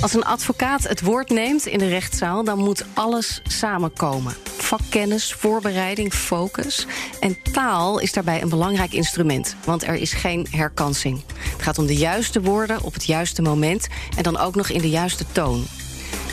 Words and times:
Als 0.00 0.14
een 0.14 0.24
advocaat 0.24 0.88
het 0.88 1.00
woord 1.00 1.28
neemt 1.28 1.66
in 1.66 1.78
de 1.78 1.88
rechtszaal, 1.88 2.44
dan 2.44 2.58
moet 2.58 2.84
alles 2.94 3.40
samenkomen. 3.44 4.34
Vakkennis, 4.44 5.32
voorbereiding, 5.32 6.12
focus. 6.12 6.86
En 7.20 7.36
taal 7.52 7.98
is 7.98 8.12
daarbij 8.12 8.42
een 8.42 8.48
belangrijk 8.48 8.92
instrument, 8.92 9.56
want 9.64 9.82
er 9.82 9.94
is 9.94 10.12
geen 10.12 10.46
herkansing. 10.50 11.22
Het 11.52 11.62
gaat 11.62 11.78
om 11.78 11.86
de 11.86 11.96
juiste 11.96 12.40
woorden 12.40 12.82
op 12.82 12.92
het 12.92 13.04
juiste 13.04 13.42
moment 13.42 13.86
en 14.16 14.22
dan 14.22 14.38
ook 14.38 14.54
nog 14.54 14.68
in 14.68 14.80
de 14.80 14.90
juiste 14.90 15.24
toon. 15.32 15.64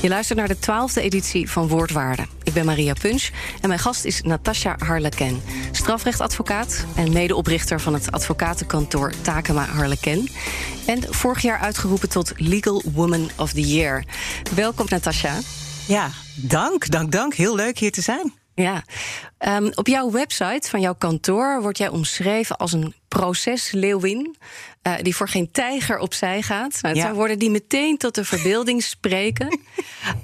Je 0.04 0.10
luistert 0.10 0.40
naar 0.40 0.48
de 0.48 0.60
twaalfde 0.60 1.02
editie 1.02 1.50
van 1.50 1.68
Woordwaarde. 1.68 2.26
Ik 2.44 2.54
ben 2.54 2.66
Maria 2.66 2.94
Punch 3.02 3.30
en 3.62 3.68
mijn 3.68 3.80
gast 3.80 4.06
is 4.06 4.22
Natasja 4.22 4.76
Harleken, 4.78 5.42
strafrechtadvocaat 5.72 6.86
en 6.96 7.14
medeoprichter 7.14 7.82
van 7.82 7.94
het 7.94 8.12
advocatenkantoor 8.12 9.14
Takema 9.22 9.66
Harleken. 9.66 10.28
En 10.86 11.14
vorig 11.14 11.42
jaar 11.42 11.60
uitgeroepen 11.60 12.10
tot 12.10 12.34
Legal 12.36 12.82
Woman 12.94 13.30
of 13.38 13.52
the 13.52 13.62
Year. 13.62 14.04
Welkom, 14.56 14.86
Natasja. 14.90 15.40
Ja, 15.88 16.10
dank, 16.36 16.92
dank, 16.92 17.12
dank. 17.12 17.34
Heel 17.34 17.56
leuk 17.56 17.78
hier 17.78 17.92
te 17.92 18.02
zijn. 18.02 18.43
Ja, 18.56 18.84
um, 19.40 19.72
op 19.76 19.88
jouw 19.88 20.12
website 20.12 20.70
van 20.70 20.82
jouw 20.82 20.96
kantoor 20.96 21.62
wordt 21.62 21.78
jij 21.78 21.88
omschreven 21.88 22.58
als 22.58 22.74
een 22.74 22.94
procesleeuwin. 23.08 24.36
Uh, 24.88 24.94
die 25.02 25.16
voor 25.16 25.30
geen 25.30 25.52
tijger 25.52 25.98
opzij 25.98 26.42
gaat. 26.42 26.72
Nou, 26.72 26.88
het 26.88 26.96
ja. 26.96 27.02
zijn 27.02 27.14
woorden 27.14 27.40
die 27.40 27.50
meteen 27.50 27.98
tot 27.98 28.16
de 28.16 28.26
verbeelding 28.26 28.84
spreken. 28.84 29.60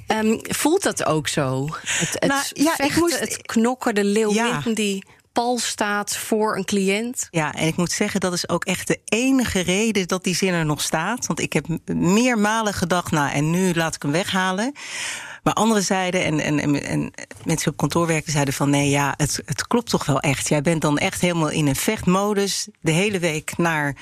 um, 0.08 0.40
voelt 0.62 0.84
dat 0.84 1.06
ook 1.06 1.28
zo? 1.28 1.68
Het, 1.82 2.10
het 2.14 2.26
nou, 2.28 2.44
ja, 2.54 2.64
vechten, 2.64 2.86
ik 2.86 2.96
moest... 2.96 3.20
het 3.20 3.42
knokken, 3.42 3.96
de 3.96 4.04
leeuwin 4.04 4.36
ja. 4.36 4.62
die 4.74 5.04
pal 5.32 5.58
staat 5.58 6.18
voor 6.18 6.58
een 6.58 6.66
cliënt. 6.66 7.28
Ja, 7.32 7.54
en 7.54 7.68
ik 7.68 7.76
moet 7.76 7.92
zeggen, 7.92 8.20
dat 8.20 8.34
is 8.34 8.50
ook 8.50 8.66
echt 8.66 8.88
de 8.88 9.00
enige 9.06 9.60
reden 9.60 10.08
dat 10.08 10.24
die 10.24 10.36
zin 10.36 10.54
er 10.54 10.66
nog 10.66 10.82
staat. 10.82 11.26
Want 11.26 11.40
ik 11.40 11.54
heb 11.54 11.66
meermalen 11.94 12.74
gedacht, 12.74 13.12
nou, 13.12 13.32
en 13.32 13.50
nu 13.50 13.74
laat 13.74 13.96
ik 13.96 14.02
hem 14.02 14.12
weghalen. 14.12 14.74
Maar 15.44 15.54
andere 15.54 15.82
zeiden, 15.82 16.24
en, 16.24 16.40
en, 16.40 16.60
en, 16.60 16.84
en 16.84 17.12
mensen 17.46 17.72
op 17.72 17.78
kantoor 17.78 18.08
werken, 18.08 18.32
zeiden 18.32 18.54
van 18.54 18.70
nee, 18.70 18.90
ja, 18.90 19.14
het, 19.18 19.42
het 19.46 19.68
klopt 19.68 19.90
toch 19.90 20.06
wel 20.06 20.20
echt. 20.20 20.48
Jij 20.48 20.62
bent 20.62 20.82
dan 20.82 20.98
echt 20.98 21.22
helemaal 21.22 21.50
in 21.50 21.68
een 21.68 21.76
vechtmodus 21.76 22.68
de 22.82 22.92
hele 22.92 23.20
week 23.20 23.58
naar. 23.58 23.96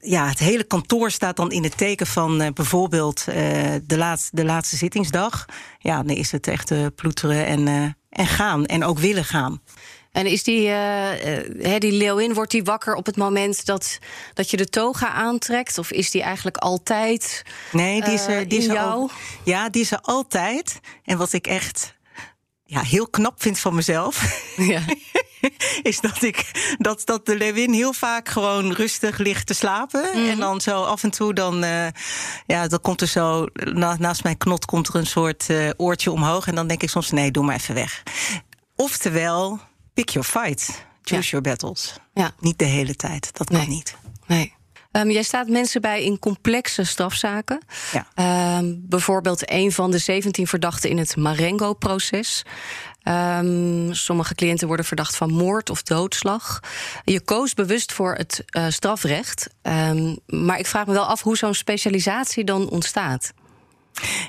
Ja, 0.00 0.28
het 0.28 0.38
hele 0.38 0.64
kantoor 0.64 1.10
staat 1.10 1.36
dan 1.36 1.50
in 1.50 1.62
het 1.62 1.76
teken 1.76 2.06
van 2.06 2.42
uh, 2.42 2.48
bijvoorbeeld 2.54 3.24
uh, 3.28 3.34
de, 3.82 3.96
laatste, 3.96 4.36
de 4.36 4.44
laatste 4.44 4.76
zittingsdag. 4.76 5.44
Ja, 5.78 6.02
dan 6.02 6.16
is 6.16 6.32
het 6.32 6.46
echt 6.46 6.70
uh, 6.70 6.86
ploeteren 6.94 7.46
en, 7.46 7.96
en 8.08 8.26
gaan. 8.26 8.66
En 8.66 8.84
ook 8.84 8.98
willen 8.98 9.24
gaan. 9.24 9.60
En 10.14 10.26
is 10.26 10.42
die, 10.42 10.68
uh, 10.68 11.78
die 11.78 11.92
leeuwin, 11.92 12.34
wordt 12.34 12.50
die 12.50 12.64
wakker 12.64 12.94
op 12.94 13.06
het 13.06 13.16
moment 13.16 13.66
dat, 13.66 13.98
dat 14.34 14.50
je 14.50 14.56
de 14.56 14.68
toga 14.68 15.08
aantrekt? 15.08 15.78
Of 15.78 15.90
is 15.90 16.10
die 16.10 16.22
eigenlijk 16.22 16.56
altijd 16.56 17.42
Nee, 17.72 18.02
die 18.02 18.12
is 18.12 18.26
er, 18.26 18.48
die 18.48 18.58
is 18.58 18.66
in 18.66 18.72
jou? 18.72 18.90
Al, 18.90 19.10
ja, 19.44 19.68
die 19.68 19.82
is 19.82 19.92
er 19.92 20.00
altijd. 20.00 20.80
En 21.04 21.18
wat 21.18 21.32
ik 21.32 21.46
echt 21.46 21.94
ja, 22.64 22.80
heel 22.80 23.08
knap 23.08 23.42
vind 23.42 23.58
van 23.58 23.74
mezelf... 23.74 24.22
Ja. 24.56 24.80
is 25.82 26.00
dat, 26.00 26.22
ik, 26.22 26.50
dat, 26.78 27.02
dat 27.04 27.26
de 27.26 27.36
leeuwin 27.36 27.72
heel 27.72 27.92
vaak 27.92 28.28
gewoon 28.28 28.72
rustig 28.72 29.18
ligt 29.18 29.46
te 29.46 29.54
slapen. 29.54 30.10
Mm. 30.14 30.28
En 30.28 30.38
dan 30.38 30.60
zo 30.60 30.82
af 30.82 31.02
en 31.02 31.10
toe 31.10 31.34
dan, 31.34 31.64
uh, 31.64 31.86
ja, 32.46 32.68
dan 32.68 32.80
komt 32.80 33.00
er 33.00 33.06
zo... 33.06 33.46
Na, 33.54 33.96
naast 33.98 34.22
mijn 34.22 34.36
knot 34.36 34.64
komt 34.64 34.88
er 34.88 34.94
een 34.94 35.06
soort 35.06 35.48
uh, 35.48 35.70
oortje 35.76 36.10
omhoog. 36.10 36.46
En 36.46 36.54
dan 36.54 36.66
denk 36.66 36.82
ik 36.82 36.90
soms, 36.90 37.10
nee, 37.10 37.30
doe 37.30 37.44
maar 37.44 37.56
even 37.56 37.74
weg. 37.74 38.02
Oftewel 38.76 39.60
pick 39.94 40.08
your 40.08 40.28
fight. 40.28 40.86
Choose 41.02 41.30
your 41.30 41.44
battles. 41.44 41.96
Ja. 42.14 42.32
Niet 42.40 42.58
de 42.58 42.64
hele 42.64 42.96
tijd. 42.96 43.36
Dat 43.36 43.46
kan 43.46 43.58
nee. 43.58 43.68
niet. 43.68 43.96
Nee. 44.26 44.54
Um, 44.92 45.10
jij 45.10 45.22
staat 45.22 45.48
mensen 45.48 45.80
bij 45.80 46.04
in 46.04 46.18
complexe 46.18 46.84
strafzaken. 46.84 47.60
Ja. 47.92 48.58
Um, 48.58 48.84
bijvoorbeeld 48.88 49.50
een 49.50 49.72
van 49.72 49.90
de 49.90 49.98
17 49.98 50.46
verdachten 50.46 50.90
in 50.90 50.98
het 50.98 51.16
Marengo-proces. 51.16 52.44
Um, 53.02 53.94
sommige 53.94 54.34
cliënten 54.34 54.66
worden 54.66 54.86
verdacht 54.86 55.16
van 55.16 55.32
moord 55.32 55.70
of 55.70 55.82
doodslag. 55.82 56.60
Je 57.04 57.20
koos 57.20 57.54
bewust 57.54 57.92
voor 57.92 58.14
het 58.14 58.44
uh, 58.56 58.66
strafrecht. 58.68 59.48
maar 60.26 60.58
ik 60.58 60.66
vraag 60.66 60.86
me 60.86 60.92
wel 60.92 61.06
af 61.06 61.22
hoe 61.22 61.36
zo'n 61.36 61.54
specialisatie 61.54 62.44
dan 62.44 62.68
ontstaat. 62.68 63.32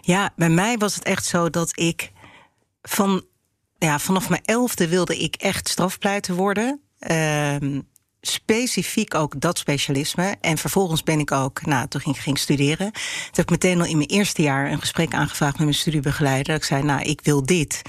Ja, 0.02 0.34
bij 0.36 0.50
mij 0.50 0.78
was 0.78 0.96
het 0.96 1.03
echt 1.03 1.26
zo 1.26 1.50
dat 1.50 1.80
ik 1.80 2.12
van 2.82 3.24
ja, 3.78 4.00
vanaf 4.00 4.30
mijn 4.30 4.46
elfde 4.46 4.88
wilde 4.88 5.18
ik 5.18 5.36
echt 5.36 5.69
strafpleiter 5.69 6.36
worden. 6.36 6.81
Uh, 7.12 7.56
specifiek 8.22 9.16
ook 9.16 9.40
dat 9.40 9.58
specialisme. 9.58 10.36
En 10.41 10.58
vervolgens 10.58 11.03
ben 11.03 11.19
ik 11.19 11.31
ook, 11.31 11.66
nou, 11.66 11.88
toen 11.88 12.02
ging 12.02 12.16
ik 12.16 12.22
ging 12.22 12.38
studeren. 12.38 12.91
Toen 12.91 13.31
heb 13.31 13.46
ik 13.46 13.50
meteen 13.50 13.80
al 13.80 13.85
in 13.85 13.97
mijn 13.97 14.09
eerste 14.09 14.41
jaar 14.41 14.72
een 14.72 14.80
gesprek 14.80 15.14
aangevraagd 15.14 15.53
met 15.53 15.64
mijn 15.64 15.74
studiebegeleider. 15.74 16.56
Ik 16.56 16.64
zei, 16.64 16.84
nou, 16.84 17.02
ik 17.02 17.19
wil 17.24 17.46
dit. 17.46 17.81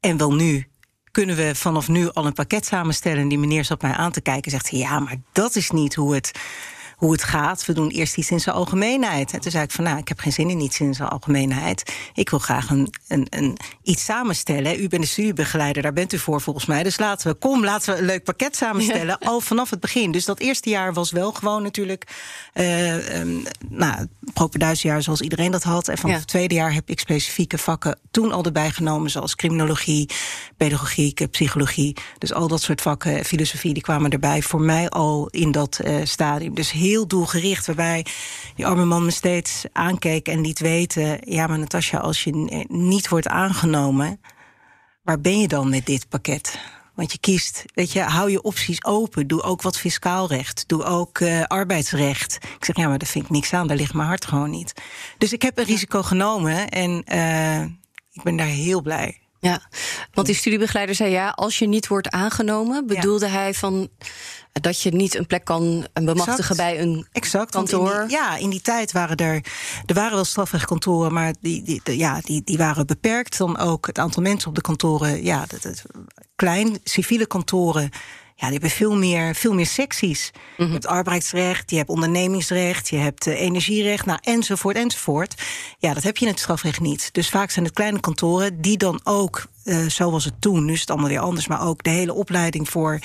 En 0.00 0.16
wel 0.16 0.34
nu. 0.34 0.68
Kunnen 1.10 1.36
we 1.36 1.54
vanaf 1.54 1.88
nu 1.88 2.10
al 2.10 2.26
een 2.26 2.32
pakket 2.32 2.66
samenstellen? 2.66 3.28
Die 3.28 3.38
meneer 3.38 3.64
zat 3.64 3.82
mij 3.82 3.92
aan 3.92 4.12
te 4.12 4.20
kijken. 4.20 4.50
Zegt 4.50 4.70
hij, 4.70 4.78
ja, 4.78 4.98
maar 4.98 5.16
dat 5.32 5.56
is 5.56 5.70
niet 5.70 5.94
hoe 5.94 6.14
het 6.14 6.30
hoe 7.04 7.12
het 7.12 7.22
gaat. 7.24 7.66
We 7.66 7.72
doen 7.72 7.88
eerst 7.88 8.16
iets 8.16 8.30
in 8.30 8.40
zijn 8.40 8.54
algemeenheid. 8.54 9.32
En 9.32 9.40
toen 9.40 9.50
zei 9.50 9.64
ik 9.64 9.70
van 9.70 9.84
nou, 9.84 9.98
ik 9.98 10.08
heb 10.08 10.18
geen 10.18 10.32
zin 10.32 10.50
in 10.50 10.60
iets 10.60 10.80
in 10.80 10.94
zijn 10.94 11.08
algemeenheid. 11.08 11.94
Ik 12.14 12.30
wil 12.30 12.38
graag 12.38 12.70
een, 12.70 12.94
een, 13.08 13.26
een, 13.30 13.56
iets 13.82 14.04
samenstellen. 14.04 14.82
U 14.82 14.88
bent 14.88 15.02
de 15.02 15.08
studiebegeleider, 15.08 15.82
daar 15.82 15.92
bent 15.92 16.12
u 16.12 16.18
voor 16.18 16.40
volgens 16.40 16.66
mij. 16.66 16.82
Dus 16.82 16.98
laten 16.98 17.30
we, 17.30 17.34
kom, 17.34 17.64
laten 17.64 17.92
we 17.92 18.00
een 18.00 18.06
leuk 18.06 18.24
pakket 18.24 18.56
samenstellen. 18.56 19.16
Ja. 19.20 19.26
Al 19.26 19.40
vanaf 19.40 19.70
het 19.70 19.80
begin. 19.80 20.12
Dus 20.12 20.24
dat 20.24 20.40
eerste 20.40 20.70
jaar 20.70 20.92
was 20.92 21.10
wel 21.10 21.32
gewoon 21.32 21.62
natuurlijk 21.62 22.06
uh, 22.54 23.18
um, 23.20 23.42
nou, 23.68 24.06
propenduisjaar 24.32 25.02
zoals 25.02 25.20
iedereen 25.20 25.50
dat 25.50 25.62
had. 25.62 25.88
En 25.88 25.98
vanaf 25.98 26.14
ja. 26.14 26.18
het 26.18 26.28
tweede 26.28 26.54
jaar 26.54 26.72
heb 26.72 26.88
ik 26.88 27.00
specifieke 27.00 27.58
vakken 27.58 27.98
toen 28.10 28.32
al 28.32 28.44
erbij 28.44 28.70
genomen, 28.70 29.10
zoals 29.10 29.34
criminologie, 29.34 30.10
pedagogiek, 30.56 31.30
psychologie. 31.30 31.96
Dus 32.18 32.32
al 32.32 32.48
dat 32.48 32.62
soort 32.62 32.80
vakken, 32.80 33.24
filosofie, 33.24 33.74
die 33.74 33.82
kwamen 33.82 34.10
erbij 34.10 34.42
voor 34.42 34.60
mij 34.60 34.88
al 34.88 35.28
in 35.30 35.52
dat 35.52 35.80
uh, 35.84 35.96
stadium. 36.04 36.54
Dus 36.54 36.70
heel 36.70 36.93
doelgericht, 37.02 37.66
waarbij 37.66 38.06
die 38.54 38.66
arme 38.66 38.84
man 38.84 39.04
me 39.04 39.10
steeds 39.10 39.64
aankeek 39.72 40.28
en 40.28 40.40
liet 40.40 40.58
weten: 40.58 41.18
ja, 41.24 41.46
maar 41.46 41.58
Natasja, 41.58 41.98
als 41.98 42.24
je 42.24 42.64
niet 42.68 43.08
wordt 43.08 43.28
aangenomen, 43.28 44.20
waar 45.02 45.20
ben 45.20 45.40
je 45.40 45.48
dan 45.48 45.68
met 45.68 45.86
dit 45.86 46.08
pakket? 46.08 46.58
Want 46.94 47.12
je 47.12 47.18
kiest, 47.18 47.64
weet 47.74 47.92
je, 47.92 48.00
hou 48.00 48.30
je 48.30 48.42
opties 48.42 48.84
open. 48.84 49.26
Doe 49.26 49.42
ook 49.42 49.62
wat 49.62 49.78
fiscaal 49.78 50.28
recht. 50.28 50.64
Doe 50.66 50.84
ook 50.84 51.18
uh, 51.18 51.42
arbeidsrecht. 51.42 52.34
Ik 52.34 52.64
zeg, 52.64 52.76
ja, 52.76 52.88
maar 52.88 52.98
daar 52.98 53.08
vind 53.08 53.24
ik 53.24 53.30
niks 53.30 53.52
aan. 53.52 53.66
Daar 53.66 53.76
ligt 53.76 53.94
mijn 53.94 54.08
hart 54.08 54.24
gewoon 54.24 54.50
niet. 54.50 54.72
Dus 55.18 55.32
ik 55.32 55.42
heb 55.42 55.58
een 55.58 55.64
risico 55.64 56.02
genomen 56.02 56.68
en 56.68 57.02
uh, 57.12 57.62
ik 58.12 58.22
ben 58.22 58.36
daar 58.36 58.46
heel 58.46 58.82
blij. 58.82 59.23
Ja, 59.44 59.60
want 60.12 60.26
die 60.26 60.36
studiebegeleider 60.36 60.94
zei 60.94 61.10
ja, 61.10 61.28
als 61.28 61.58
je 61.58 61.68
niet 61.68 61.86
wordt 61.86 62.10
aangenomen, 62.10 62.86
bedoelde 62.86 63.26
ja. 63.26 63.32
hij 63.32 63.54
van 63.54 63.88
dat 64.52 64.80
je 64.80 64.90
niet 64.90 65.14
een 65.14 65.26
plek 65.26 65.44
kan 65.44 65.86
bemachtigen 65.92 66.36
exact. 66.36 66.56
bij 66.56 66.80
een 66.80 67.06
exact, 67.12 67.50
kantoor. 67.50 68.00
In 68.00 68.06
die, 68.06 68.16
ja, 68.16 68.36
in 68.36 68.50
die 68.50 68.60
tijd 68.60 68.92
waren 68.92 69.16
er, 69.16 69.44
er 69.86 69.94
waren 69.94 70.14
wel 70.14 70.24
strafrechtkantoren, 70.24 71.12
maar 71.12 71.34
die, 71.40 71.62
die, 71.62 71.80
de, 71.84 71.96
ja, 71.96 72.20
die, 72.20 72.42
die 72.44 72.56
waren 72.56 72.86
beperkt. 72.86 73.38
Dan 73.38 73.58
ook 73.58 73.86
het 73.86 73.98
aantal 73.98 74.22
mensen 74.22 74.48
op 74.48 74.54
de 74.54 74.60
kantoren, 74.60 75.24
ja, 75.24 75.44
dat, 75.46 75.62
dat, 75.62 75.82
klein, 76.36 76.78
civiele 76.84 77.26
kantoren. 77.26 77.90
Ja, 78.44 78.50
die 78.50 78.58
hebben 78.60 78.78
veel 78.78 78.96
meer, 78.96 79.34
veel 79.34 79.54
meer 79.54 79.66
secties. 79.66 80.30
Mm 80.32 80.40
-hmm. 80.56 80.66
Je 80.66 80.72
hebt 80.72 80.86
arbeidsrecht, 80.86 81.70
je 81.70 81.76
hebt 81.76 81.88
ondernemingsrecht, 81.88 82.88
je 82.88 82.96
hebt 82.96 83.26
uh, 83.26 83.40
energierecht, 83.40 84.06
nou, 84.06 84.18
enzovoort, 84.22 84.76
enzovoort. 84.76 85.42
Ja, 85.78 85.94
dat 85.94 86.02
heb 86.02 86.16
je 86.16 86.24
in 86.24 86.30
het 86.30 86.40
strafrecht 86.40 86.80
niet. 86.80 87.08
Dus 87.12 87.28
vaak 87.28 87.50
zijn 87.50 87.64
het 87.64 87.74
kleine 87.74 88.00
kantoren 88.00 88.60
die 88.60 88.76
dan 88.76 89.00
ook 89.04 89.46
uh, 89.64 89.86
zo 89.86 90.10
was 90.10 90.24
het 90.24 90.40
toen, 90.40 90.64
nu 90.64 90.72
is 90.72 90.80
het 90.80 90.90
allemaal 90.90 91.08
weer 91.08 91.18
anders, 91.18 91.46
maar 91.46 91.66
ook 91.66 91.82
de 91.82 91.90
hele 91.90 92.14
opleiding 92.14 92.68
voor 92.68 92.98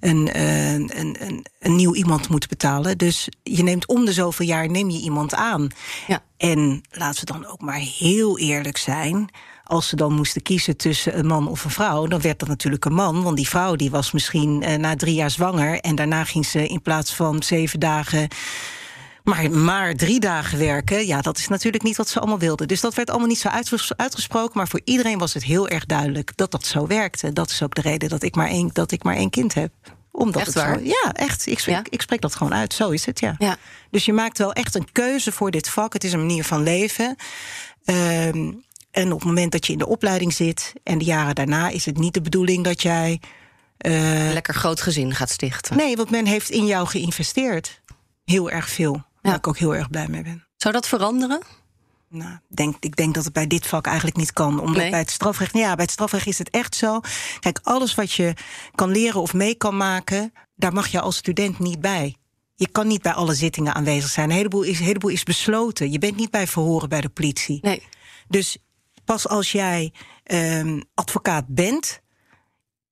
een, 0.00 0.30
uh, 0.36 0.72
een, 0.72 0.90
een, 0.96 1.46
een, 1.58 1.76
nieuw 1.76 1.94
iemand 1.94 2.28
moeten 2.28 2.48
betalen. 2.48 2.98
Dus 2.98 3.28
je 3.42 3.62
neemt 3.62 3.86
om 3.86 4.04
de 4.04 4.12
zoveel 4.12 4.46
jaar 4.46 4.70
neem 4.70 4.90
je 4.90 5.00
iemand 5.00 5.34
aan. 5.34 5.68
Ja. 6.06 6.22
En 6.36 6.82
laten 6.90 7.26
we 7.26 7.32
dan 7.32 7.46
ook 7.46 7.60
maar 7.60 7.80
heel 7.98 8.38
eerlijk 8.38 8.76
zijn. 8.76 9.30
Als 9.64 9.88
ze 9.88 9.96
dan 9.96 10.12
moesten 10.12 10.42
kiezen 10.42 10.76
tussen 10.76 11.18
een 11.18 11.26
man 11.26 11.48
of 11.48 11.64
een 11.64 11.70
vrouw, 11.70 12.06
dan 12.06 12.20
werd 12.20 12.38
dat 12.38 12.48
natuurlijk 12.48 12.84
een 12.84 12.94
man. 12.94 13.22
Want 13.22 13.36
die 13.36 13.48
vrouw 13.48 13.76
die 13.76 13.90
was 13.90 14.12
misschien 14.12 14.62
uh, 14.62 14.74
na 14.74 14.96
drie 14.96 15.14
jaar 15.14 15.30
zwanger. 15.30 15.80
En 15.80 15.94
daarna 15.94 16.24
ging 16.24 16.46
ze 16.46 16.68
in 16.68 16.82
plaats 16.82 17.14
van 17.14 17.42
zeven 17.42 17.80
dagen. 17.80 18.28
Maar, 19.22 19.50
maar 19.50 19.94
drie 19.94 20.20
dagen 20.20 20.58
werken, 20.58 21.06
ja, 21.06 21.20
dat 21.20 21.38
is 21.38 21.48
natuurlijk 21.48 21.82
niet 21.82 21.96
wat 21.96 22.08
ze 22.08 22.18
allemaal 22.18 22.38
wilden. 22.38 22.68
Dus 22.68 22.80
dat 22.80 22.94
werd 22.94 23.10
allemaal 23.10 23.28
niet 23.28 23.38
zo 23.38 23.48
uitgesproken. 23.96 24.58
Maar 24.58 24.68
voor 24.68 24.80
iedereen 24.84 25.18
was 25.18 25.34
het 25.34 25.44
heel 25.44 25.68
erg 25.68 25.86
duidelijk 25.86 26.32
dat 26.36 26.50
dat 26.50 26.66
zo 26.66 26.86
werkte. 26.86 27.32
Dat 27.32 27.50
is 27.50 27.62
ook 27.62 27.74
de 27.74 27.80
reden 27.80 28.08
dat 28.08 28.22
ik 28.22 28.34
maar 28.34 28.48
één, 28.48 28.70
dat 28.72 28.92
ik 28.92 29.02
maar 29.02 29.16
één 29.16 29.30
kind 29.30 29.54
heb 29.54 29.72
omdat 30.14 30.42
echt 30.42 30.54
het 30.54 30.64
waar? 30.64 30.78
Zo, 30.78 30.84
ja, 30.84 31.12
echt. 31.12 31.46
Ik 31.46 31.58
spreek, 31.58 31.74
Ja? 31.74 31.82
ik 31.88 32.02
spreek 32.02 32.20
dat 32.20 32.34
gewoon 32.34 32.54
uit. 32.54 32.74
Zo 32.74 32.90
is 32.90 33.06
het, 33.06 33.20
ja. 33.20 33.34
Ja. 33.38 33.56
Dus 33.90 34.04
je 34.04 34.12
maakt 34.12 34.38
wel 34.38 34.52
echt 34.52 34.74
een 34.74 34.92
keuze 34.92 35.32
voor 35.32 35.50
dit 35.50 35.68
vak. 35.68 35.92
Het 35.92 36.04
is 36.04 36.12
een 36.12 36.20
manier 36.20 36.44
van 36.44 36.62
leven. 36.62 37.16
Ehm, 37.84 38.52
en 38.94 39.12
op 39.12 39.18
het 39.18 39.28
moment 39.28 39.52
dat 39.52 39.66
je 39.66 39.72
in 39.72 39.78
de 39.78 39.86
opleiding 39.86 40.32
zit 40.32 40.72
en 40.82 40.98
de 40.98 41.04
jaren 41.04 41.34
daarna 41.34 41.68
is 41.68 41.84
het 41.84 41.98
niet 41.98 42.14
de 42.14 42.20
bedoeling 42.20 42.64
dat 42.64 42.82
jij. 42.82 43.20
eh, 43.76 43.92
Lekker 44.32 44.54
groot 44.54 44.80
gezin 44.80 45.14
gaat 45.14 45.30
stichten. 45.30 45.76
nee, 45.76 45.96
want 45.96 46.10
men 46.10 46.26
heeft 46.26 46.50
in 46.50 46.66
jou 46.66 46.86
geïnvesteerd. 46.86 47.82
Heel 48.24 48.50
erg 48.50 48.68
veel. 48.68 49.02
Waar 49.22 49.34
ik 49.34 49.46
ook 49.48 49.58
heel 49.58 49.74
erg 49.74 49.90
blij 49.90 50.08
mee 50.08 50.22
ben. 50.22 50.46
Zou 50.56 50.74
dat 50.74 50.88
veranderen? 50.88 51.40
Nou, 52.08 52.38
denk, 52.48 52.76
ik 52.80 52.96
denk 52.96 53.14
dat 53.14 53.24
het 53.24 53.32
bij 53.32 53.46
dit 53.46 53.66
vak 53.66 53.86
eigenlijk 53.86 54.16
niet 54.16 54.32
kan. 54.32 54.60
Omdat 54.60 54.76
Nee? 54.82 54.90
bij 54.90 54.98
het 54.98 55.10
strafrecht. 55.10 55.54
Ja, 55.54 55.74
bij 55.74 55.84
het 55.84 55.90
strafrecht 55.92 56.26
is 56.26 56.38
het 56.38 56.50
echt 56.50 56.74
zo. 56.76 57.00
Kijk, 57.40 57.60
alles 57.62 57.94
wat 57.94 58.12
je 58.12 58.34
kan 58.74 58.90
leren 58.90 59.20
of 59.20 59.32
mee 59.34 59.54
kan 59.54 59.76
maken, 59.76 60.32
daar 60.56 60.72
mag 60.72 60.86
je 60.88 61.00
als 61.00 61.16
student 61.16 61.58
niet 61.58 61.80
bij. 61.80 62.16
Je 62.54 62.68
kan 62.68 62.86
niet 62.86 63.02
bij 63.02 63.12
alle 63.12 63.34
zittingen 63.34 63.74
aanwezig 63.74 64.10
zijn. 64.10 64.30
Een 64.30 64.36
heleboel 64.36 64.62
is, 64.62 64.78
een 64.78 64.84
heleboel 64.84 65.10
is 65.10 65.22
besloten. 65.22 65.92
Je 65.92 65.98
bent 65.98 66.16
niet 66.16 66.30
bij 66.30 66.46
verhoren 66.46 66.88
bij 66.88 67.00
de 67.00 67.08
politie. 67.08 67.58
Nee. 67.62 67.82
Dus 68.28 68.56
pas 69.04 69.28
als 69.28 69.52
jij 69.52 69.92
ehm, 70.24 70.80
advocaat 70.94 71.44
bent, 71.48 72.02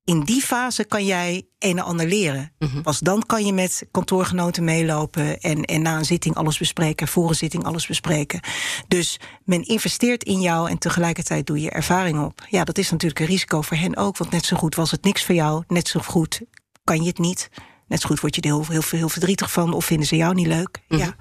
in 0.04 0.20
die 0.20 0.42
fase 0.42 0.84
kan 0.84 1.04
jij 1.04 1.46
een 1.58 1.78
en 1.78 1.84
ander 1.84 2.06
leren. 2.06 2.52
Pas 2.82 2.98
dan 2.98 3.22
kan 3.26 3.46
je 3.46 3.52
met 3.52 3.86
kantoorgenoten 3.90 4.64
meelopen 4.64 5.40
en, 5.40 5.64
en 5.64 5.82
na 5.82 5.96
een 5.96 6.04
zitting 6.04 6.34
alles 6.34 6.58
bespreken, 6.58 7.08
voor 7.08 7.28
een 7.28 7.34
zitting 7.34 7.64
alles 7.64 7.86
bespreken. 7.86 8.40
Dus 8.88 9.20
men 9.44 9.62
investeert 9.62 10.24
in 10.24 10.40
jou 10.40 10.70
en 10.70 10.78
tegelijkertijd 10.78 11.46
doe 11.46 11.60
je 11.60 11.70
ervaring 11.70 12.24
op. 12.24 12.46
Ja, 12.48 12.64
dat 12.64 12.78
is 12.78 12.90
natuurlijk 12.90 13.20
een 13.20 13.26
risico 13.26 13.62
voor 13.62 13.76
hen 13.76 13.96
ook, 13.96 14.16
want 14.16 14.30
net 14.30 14.44
zo 14.44 14.56
goed 14.56 14.74
was 14.74 14.90
het 14.90 15.04
niks 15.04 15.24
voor 15.24 15.34
jou, 15.34 15.64
net 15.66 15.88
zo 15.88 16.00
goed 16.00 16.40
kan 16.84 17.02
je 17.02 17.08
het 17.08 17.18
niet. 17.18 17.48
Net 17.88 18.00
zo 18.00 18.08
goed 18.08 18.20
word 18.20 18.34
je 18.34 18.40
er 18.40 18.48
heel, 18.48 18.66
heel, 18.68 18.82
heel 18.90 19.08
verdrietig 19.08 19.52
van 19.52 19.72
of 19.72 19.84
vinden 19.84 20.06
ze 20.06 20.16
jou 20.16 20.34
niet 20.34 20.46
leuk. 20.46 20.82
Ja, 20.88 21.16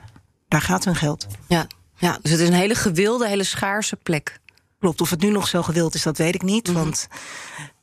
daar 0.47 0.61
gaat 0.61 0.85
hun 0.85 0.95
geld. 0.95 1.27
Ja. 1.47 1.67
ja, 1.97 2.19
dus 2.21 2.31
het 2.31 2.39
is 2.39 2.47
een 2.47 2.53
hele 2.53 2.75
gewilde, 2.75 3.27
hele 3.27 3.43
schaarse 3.43 3.95
plek. 3.95 4.39
Klopt, 4.81 5.01
of 5.01 5.09
het 5.09 5.21
nu 5.21 5.29
nog 5.29 5.47
zo 5.47 5.61
gewild 5.61 5.95
is, 5.95 6.03
dat 6.03 6.17
weet 6.17 6.35
ik 6.35 6.41
niet. 6.41 6.71
Want 6.71 7.07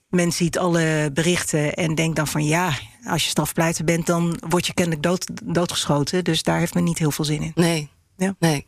men 0.08 0.32
ziet 0.32 0.58
alle 0.58 1.10
berichten 1.14 1.74
en 1.74 1.94
denkt 1.94 2.16
dan 2.16 2.26
van 2.26 2.44
ja, 2.44 2.72
als 3.04 3.22
je 3.24 3.28
strafpleiter 3.28 3.84
bent, 3.84 4.06
dan 4.06 4.38
word 4.48 4.66
je 4.66 4.74
kennelijk 4.74 5.02
dood, 5.02 5.26
doodgeschoten. 5.44 6.24
Dus 6.24 6.42
daar 6.42 6.58
heeft 6.58 6.74
men 6.74 6.84
niet 6.84 6.98
heel 6.98 7.10
veel 7.10 7.24
zin 7.24 7.42
in. 7.42 7.52
Nee. 7.54 7.88
Ja. 8.18 8.34
Nee. 8.38 8.66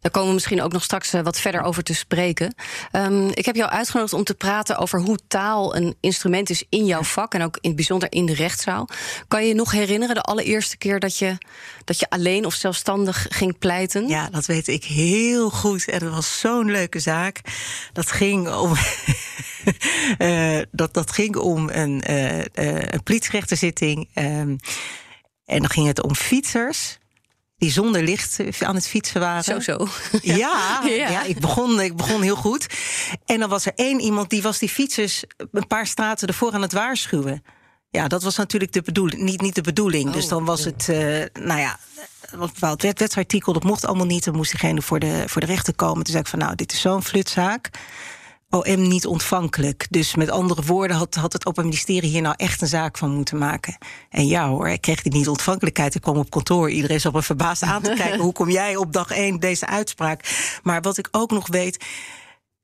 Daar 0.00 0.10
komen 0.10 0.28
we 0.28 0.34
misschien 0.34 0.62
ook 0.62 0.72
nog 0.72 0.82
straks 0.82 1.12
eh, 1.12 1.22
wat 1.22 1.40
verder 1.40 1.62
over 1.62 1.82
te 1.82 1.94
spreken. 1.94 2.54
Ehm, 2.90 3.28
ik 3.28 3.44
heb 3.44 3.56
jou 3.56 3.70
uitgenodigd 3.70 4.12
om 4.12 4.24
te 4.24 4.34
praten 4.34 4.76
over 4.76 5.00
hoe 5.00 5.18
taal 5.28 5.76
een 5.76 5.96
instrument 6.00 6.50
is 6.50 6.64
in 6.68 6.84
jouw 6.84 7.02
vak 7.02 7.34
en 7.34 7.42
ook 7.42 7.56
in 7.60 7.68
het 7.68 7.76
bijzonder 7.76 8.12
in 8.12 8.26
de 8.26 8.34
rechtszaal. 8.34 8.88
Kan 9.28 9.42
je 9.42 9.48
je 9.48 9.54
nog 9.54 9.70
herinneren 9.70 10.14
de 10.14 10.20
allereerste 10.20 10.76
keer 10.76 11.00
dat 11.00 11.18
je, 11.18 11.38
dat 11.84 11.98
je 11.98 12.10
alleen 12.10 12.44
of 12.46 12.54
zelfstandig 12.54 13.26
ging 13.28 13.58
pleiten? 13.58 14.08
Ja, 14.08 14.28
dat 14.30 14.46
weet 14.46 14.68
ik 14.68 14.84
heel 14.84 15.50
goed. 15.50 15.88
En 15.88 15.98
dat 15.98 16.12
was 16.12 16.40
zo'n 16.40 16.70
leuke 16.70 16.98
zaak. 16.98 17.40
Dat 17.92 18.12
ging 18.12 18.54
om. 18.54 18.72
eh, 20.18 20.58
dat, 20.70 20.94
dat 20.94 21.12
ging 21.12 21.36
om 21.36 21.68
een, 21.68 22.02
eh 22.02 22.38
een 22.38 24.06
ehm, 24.14 24.56
en 25.44 25.58
dan 25.58 25.70
ging 25.70 25.86
het 25.86 26.02
om 26.02 26.14
fietsers. 26.14 26.99
Die 27.60 27.70
zonder 27.70 28.02
licht 28.02 28.40
eh, 28.40 28.68
aan 28.68 28.74
het 28.74 28.88
fietsen 28.88 29.20
waren. 29.20 29.44
Zo, 29.44 29.60
zo. 29.60 29.86
Ja, 30.22 30.80
Ja. 30.84 31.08
ja. 31.08 31.22
ik, 31.22 31.40
begon, 31.40 31.80
ik 31.80 31.96
begon 31.96 32.22
heel 32.22 32.36
goed. 32.36 32.66
En 33.24 33.40
dan 33.40 33.48
was 33.48 33.66
er 33.66 33.72
één 33.74 34.00
iemand 34.00 34.30
die 34.30 34.42
was 34.42 34.58
die 34.58 34.68
fietsers 34.68 35.24
een 35.52 35.66
paar 35.66 35.86
straten 35.86 36.28
ervoor 36.28 36.52
aan 36.52 36.62
het 36.62 36.72
waarschuwen. 36.72 37.42
Ja, 37.90 38.08
dat 38.08 38.22
was 38.22 38.36
natuurlijk 38.36 38.72
de 38.72 38.82
bedoeling, 38.82 39.22
niet, 39.22 39.40
niet 39.40 39.54
de 39.54 39.60
bedoeling. 39.60 40.06
Oh, 40.08 40.12
dus 40.12 40.28
dan 40.28 40.44
was 40.44 40.64
het, 40.64 40.88
eh, 40.88 40.96
nou 41.44 41.60
ja, 41.60 41.78
een 42.30 42.38
bepaald 42.38 42.82
wet, 42.82 42.98
wetsartikel, 42.98 43.52
dat 43.52 43.64
mocht 43.64 43.84
allemaal 43.84 44.06
niet. 44.06 44.24
Dan 44.24 44.36
moest 44.36 44.50
diegene 44.50 44.82
voor 44.82 44.98
de, 44.98 45.22
voor 45.26 45.40
de 45.40 45.46
rechter 45.46 45.74
komen. 45.74 46.02
Toen 46.04 46.12
zei 46.12 46.20
ik 46.22 46.28
van, 46.28 46.38
nou, 46.38 46.54
dit 46.54 46.72
is 46.72 46.80
zo'n 46.80 47.02
flutzaak. 47.02 47.70
OM 48.50 48.88
niet 48.88 49.06
ontvankelijk. 49.06 49.86
Dus 49.90 50.14
met 50.14 50.30
andere 50.30 50.62
woorden 50.62 50.96
had, 50.96 51.14
had 51.14 51.32
het 51.32 51.46
Openbaar 51.46 51.64
Ministerie 51.64 52.10
hier 52.10 52.22
nou 52.22 52.34
echt 52.36 52.62
een 52.62 52.68
zaak 52.68 52.98
van 52.98 53.10
moeten 53.10 53.38
maken. 53.38 53.76
En 54.10 54.26
ja 54.26 54.48
hoor, 54.48 54.68
ik 54.68 54.80
kreeg 54.80 55.02
die 55.02 55.12
niet 55.12 55.28
ontvankelijkheid. 55.28 55.94
Ik 55.94 56.00
kwam 56.00 56.16
op 56.16 56.30
kantoor, 56.30 56.70
iedereen 56.70 57.00
zat 57.00 57.12
me 57.12 57.22
verbaasd 57.22 57.62
aan 57.62 57.82
te 57.82 57.94
kijken. 58.02 58.20
Hoe 58.20 58.32
kom 58.32 58.50
jij 58.50 58.76
op 58.76 58.92
dag 58.92 59.10
één 59.10 59.40
deze 59.40 59.66
uitspraak? 59.66 60.48
Maar 60.62 60.80
wat 60.80 60.98
ik 60.98 61.08
ook 61.10 61.30
nog 61.30 61.46
weet, 61.46 61.84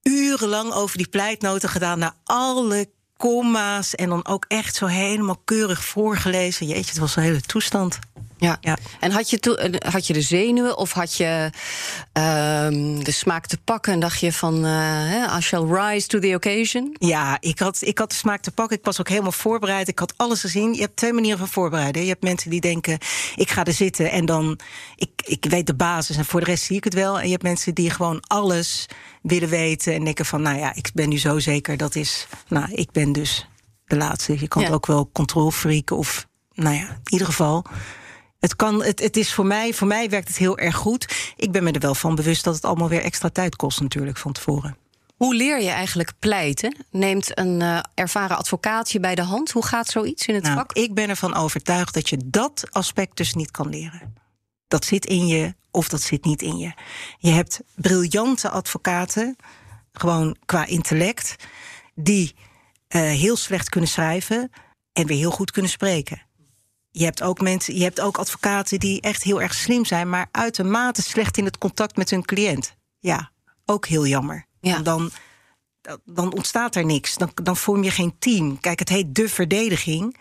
urenlang 0.03 0.73
over 0.73 0.97
die 0.97 1.09
pleitnoten 1.09 1.69
gedaan... 1.69 1.99
naar 1.99 2.15
alle 2.25 2.89
komma's 3.17 3.95
en 3.95 4.09
dan 4.09 4.27
ook 4.27 4.45
echt 4.49 4.75
zo 4.75 4.87
helemaal 4.87 5.41
keurig 5.45 5.85
voorgelezen. 5.85 6.67
Jeetje, 6.67 6.91
het 6.91 6.99
was 6.99 7.17
een 7.17 7.23
hele 7.23 7.41
toestand. 7.41 7.99
Ja. 8.39 8.57
Ja. 8.61 8.77
En 9.01 9.11
had 9.11 9.31
je, 9.31 9.41
eh, 9.41 9.93
had 9.93 10.07
je 10.07 10.13
de 10.13 10.21
zenuwen 10.21 10.77
of 10.77 10.93
had 10.93 11.17
je 11.17 11.51
ehm, 12.13 12.99
de 13.03 13.11
smaak 13.11 13.47
te 13.47 13.59
pakken 13.65 13.93
en 13.93 14.01
dacht 14.01 14.21
je 14.21 14.33
van 14.33 14.65
eh, 14.65 15.37
I 15.39 15.41
shall 15.41 15.65
rise 15.65 16.07
to 16.07 16.19
the 16.19 16.35
occasion? 16.35 16.97
Ja, 16.99 17.37
ik 17.41 17.59
had, 17.59 17.79
ik 17.81 17.99
had 17.99 18.11
de 18.11 18.17
smaak 18.17 18.41
te 18.43 18.51
pakken. 18.51 18.77
Ik 18.79 18.85
was 18.85 19.01
ook 19.01 19.09
helemaal 19.09 19.33
voorbereid. 19.33 19.89
Ik 19.89 19.99
had 19.99 20.15
alles 20.17 20.41
gezien. 20.41 20.75
Je 20.75 20.81
hebt 20.81 20.97
twee 20.97 21.13
manieren 21.13 21.39
van 21.39 21.49
voorbereiden. 21.49 22.03
Je 22.03 22.09
hebt 22.09 22.23
mensen 22.23 22.51
die 22.51 22.61
denken, 22.61 22.99
ik 23.37 23.51
ga 23.51 23.65
er 23.65 23.73
zitten 23.73 24.11
en 24.11 24.27
dan... 24.27 24.59
Ik, 24.97 25.11
ik 25.25 25.45
weet 25.45 25.67
de 25.67 25.75
basis 25.75 26.17
en 26.17 26.25
voor 26.25 26.41
de 26.41 26.47
rest 26.47 26.65
zie 26.65 26.77
ik 26.77 26.85
het 26.85 26.95
wel. 26.95 27.19
En 27.19 27.25
je 27.25 27.31
hebt 27.31 27.43
mensen 27.43 27.75
die 27.75 27.91
gewoon 27.91 28.21
alles 28.27 28.87
willen 29.23 29.49
weten... 29.49 29.95
en 29.95 30.05
denken 30.05 30.27
van, 30.27 30.43
nou 30.43 30.59
ja, 30.59 30.75
ik 30.75 30.91
ben 30.95 31.09
nu 31.09 31.19
zo 31.19 31.39
zeker. 31.39 31.77
Dat 31.77 31.95
is, 31.95 32.27
nou, 32.49 32.73
ik 32.73 32.91
ben 32.93 33.13
dus 33.13 33.49
de 33.87 33.97
laatste. 33.97 34.41
Je 34.41 34.49
kan 34.49 34.63
Ja. 34.63 34.71
ook 34.71 34.87
wel 34.87 35.11
controlfreaken 35.13 35.97
of, 35.97 36.27
nou 36.55 36.75
ja, 36.75 36.89
in 36.89 36.99
ieder 37.13 37.27
geval... 37.27 37.65
Het, 38.39 38.57
kan, 38.57 38.83
het, 38.83 39.01
het 39.01 39.17
is 39.17 39.33
voor 39.35 39.47
mij, 39.47 39.75
voor 39.75 39.87
mij 39.87 40.09
werkt 40.11 40.29
het 40.29 40.37
heel 40.37 40.59
erg 40.59 40.77
goed. 40.77 41.33
Ik 41.37 41.53
ben 41.53 41.65
me 41.65 41.73
er 41.73 41.81
wel 41.81 41.95
van 41.95 42.15
bewust 42.15 42.45
dat 42.45 42.55
het 42.55 42.65
allemaal 42.65 42.89
weer 42.89 43.03
extra 43.03 43.29
tijd 43.29 43.57
kost 43.57 43.81
natuurlijk 43.81 44.19
van 44.19 44.33
tevoren. 44.33 44.77
Hoe 45.17 45.35
leer 45.35 45.63
je 45.63 45.71
eigenlijk 45.71 46.13
pleiten? 46.19 46.77
Neemt 46.91 47.39
een 47.39 47.63
eh, 47.63 47.79
ervaren 47.95 48.37
advocaat 48.37 48.91
je 48.93 49.01
bij 49.01 49.15
de 49.15 49.23
hand? 49.23 49.51
Hoe 49.51 49.65
gaat 49.67 49.87
zoiets 49.87 50.27
in 50.27 50.35
het 50.35 50.43
Nou, 50.43 50.57
vak? 50.57 50.73
ik 50.73 50.95
ben 50.95 51.09
ervan 51.09 51.35
overtuigd 51.35 51.95
dat 51.95 52.09
je 52.09 52.19
dat 52.25 52.65
aspect 52.71 53.17
dus 53.17 53.35
niet 53.35 53.51
kan 53.51 53.69
leren. 53.69 54.15
Dat 54.69 54.85
zit 54.85 55.07
in 55.07 55.27
je 55.27 55.55
of 55.71 55.89
dat 55.89 56.03
zit 56.03 56.25
niet 56.25 56.43
in 56.43 56.59
je. 56.59 56.73
Je 57.19 57.31
hebt 57.31 57.61
briljante 57.75 58.49
advocaten, 58.51 59.37
gewoon 59.93 60.37
qua 60.45 60.67
intellect, 60.67 61.37
die 61.95 62.35
eh, 62.89 63.01
heel 63.01 63.37
slecht 63.37 63.69
kunnen 63.69 63.91
schrijven 63.91 64.51
en 64.93 65.07
weer 65.07 65.19
heel 65.19 65.31
goed 65.31 65.51
kunnen 65.51 65.71
spreken. 65.71 66.23
Je 66.99 67.05
hebt 67.05 67.23
ook 67.23 67.41
mensen, 67.41 67.75
je 67.75 67.83
hebt 67.83 68.01
ook 68.01 68.19
advocaten 68.19 68.79
die 68.79 69.01
echt 69.01 69.23
heel 69.23 69.41
erg 69.41 69.55
slim 69.55 69.85
zijn, 69.85 70.09
maar 70.09 70.29
uitermate 70.31 71.03
slecht 71.03 71.37
in 71.37 71.45
het 71.45 71.59
contact 71.59 71.97
met 71.97 72.11
hun 72.11 72.25
cliënt. 72.25 72.77
Ja, 72.99 73.31
ook 73.65 73.87
heel 73.87 74.07
jammer. 74.07 74.47
Ja. 74.61 74.79
Dan, 74.79 75.11
dan 76.05 76.33
ontstaat 76.33 76.75
er 76.75 76.85
niks. 76.85 77.15
Dan, 77.15 77.31
dan 77.35 77.57
vorm 77.57 77.83
je 77.83 77.91
geen 77.91 78.19
team. 78.19 78.61
Kijk, 78.61 78.79
het 78.79 78.89
heet 78.89 79.15
de 79.15 79.29
verdediging. 79.29 80.17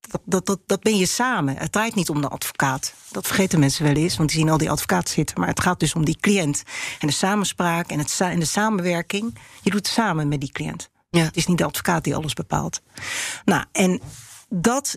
Dat, 0.00 0.20
dat, 0.24 0.46
dat, 0.46 0.60
dat 0.66 0.80
ben 0.80 0.96
je 0.96 1.06
samen. 1.06 1.56
Het 1.56 1.72
draait 1.72 1.94
niet 1.94 2.10
om 2.10 2.20
de 2.20 2.28
advocaat. 2.28 2.94
Dat 3.10 3.26
vergeten 3.26 3.58
mensen 3.58 3.84
wel 3.84 3.94
eens, 3.94 4.16
want 4.16 4.28
die 4.28 4.38
zien 4.38 4.50
al 4.50 4.58
die 4.58 4.70
advocaten 4.70 5.14
zitten. 5.14 5.40
Maar 5.40 5.48
het 5.48 5.60
gaat 5.60 5.80
dus 5.80 5.94
om 5.94 6.04
die 6.04 6.18
cliënt. 6.20 6.62
En 7.00 7.06
de 7.06 7.12
samenspraak 7.12 7.90
en, 7.90 7.98
het, 7.98 8.20
en 8.20 8.40
de 8.40 8.46
samenwerking. 8.46 9.38
Je 9.62 9.70
doet 9.70 9.86
het 9.86 9.94
samen 9.94 10.28
met 10.28 10.40
die 10.40 10.52
cliënt. 10.52 10.90
Ja. 11.10 11.24
Het 11.24 11.36
is 11.36 11.46
niet 11.46 11.58
de 11.58 11.64
advocaat 11.64 12.04
die 12.04 12.14
alles 12.14 12.34
bepaalt. 12.34 12.82
Nou, 13.44 13.64
en 13.72 14.00
dat, 14.48 14.94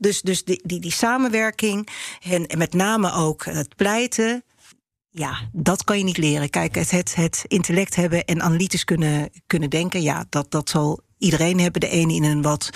dus, 0.00 0.20
dus 0.20 0.44
die, 0.44 0.60
die, 0.64 0.80
die 0.80 0.92
samenwerking 0.92 1.88
en, 2.20 2.46
en 2.46 2.58
met 2.58 2.72
name 2.72 3.12
ook 3.12 3.44
het 3.44 3.76
pleiten. 3.76 4.44
Ja, 5.10 5.48
dat 5.52 5.84
kan 5.84 5.98
je 5.98 6.04
niet 6.04 6.18
leren. 6.18 6.50
Kijk, 6.50 6.74
het, 6.74 6.90
het, 6.90 7.14
het 7.14 7.44
intellect 7.46 7.96
hebben 7.96 8.24
en 8.24 8.42
analytisch 8.42 8.84
kunnen, 8.84 9.30
kunnen 9.46 9.70
denken, 9.70 10.02
ja, 10.02 10.26
dat, 10.28 10.50
dat 10.50 10.68
zal 10.68 11.00
iedereen 11.18 11.60
hebben. 11.60 11.80
De 11.80 11.92
een 11.92 12.10
in 12.10 12.24
een 12.24 12.42
wat, 12.42 12.70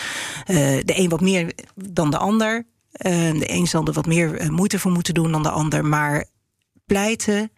eh, 0.44 0.56
de 0.84 0.98
een 0.98 1.08
wat 1.08 1.20
meer 1.20 1.52
dan 1.74 2.10
de 2.10 2.18
ander. 2.18 2.66
Eh, 2.90 3.12
de 3.32 3.50
een 3.50 3.66
zal 3.66 3.86
er 3.86 3.92
wat 3.92 4.06
meer 4.06 4.36
eh, 4.36 4.48
moeite 4.48 4.78
voor 4.78 4.92
moeten 4.92 5.14
doen 5.14 5.32
dan 5.32 5.42
de 5.42 5.50
ander. 5.50 5.84
Maar 5.84 6.24
pleiten, 6.86 7.52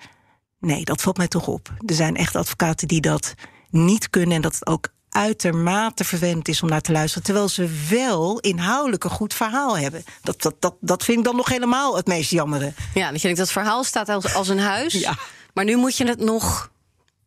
nee, 0.59 0.85
dat 0.85 1.03
valt 1.03 1.17
mij 1.17 1.29
toch 1.29 1.47
op. 1.47 1.75
Er 1.87 1.95
zijn 1.95 2.17
echt 2.17 2.37
advocaten 2.37 2.89
die 2.89 3.01
dat 3.01 3.35
niet 3.71 4.11
kunnen 4.11 4.37
en 4.37 4.43
dat 4.43 4.55
het 4.55 4.67
ook 4.67 4.95
uitermate 5.17 6.05
vervelend 6.05 6.49
is 6.49 6.63
om 6.63 6.69
naar 6.69 6.81
te 6.81 6.93
luisteren. 6.93 7.25
Terwijl 7.25 7.49
ze 7.49 7.87
wel 7.91 8.39
inhoudelijk 8.39 9.05
een 9.05 9.11
goed 9.11 9.35
verhaal 9.35 9.79
hebben. 9.79 10.05
Dat, 10.23 10.43
dat, 10.43 10.55
dat, 10.59 10.75
dat 10.81 11.05
vind 11.05 11.19
ik 11.19 11.25
dan 11.25 11.37
nog 11.37 11.49
helemaal 11.49 11.97
het 11.97 12.07
meest 12.07 12.31
jammere. 12.31 12.73
Ja, 12.95 13.07
dat 13.11 13.17
je 13.17 13.23
denkt, 13.23 13.39
dat 13.39 13.53
verhaal 13.53 13.85
staat 13.85 14.09
als, 14.09 14.35
als 14.35 14.49
een 14.49 14.59
huis. 14.59 14.93
Ja. 14.93 15.15
Maar 15.55 15.65
nu 15.65 15.77
moet 15.77 15.97
je 15.97 16.07
het 16.07 16.21
nog 16.21 16.71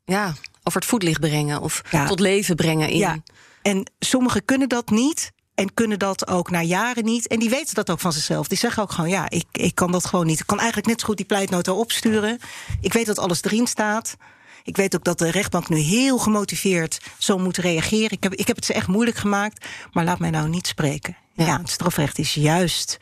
ja, 0.05 0.33
over 0.63 0.79
het 0.79 0.89
voetlicht 0.89 1.19
brengen 1.19 1.61
of 1.61 1.81
tot 2.07 2.19
leven 2.19 2.55
brengen. 2.55 2.89
In... 2.89 2.97
Ja, 2.97 3.17
en 3.61 3.91
sommigen 3.99 4.45
kunnen 4.45 4.69
dat 4.69 4.89
niet. 4.89 5.31
En 5.55 5.73
kunnen 5.73 5.99
dat 5.99 6.27
ook 6.27 6.49
na 6.49 6.61
jaren 6.61 7.03
niet. 7.03 7.27
En 7.27 7.39
die 7.39 7.49
weten 7.49 7.75
dat 7.75 7.89
ook 7.89 7.99
van 7.99 8.13
zichzelf. 8.13 8.47
Die 8.47 8.57
zeggen 8.57 8.83
ook 8.83 8.91
gewoon: 8.91 9.09
ja, 9.09 9.29
ik, 9.29 9.45
ik 9.51 9.75
kan 9.75 9.91
dat 9.91 10.05
gewoon 10.05 10.25
niet. 10.25 10.39
Ik 10.39 10.47
kan 10.47 10.57
eigenlijk 10.57 10.87
net 10.87 10.99
zo 10.99 11.05
goed 11.05 11.17
die 11.17 11.25
pleitnota 11.25 11.71
opsturen. 11.71 12.39
Ik 12.81 12.93
weet 12.93 13.05
dat 13.05 13.19
alles 13.19 13.43
erin 13.43 13.67
staat. 13.67 14.15
Ik 14.63 14.77
weet 14.77 14.95
ook 14.95 15.03
dat 15.03 15.17
de 15.17 15.31
rechtbank 15.31 15.69
nu 15.69 15.77
heel 15.77 16.17
gemotiveerd 16.17 17.01
zo 17.17 17.37
moet 17.37 17.57
reageren. 17.57 18.11
Ik 18.11 18.23
heb, 18.23 18.33
ik 18.33 18.47
heb 18.47 18.55
het 18.55 18.65
ze 18.65 18.73
echt 18.73 18.87
moeilijk 18.87 19.17
gemaakt. 19.17 19.65
Maar 19.91 20.03
laat 20.03 20.19
mij 20.19 20.29
nou 20.29 20.49
niet 20.49 20.67
spreken. 20.67 21.17
Ja, 21.33 21.57
het 21.57 21.69
strafrecht 21.69 22.19
is 22.19 22.33
juist 22.33 22.97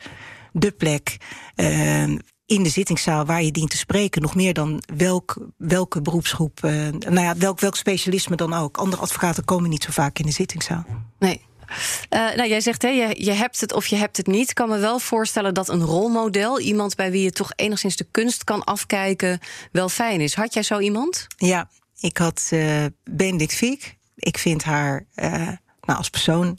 de 0.52 0.70
plek. 0.70 1.16
Uh, 1.56 2.02
in 2.46 2.62
de 2.62 2.68
zittingszaal 2.68 3.24
waar 3.24 3.42
je 3.42 3.52
dient 3.52 3.70
te 3.70 3.76
spreken, 3.76 4.22
nog 4.22 4.34
meer 4.34 4.54
dan 4.54 4.82
welk, 4.96 5.36
welke 5.56 6.02
beroepsgroep, 6.02 6.60
uh, 6.64 6.72
nou 6.88 7.20
ja, 7.20 7.36
welk, 7.36 7.60
welk 7.60 7.76
specialisme 7.76 8.36
dan 8.36 8.52
ook. 8.52 8.76
Andere 8.76 9.02
advocaten 9.02 9.44
komen 9.44 9.70
niet 9.70 9.82
zo 9.82 9.90
vaak 9.92 10.18
in 10.18 10.26
de 10.26 10.32
zittingszaal. 10.32 10.84
Nee. 11.18 11.46
Uh, 12.10 12.34
nou, 12.34 12.48
jij 12.48 12.60
zegt 12.60 12.82
hè, 12.82 12.88
je, 12.88 13.24
je 13.24 13.32
hebt 13.32 13.60
het 13.60 13.72
of 13.72 13.86
je 13.86 13.96
hebt 13.96 14.16
het 14.16 14.26
niet. 14.26 14.48
Ik 14.48 14.54
kan 14.54 14.68
me 14.68 14.78
wel 14.78 14.98
voorstellen 14.98 15.54
dat 15.54 15.68
een 15.68 15.82
rolmodel, 15.82 16.60
iemand 16.60 16.96
bij 16.96 17.10
wie 17.10 17.22
je 17.22 17.30
toch 17.30 17.52
enigszins 17.56 17.96
de 17.96 18.06
kunst 18.10 18.44
kan 18.44 18.64
afkijken, 18.64 19.40
wel 19.72 19.88
fijn 19.88 20.20
is. 20.20 20.34
Had 20.34 20.54
jij 20.54 20.62
zo 20.62 20.78
iemand? 20.78 21.26
Ja, 21.36 21.68
ik 22.00 22.16
had 22.16 22.48
uh, 22.52 22.84
Benedict 23.04 23.54
Fiek. 23.54 23.96
Ik 24.14 24.38
vind 24.38 24.64
haar 24.64 25.06
uh, 25.14 25.32
nou, 25.80 25.98
als 25.98 26.10
persoon 26.10 26.58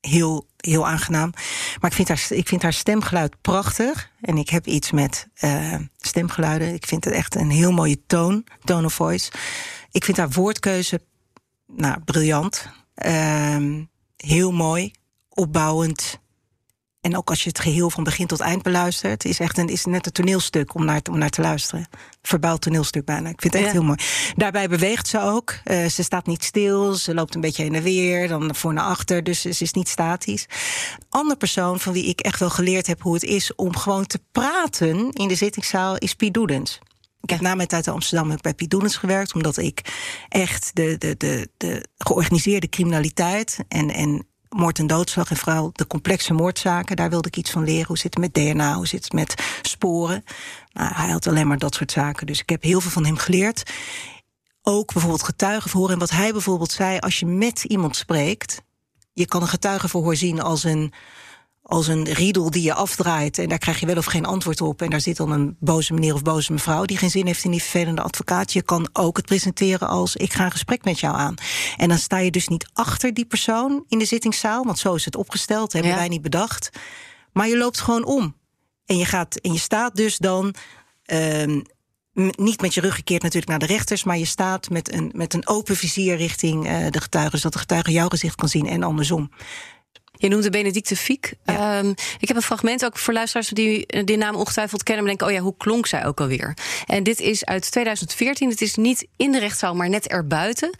heel, 0.00 0.46
heel 0.56 0.86
aangenaam. 0.86 1.32
Maar 1.80 1.90
ik 1.90 1.96
vind, 1.96 2.08
haar, 2.08 2.26
ik 2.28 2.48
vind 2.48 2.62
haar 2.62 2.72
stemgeluid 2.72 3.40
prachtig. 3.40 4.10
En 4.20 4.36
ik 4.36 4.48
heb 4.48 4.66
iets 4.66 4.90
met 4.90 5.28
stemgeluiden. 5.98 6.74
Ik 6.74 6.86
vind 6.86 7.04
het 7.04 7.14
echt 7.14 7.34
een 7.34 7.50
heel 7.50 7.72
mooie 7.72 8.06
toon, 8.06 8.44
tone 8.64 8.86
of 8.86 8.94
voice. 8.94 9.30
Ik 9.90 10.04
vind 10.04 10.16
haar 10.16 10.30
woordkeuze 10.30 11.00
nou, 11.66 12.00
briljant. 12.04 12.68
Uh, 13.06 13.82
heel 14.22 14.52
mooi, 14.52 14.92
opbouwend. 15.28 16.20
En 17.00 17.16
ook 17.16 17.30
als 17.30 17.42
je 17.42 17.48
het 17.48 17.58
geheel 17.58 17.90
van 17.90 18.04
begin 18.04 18.26
tot 18.26 18.40
eind 18.40 18.62
beluistert, 18.62 19.24
is 19.24 19.38
echt 19.38 19.58
een, 19.58 19.68
is 19.68 19.84
net 19.84 20.06
een 20.06 20.12
toneelstuk 20.12 20.74
om 20.74 20.84
naar, 20.84 21.00
om 21.10 21.18
naar 21.18 21.30
te 21.30 21.40
luisteren. 21.40 21.86
Verbouwd 22.22 22.60
toneelstuk 22.60 23.04
bijna. 23.04 23.28
Ik 23.28 23.40
vind 23.40 23.54
het 23.54 23.62
echt 23.62 23.72
heel 23.72 23.82
mooi. 23.82 23.98
Daarbij 24.36 24.68
beweegt 24.68 25.08
ze 25.08 25.20
ook. 25.20 25.54
Uh, 25.64 25.86
ze 25.86 26.02
staat 26.02 26.26
niet 26.26 26.44
stil. 26.44 26.94
Ze 26.94 27.14
loopt 27.14 27.34
een 27.34 27.40
beetje 27.40 27.62
heen 27.62 27.74
en 27.74 27.82
weer, 27.82 28.28
dan 28.28 28.54
voor 28.54 28.72
naar 28.72 28.84
achter. 28.84 29.24
Dus 29.24 29.40
ze 29.40 29.48
is 29.48 29.72
niet 29.72 29.88
statisch. 29.88 30.46
Een 30.98 31.06
andere 31.08 31.36
persoon 31.36 31.80
van 31.80 31.92
wie 31.92 32.04
ik 32.04 32.20
echt 32.20 32.38
wel 32.38 32.50
geleerd 32.50 32.86
heb 32.86 33.02
hoe 33.02 33.14
het 33.14 33.24
is 33.24 33.54
om 33.54 33.76
gewoon 33.76 34.06
te 34.06 34.20
praten 34.32 35.10
in 35.10 35.28
de 35.28 35.34
zittingszaal 35.34 35.98
is 35.98 36.14
Piet 36.14 36.34
Doedens. 36.34 36.80
Ik 37.22 37.30
heb 37.30 37.40
na 37.40 37.54
mijn 37.54 37.68
tijd 37.68 37.86
in 37.86 37.92
Amsterdam 37.92 38.36
bij 38.40 38.54
Piet 38.54 38.70
Doenens 38.70 38.96
gewerkt, 38.96 39.34
omdat 39.34 39.56
ik 39.56 39.80
echt 40.28 40.70
de, 40.74 40.98
de, 40.98 41.16
de, 41.16 41.48
de 41.56 41.86
georganiseerde 41.96 42.68
criminaliteit 42.68 43.58
en, 43.68 43.90
en 43.90 44.26
moord 44.48 44.78
en 44.78 44.86
doodslag 44.86 45.30
en 45.30 45.36
vooral 45.36 45.70
de 45.72 45.86
complexe 45.86 46.32
moordzaken, 46.32 46.96
daar 46.96 47.10
wilde 47.10 47.28
ik 47.28 47.36
iets 47.36 47.50
van 47.50 47.64
leren. 47.64 47.86
Hoe 47.86 47.98
zit 47.98 48.14
het 48.14 48.34
met 48.34 48.34
DNA, 48.34 48.74
hoe 48.74 48.86
zit 48.86 49.04
het 49.04 49.12
met 49.12 49.34
sporen? 49.62 50.24
Nou, 50.72 50.94
hij 50.94 51.10
had 51.10 51.26
alleen 51.26 51.46
maar 51.46 51.58
dat 51.58 51.74
soort 51.74 51.92
zaken, 51.92 52.26
dus 52.26 52.40
ik 52.40 52.48
heb 52.48 52.62
heel 52.62 52.80
veel 52.80 52.90
van 52.90 53.04
hem 53.04 53.16
geleerd. 53.16 53.72
Ook 54.62 54.92
bijvoorbeeld 54.92 55.22
getuigenverhoor. 55.22 55.90
En 55.90 55.98
wat 55.98 56.10
hij 56.10 56.32
bijvoorbeeld 56.32 56.72
zei, 56.72 56.98
als 56.98 57.18
je 57.18 57.26
met 57.26 57.64
iemand 57.64 57.96
spreekt, 57.96 58.62
je 59.12 59.26
kan 59.26 59.42
een 59.42 59.48
getuigenverhoor 59.48 60.16
zien 60.16 60.40
als 60.40 60.64
een 60.64 60.92
als 61.62 61.86
een 61.86 62.12
riedel 62.12 62.50
die 62.50 62.62
je 62.62 62.74
afdraait 62.74 63.38
en 63.38 63.48
daar 63.48 63.58
krijg 63.58 63.80
je 63.80 63.86
wel 63.86 63.96
of 63.96 64.04
geen 64.04 64.24
antwoord 64.24 64.60
op. 64.60 64.82
En 64.82 64.90
daar 64.90 65.00
zit 65.00 65.16
dan 65.16 65.30
een 65.30 65.56
boze 65.60 65.92
meneer 65.92 66.14
of 66.14 66.22
boze 66.22 66.52
mevrouw 66.52 66.84
die 66.84 66.96
geen 66.96 67.10
zin 67.10 67.26
heeft 67.26 67.44
in 67.44 67.50
die 67.50 67.60
vervelende 67.60 68.02
advocaat. 68.02 68.52
Je 68.52 68.62
kan 68.62 68.88
ook 68.92 69.16
het 69.16 69.26
presenteren 69.26 69.88
als 69.88 70.16
ik 70.16 70.32
ga 70.32 70.44
een 70.44 70.50
gesprek 70.50 70.84
met 70.84 71.00
jou 71.00 71.16
aan. 71.16 71.34
En 71.76 71.88
dan 71.88 71.98
sta 71.98 72.18
je 72.18 72.30
dus 72.30 72.48
niet 72.48 72.70
achter 72.72 73.14
die 73.14 73.24
persoon 73.24 73.84
in 73.88 73.98
de 73.98 74.04
zittingszaal, 74.04 74.64
want 74.64 74.78
zo 74.78 74.94
is 74.94 75.04
het 75.04 75.16
opgesteld, 75.16 75.72
hebben 75.72 75.94
wij 75.94 76.08
niet 76.08 76.22
bedacht. 76.22 76.70
Maar 77.32 77.48
je 77.48 77.56
loopt 77.56 77.80
gewoon 77.80 78.04
om. 78.04 78.36
En 78.86 78.98
je, 78.98 79.04
gaat, 79.04 79.36
en 79.36 79.52
je 79.52 79.58
staat 79.58 79.96
dus 79.96 80.18
dan. 80.18 80.54
Uh, 81.06 81.60
niet 82.14 82.60
met 82.60 82.74
je 82.74 82.80
rug 82.80 82.94
gekeerd 82.94 83.22
natuurlijk 83.22 83.50
naar 83.50 83.68
de 83.68 83.74
rechters, 83.74 84.04
maar 84.04 84.18
je 84.18 84.24
staat 84.24 84.70
met 84.70 84.92
een, 84.92 85.10
met 85.14 85.34
een 85.34 85.48
open 85.48 85.76
vizier 85.76 86.16
richting 86.16 86.66
uh, 86.66 86.86
de 86.90 87.00
getuigen, 87.00 87.38
zodat 87.38 87.52
de 87.52 87.58
getuige 87.58 87.92
jouw 87.92 88.08
gezicht 88.08 88.34
kan 88.34 88.48
zien 88.48 88.66
en 88.66 88.82
andersom. 88.82 89.30
Je 90.22 90.28
noemde 90.28 90.50
Benedicte 90.50 90.96
Fiek. 90.96 91.32
Um, 91.46 91.94
ik 92.18 92.28
heb 92.28 92.36
een 92.36 92.42
fragment 92.42 92.84
ook 92.84 92.98
voor 92.98 93.14
luisteraars 93.14 93.48
die 93.48 94.04
die 94.04 94.16
naam 94.16 94.34
ongetwijfeld 94.34 94.82
kennen. 94.82 95.04
Maar 95.04 95.16
denken, 95.16 95.34
oh 95.34 95.40
ja, 95.40 95.44
hoe 95.46 95.56
klonk 95.56 95.86
zij 95.86 96.06
ook 96.06 96.20
alweer? 96.20 96.56
En 96.86 97.02
dit 97.02 97.20
is 97.20 97.44
uit 97.44 97.70
2014. 97.70 98.48
Het 98.48 98.60
is 98.60 98.74
niet 98.74 99.06
in 99.16 99.32
de 99.32 99.38
rechtszaal, 99.38 99.74
maar 99.74 99.88
net 99.88 100.08
erbuiten. 100.08 100.70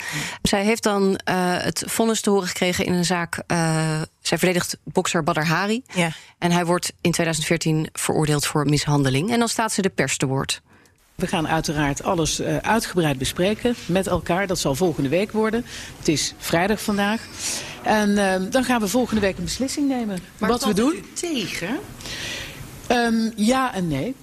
Zij 0.43 0.65
heeft 0.65 0.83
dan 0.83 1.03
uh, 1.03 1.15
het 1.59 1.83
vonnis 1.87 2.21
te 2.21 2.31
horen 2.31 2.49
gekregen 2.49 2.85
in 2.85 2.93
een 2.93 3.05
zaak. 3.05 3.43
Uh, 3.47 4.01
zij 4.21 4.39
verdedigt 4.39 4.77
bokser 4.85 5.23
Badr 5.23 5.41
Hari. 5.41 5.83
Ja. 5.95 6.11
En 6.39 6.53
hij 6.53 6.67
wordt 6.67 6.93
in 7.01 7.11
2014 7.11 7.89
veroordeeld 7.93 8.47
voor 8.47 8.65
mishandeling. 8.65 9.31
En 9.31 9.39
dan 9.39 9.49
staat 9.49 9.73
ze 9.73 9.83
de 9.83 9.89
pers 9.89 10.17
te 10.17 10.27
woord. 10.27 10.63
We 11.15 11.27
gaan 11.27 11.49
uiteraard 11.49 12.03
alles 12.03 12.41
uh, 12.41 12.57
uitgebreid 12.57 13.19
bespreken 13.19 13.75
met 13.87 14.07
elkaar. 14.07 14.47
Dat 14.47 14.59
zal 14.59 14.75
volgende 14.75 15.09
week 15.09 15.33
worden. 15.33 15.65
Het 15.99 16.09
is 16.09 16.35
vrijdag 16.39 16.83
vandaag. 16.83 17.27
En 17.83 18.11
uh, 18.11 18.35
dan 18.51 18.65
gaan 18.65 18.81
we 18.81 18.89
volgende 18.89 19.21
week 19.21 19.39
een 19.39 19.45
beslissing 19.45 19.89
nemen. 19.89 20.19
Maar 20.39 20.51
wat 20.51 20.65
we 20.65 20.75
doen. 20.75 21.05
tegen? 21.15 21.79
Um, 22.91 23.33
ja 23.37 23.75
en 23.75 23.89
nee. 23.89 24.15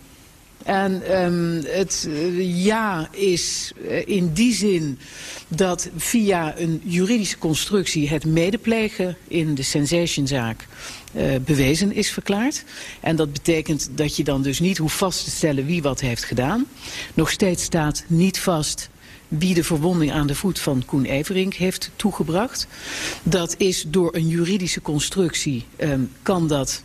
En 0.64 1.22
um, 1.24 1.64
het 1.66 2.06
uh, 2.08 2.66
ja 2.66 3.10
is 3.12 3.72
uh, 3.82 4.08
in 4.08 4.34
die 4.34 4.54
zin 4.54 5.00
dat 5.48 5.90
via 5.98 6.60
een 6.60 6.82
juridische 6.84 7.38
constructie 7.38 8.10
het 8.10 8.26
medeplegen 8.26 9.18
in 9.28 9.56
de 9.56 9.64
sensationzaak 9.64 10.68
uh, 11.16 11.36
bewezen 11.46 11.94
is 11.94 12.12
verklaard. 12.12 12.64
En 13.00 13.16
dat 13.16 13.34
betekent 13.34 13.90
dat 13.96 14.16
je 14.16 14.24
dan 14.24 14.42
dus 14.42 14.60
niet 14.60 14.78
hoeft 14.78 14.96
vast 14.96 15.24
te 15.24 15.30
stellen 15.30 15.66
wie 15.66 15.82
wat 15.82 16.00
heeft 16.00 16.24
gedaan. 16.24 16.66
Nog 17.14 17.30
steeds 17.30 17.64
staat 17.64 18.04
niet 18.08 18.40
vast 18.40 18.90
wie 19.28 19.54
de 19.54 19.64
verwonding 19.64 20.12
aan 20.12 20.28
de 20.28 20.36
voet 20.36 20.60
van 20.60 20.86
Koen 20.86 21.06
Everink 21.06 21.54
heeft 21.54 21.92
toegebracht. 21.96 22.68
Dat 23.24 23.56
is 23.58 23.86
door 23.88 24.16
een 24.16 24.28
juridische 24.28 24.82
constructie, 24.82 25.66
um, 25.78 26.12
kan 26.22 26.48
dat 26.48 26.84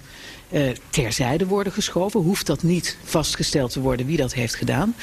uh, 0.54 0.70
terzijde 0.90 1.46
worden 1.46 1.72
geschoven. 1.72 2.20
Hoeft 2.20 2.46
dat 2.46 2.62
niet 2.62 2.96
vastgesteld 3.04 3.72
te 3.72 3.80
worden 3.80 4.06
wie 4.06 4.16
dat 4.16 4.34
heeft 4.34 4.54
gedaan. 4.54 4.94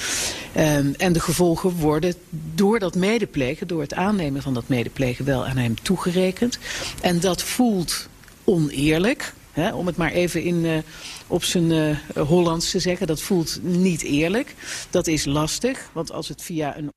Um, 0.58 0.94
en 0.98 1.14
de 1.14 1.20
gevolgen 1.20 1.72
worden 1.72 2.16
door 2.56 2.80
dat 2.80 2.96
medeplegen, 2.96 3.68
door 3.68 3.82
het 3.82 3.94
aannemen 3.94 4.42
van 4.42 4.54
dat 4.54 4.68
medeplegen 4.68 5.26
wel 5.26 5.46
aan 5.46 5.58
hem 5.58 5.82
toegerekend. 5.82 6.58
En 7.02 7.20
dat 7.20 7.44
voelt 7.44 8.08
oneerlijk. 8.44 9.34
Hè, 9.52 9.74
om 9.74 9.86
het 9.86 9.98
maar 9.98 10.12
even 10.12 10.44
in, 10.44 10.56
uh, 10.56 10.78
op 11.28 11.44
zijn 11.44 11.72
uh, 11.72 11.98
Hollands 12.28 12.72
te 12.72 12.80
zeggen. 12.80 13.08
Dat 13.08 13.22
voelt 13.22 13.60
niet 13.62 14.02
eerlijk. 14.02 14.56
Dat 14.90 15.08
is 15.08 15.26
lastig, 15.26 15.90
want 15.94 16.12
als 16.12 16.28
het 16.28 16.42
via 16.42 16.78
een... 16.78 16.90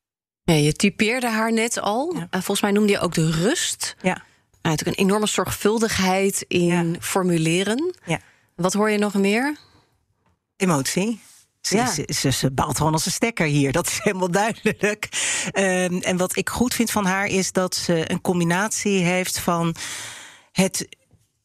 Ja, 0.43 0.53
je 0.53 0.73
typeerde 0.73 1.29
haar 1.29 1.53
net 1.53 1.79
al. 1.79 2.13
Ja. 2.13 2.19
Uh, 2.19 2.27
volgens 2.29 2.61
mij 2.61 2.71
noemde 2.71 2.91
je 2.91 2.99
ook 2.99 3.13
de 3.13 3.31
rust. 3.31 3.95
Ja. 4.01 4.23
Natuurlijk 4.61 4.97
een 4.97 5.05
enorme 5.05 5.27
zorgvuldigheid 5.27 6.45
in 6.47 6.65
ja. 6.65 6.99
formuleren. 6.99 7.95
Ja. 8.05 8.19
Wat 8.55 8.73
hoor 8.73 8.89
je 8.89 8.97
nog 8.97 9.13
meer? 9.13 9.57
Emotie. 10.55 11.19
Ze, 11.61 11.75
ja. 11.75 11.91
ze, 11.91 12.09
ze, 12.13 12.31
ze 12.31 12.51
baalt 12.51 12.77
gewoon 12.77 12.93
als 12.93 13.05
een 13.05 13.11
stekker 13.11 13.45
hier. 13.45 13.71
Dat 13.71 13.87
is 13.87 13.99
helemaal 14.03 14.31
duidelijk. 14.31 15.09
Um, 15.53 16.01
en 16.01 16.17
wat 16.17 16.35
ik 16.35 16.49
goed 16.49 16.73
vind 16.73 16.91
van 16.91 17.05
haar 17.05 17.27
is 17.27 17.51
dat 17.51 17.75
ze 17.75 18.11
een 18.11 18.21
combinatie 18.21 19.03
heeft 19.03 19.39
van 19.39 19.75
het 20.51 20.87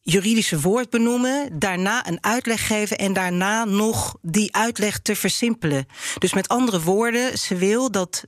juridische 0.01 0.61
woord 0.61 0.89
benoemen, 0.89 1.59
daarna 1.59 2.07
een 2.07 2.23
uitleg 2.23 2.67
geven 2.67 2.97
en 2.97 3.13
daarna 3.13 3.65
nog 3.65 4.17
die 4.21 4.55
uitleg 4.55 4.99
te 4.99 5.15
versimpelen. 5.15 5.85
Dus 6.17 6.33
met 6.33 6.47
andere 6.47 6.81
woorden, 6.81 7.37
ze 7.37 7.55
wil 7.55 7.91
dat, 7.91 8.25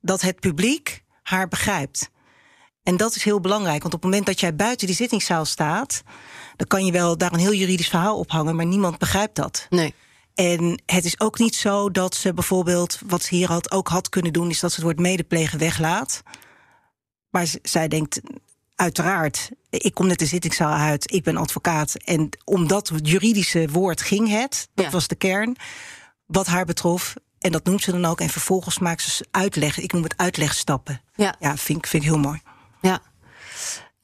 dat 0.00 0.20
het 0.20 0.40
publiek 0.40 1.02
haar 1.22 1.48
begrijpt. 1.48 2.10
En 2.82 2.96
dat 2.96 3.16
is 3.16 3.22
heel 3.22 3.40
belangrijk, 3.40 3.82
want 3.82 3.94
op 3.94 4.02
het 4.02 4.10
moment 4.10 4.26
dat 4.26 4.40
jij 4.40 4.54
buiten 4.54 4.86
die 4.86 4.96
zittingszaal 4.96 5.44
staat, 5.44 6.02
dan 6.56 6.66
kan 6.66 6.84
je 6.84 6.92
wel 6.92 7.18
daar 7.18 7.32
een 7.32 7.38
heel 7.38 7.54
juridisch 7.54 7.88
verhaal 7.88 8.18
ophangen, 8.18 8.56
maar 8.56 8.66
niemand 8.66 8.98
begrijpt 8.98 9.36
dat. 9.36 9.66
Nee. 9.70 9.94
En 10.34 10.82
het 10.86 11.04
is 11.04 11.20
ook 11.20 11.38
niet 11.38 11.54
zo 11.54 11.90
dat 11.90 12.14
ze 12.14 12.34
bijvoorbeeld, 12.34 12.98
wat 13.06 13.22
ze 13.22 13.34
hier 13.34 13.48
had, 13.48 13.70
ook 13.70 13.88
had 13.88 14.08
kunnen 14.08 14.32
doen, 14.32 14.50
is 14.50 14.60
dat 14.60 14.70
ze 14.70 14.76
het 14.76 14.84
woord 14.84 14.98
medeplegen 14.98 15.58
weglaat. 15.58 16.22
Maar 17.30 17.54
zij 17.62 17.88
denkt, 17.88 18.20
uiteraard, 18.74 19.50
ik 19.70 19.94
kom 19.94 20.06
net 20.06 20.18
de 20.18 20.26
zittingszaal 20.26 20.72
uit, 20.72 21.12
ik 21.12 21.22
ben 21.22 21.36
advocaat. 21.36 21.94
En 21.94 22.28
om 22.44 22.66
dat 22.66 22.90
juridische 23.02 23.68
woord 23.68 24.02
ging 24.02 24.28
het, 24.28 24.68
dat 24.74 24.84
ja. 24.84 24.90
was 24.90 25.08
de 25.08 25.14
kern, 25.14 25.56
wat 26.26 26.46
haar 26.46 26.64
betrof. 26.64 27.14
En 27.38 27.52
dat 27.52 27.64
noemt 27.64 27.82
ze 27.82 27.90
dan 27.90 28.04
ook. 28.04 28.20
En 28.20 28.28
vervolgens 28.28 28.78
maakt 28.78 29.02
ze 29.02 29.26
uitleg, 29.30 29.78
ik 29.78 29.92
noem 29.92 30.02
het 30.02 30.16
uitlegstappen. 30.16 31.00
Ja, 31.14 31.34
ja 31.38 31.56
vind, 31.56 31.78
ik, 31.78 31.86
vind 31.86 32.02
ik 32.02 32.08
heel 32.08 32.18
mooi. 32.18 32.40
Ja. 32.80 33.00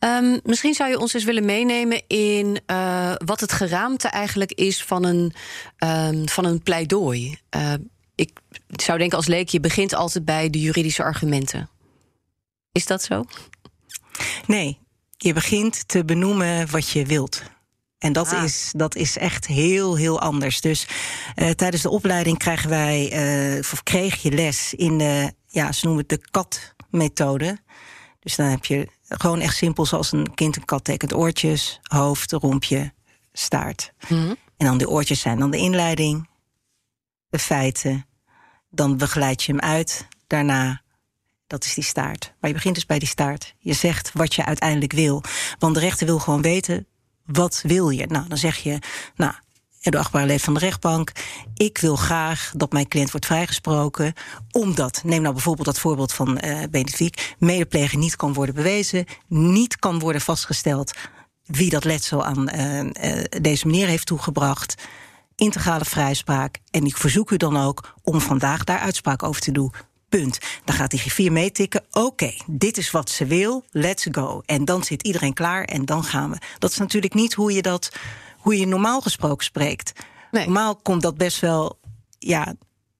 Um, 0.04 0.40
misschien 0.44 0.74
zou 0.74 0.90
je 0.90 0.98
ons 0.98 1.14
eens 1.14 1.24
willen 1.24 1.44
meenemen 1.44 2.02
in 2.06 2.60
uh, 2.66 3.12
wat 3.24 3.40
het 3.40 3.52
geraamte 3.52 4.08
eigenlijk 4.08 4.52
is 4.52 4.82
van 4.84 5.04
een, 5.04 5.32
um, 5.78 6.28
van 6.28 6.44
een 6.44 6.62
pleidooi. 6.62 7.38
Uh, 7.56 7.72
ik 8.14 8.30
zou 8.68 8.98
denken 8.98 9.16
als 9.16 9.26
leek, 9.26 9.48
je 9.48 9.60
begint 9.60 9.94
altijd 9.94 10.24
bij 10.24 10.50
de 10.50 10.60
juridische 10.60 11.02
argumenten. 11.02 11.70
Is 12.72 12.86
dat 12.86 13.02
zo? 13.02 13.24
Nee, 14.46 14.78
je 15.16 15.32
begint 15.32 15.88
te 15.88 16.04
benoemen 16.04 16.70
wat 16.70 16.88
je 16.88 17.04
wilt. 17.04 17.42
En 17.98 18.12
dat, 18.12 18.32
Ah. 18.32 18.44
is, 18.44 18.72
dat 18.76 18.94
is 18.94 19.18
echt 19.18 19.46
heel, 19.46 19.96
heel 19.96 20.20
anders. 20.20 20.60
Dus 20.60 20.86
eh, 21.34 21.50
tijdens 21.50 21.82
de 21.82 21.90
opleiding 21.90 22.38
krijgen 22.38 22.68
wij, 22.68 23.10
eh, 23.12 23.58
of 23.58 23.82
kreeg 23.82 24.22
je 24.22 24.30
les 24.32 24.74
in 24.74 24.98
de, 24.98 25.32
ja, 25.46 25.72
ze 25.72 25.86
noemen 25.86 26.04
het 26.08 26.20
de 26.20 26.28
katmethode. 26.30 27.58
Dus 28.22 28.36
dan 28.36 28.46
heb 28.46 28.64
je 28.64 28.88
gewoon 29.08 29.40
echt 29.40 29.56
simpel 29.56 29.86
zoals 29.86 30.12
een 30.12 30.34
kind 30.34 30.56
een 30.56 30.64
kat 30.64 30.84
tekent. 30.84 31.14
Oortjes, 31.14 31.80
hoofd, 31.82 32.32
rompje, 32.32 32.92
staart. 33.32 33.92
Mhm. 34.08 34.34
En 34.56 34.66
dan 34.66 34.78
de 34.78 34.88
oortjes 34.88 35.20
zijn 35.20 35.38
dan 35.38 35.50
de 35.50 35.56
inleiding, 35.56 36.28
de 37.28 37.38
feiten. 37.38 38.06
Dan 38.70 38.96
begeleid 38.96 39.42
je 39.42 39.52
hem 39.52 39.60
uit. 39.60 40.06
Daarna, 40.26 40.82
dat 41.46 41.64
is 41.64 41.74
die 41.74 41.84
staart. 41.84 42.34
Maar 42.40 42.50
je 42.50 42.56
begint 42.56 42.74
dus 42.74 42.86
bij 42.86 42.98
die 42.98 43.08
staart. 43.08 43.54
Je 43.58 43.72
zegt 43.72 44.10
wat 44.12 44.34
je 44.34 44.44
uiteindelijk 44.44 44.92
wil. 44.92 45.22
Want 45.58 45.74
de 45.74 45.80
rechter 45.80 46.06
wil 46.06 46.18
gewoon 46.18 46.42
weten, 46.42 46.86
wat 47.24 47.60
wil 47.66 47.90
je? 47.90 48.06
Nou, 48.06 48.28
dan 48.28 48.38
zeg 48.38 48.56
je, 48.56 48.78
nou, 49.14 49.34
de 49.90 49.98
achtbare 49.98 50.26
leven 50.26 50.44
van 50.44 50.54
de 50.54 50.60
rechtbank... 50.60 51.12
ik 51.54 51.78
wil 51.78 51.96
graag 51.96 52.52
dat 52.56 52.72
mijn 52.72 52.88
cliënt 52.88 53.10
wordt 53.10 53.26
vrijgesproken... 53.26 54.12
omdat, 54.50 55.02
neem 55.04 55.22
nou 55.22 55.34
bijvoorbeeld 55.34 55.66
dat 55.66 55.78
voorbeeld 55.78 56.12
van 56.12 56.38
eh 56.38 56.58
Benedict... 56.70 57.34
medepleger 57.38 57.98
niet 57.98 58.16
kan 58.16 58.32
worden 58.32 58.54
bewezen... 58.54 59.04
niet 59.28 59.76
kan 59.76 59.98
worden 59.98 60.20
vastgesteld 60.20 60.92
wie 61.46 61.70
dat 61.70 61.84
letsel 61.84 62.24
aan 62.24 62.48
eh, 62.48 62.80
eh, 62.80 63.24
deze 63.40 63.66
meneer 63.66 63.86
heeft 63.86 64.06
toegebracht. 64.06 64.74
Integrale 65.36 65.84
vrijspraak. 65.84 66.58
En 66.70 66.84
ik 66.84 66.96
verzoek 66.96 67.30
u 67.30 67.36
dan 67.36 67.56
ook 67.56 67.94
om 68.02 68.20
vandaag 68.20 68.64
daar 68.64 68.78
uitspraak 68.78 69.22
over 69.22 69.40
te 69.40 69.52
doen. 69.52 69.72
Punt. 70.08 70.38
Dan 70.64 70.74
gaat 70.74 70.90
die 70.90 71.00
griffier 71.00 71.32
meetikken. 71.32 71.84
Oké, 71.90 72.34
dit 72.46 72.76
is 72.76 72.90
wat 72.90 73.10
ze 73.10 73.26
wil. 73.26 73.64
Let's 73.70 74.06
go. 74.10 74.42
En 74.46 74.64
dan 74.64 74.84
zit 74.84 75.02
iedereen 75.02 75.32
klaar 75.32 75.64
en 75.64 75.84
dan 75.84 76.04
gaan 76.04 76.30
we. 76.30 76.36
Dat 76.58 76.70
is 76.70 76.78
natuurlijk 76.78 77.14
niet 77.14 77.34
hoe 77.34 77.52
je 77.52 77.62
dat, 77.62 77.92
hoe 78.42 78.58
je 78.58 78.66
normaal 78.66 79.00
gesproken 79.00 79.44
spreekt. 79.44 79.92
Nee. 80.30 80.44
Normaal 80.44 80.76
komt 80.76 81.02
dat 81.02 81.16
best 81.16 81.40
wel, 81.40 81.78
ja. 82.18 82.54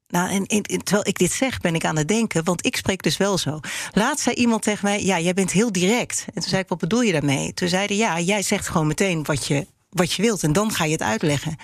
Nou, 0.09 0.31
en, 0.31 0.47
en- 0.47 0.63
terwijl 0.63 1.07
ik 1.09 1.19
dit 1.19 1.33
zeg, 1.33 1.61
ben 1.61 1.75
ik 1.75 1.85
aan 1.85 1.97
het 1.97 2.09
denken, 2.09 2.45
want 2.45 2.67
ik 2.67 2.77
spreek 2.77 3.03
dus 3.03 3.17
wel 3.17 3.39
zo. 3.39 3.61
Laatst 3.93 4.25
zei 4.25 4.37
iemand 4.37 4.63
tegen 4.63 4.85
mij: 4.85 5.05
Ja, 5.05 5.19
jij 5.19 5.35
bent 5.35 5.51
heel 5.53 5.73
direct. 5.73 6.25
En 6.27 6.41
toen 6.41 6.51
zei 6.51 6.63
ik: 6.63 6.69
Wat 6.69 6.79
bedoel 6.79 7.01
je 7.03 7.13
daarmee? 7.13 7.55
Toen 7.55 7.69
zeiden 7.69 7.97
ja, 7.97 8.21
jij 8.21 8.43
zegt 8.43 8.69
gewoon 8.69 8.87
meteen 8.87 9.25
wat 9.25 9.47
je, 9.47 9.67
wat 9.91 10.13
je 10.13 10.23
wilt 10.23 10.43
en 10.43 10.53
dan 10.53 10.73
ga 10.73 10.85
je 10.85 10.93
het 10.93 11.03
uitleggen. 11.03 11.57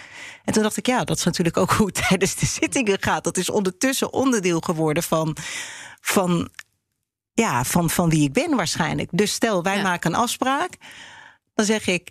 En 0.45 0.53
toen 0.53 0.63
dacht 0.63 0.77
ik: 0.77 0.87
Ja, 0.87 1.05
dat 1.05 1.19
is 1.19 1.25
natuurlijk 1.25 1.57
ook 1.57 1.71
hoe 1.77 1.87
het 1.87 2.07
tijdens 2.09 2.35
de 2.35 2.47
zittingen 2.47 3.03
gaat. 3.03 3.25
Dat 3.25 3.37
is 3.37 3.51
ondertussen 3.51 4.13
onderdeel 4.13 4.61
geworden 4.61 5.03
van. 5.03 5.37
van 6.01 6.49
ja, 7.33 7.65
van, 7.65 7.91
van 7.91 8.09
wie 8.11 8.23
ik 8.25 8.33
ben 8.33 8.57
waarschijnlijk. 8.57 9.09
Dus 9.13 9.33
stel, 9.33 9.63
wij 9.63 9.77
Ja. 9.77 9.83
maken 9.83 10.13
een 10.13 10.21
afspraak. 10.21 10.77
Dan 11.55 11.65
zeg 11.67 11.87
ik, 11.87 12.11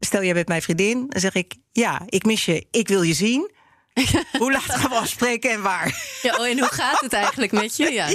stel 0.00 0.22
jij 0.24 0.34
bent 0.34 0.48
mijn 0.48 0.62
vriendin. 0.62 1.06
Dan 1.08 1.20
zeg 1.20 1.34
ik, 1.34 1.54
ja, 1.72 2.02
ik 2.06 2.24
mis 2.24 2.44
je, 2.44 2.66
ik 2.70 2.88
wil 2.88 3.02
je 3.02 3.14
zien. 3.14 3.50
Hoe 4.38 4.52
laat 4.52 4.62
gaan 4.62 4.90
we 4.90 4.96
afspreken 4.96 5.50
en 5.50 5.62
waar? 5.62 6.18
Ja, 6.22 6.36
oh, 6.36 6.46
en 6.46 6.58
hoe 6.58 6.72
gaat 6.72 7.00
het 7.00 7.12
eigenlijk 7.12 7.52
met 7.52 7.76
je? 7.76 7.92
Ja. 7.92 8.06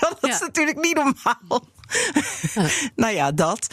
Dat 0.00 0.18
is 0.20 0.38
Ja. 0.38 0.38
natuurlijk 0.38 0.80
niet 0.80 0.94
normaal. 0.94 1.68
nou 2.96 3.14
ja, 3.14 3.32
dat. 3.32 3.66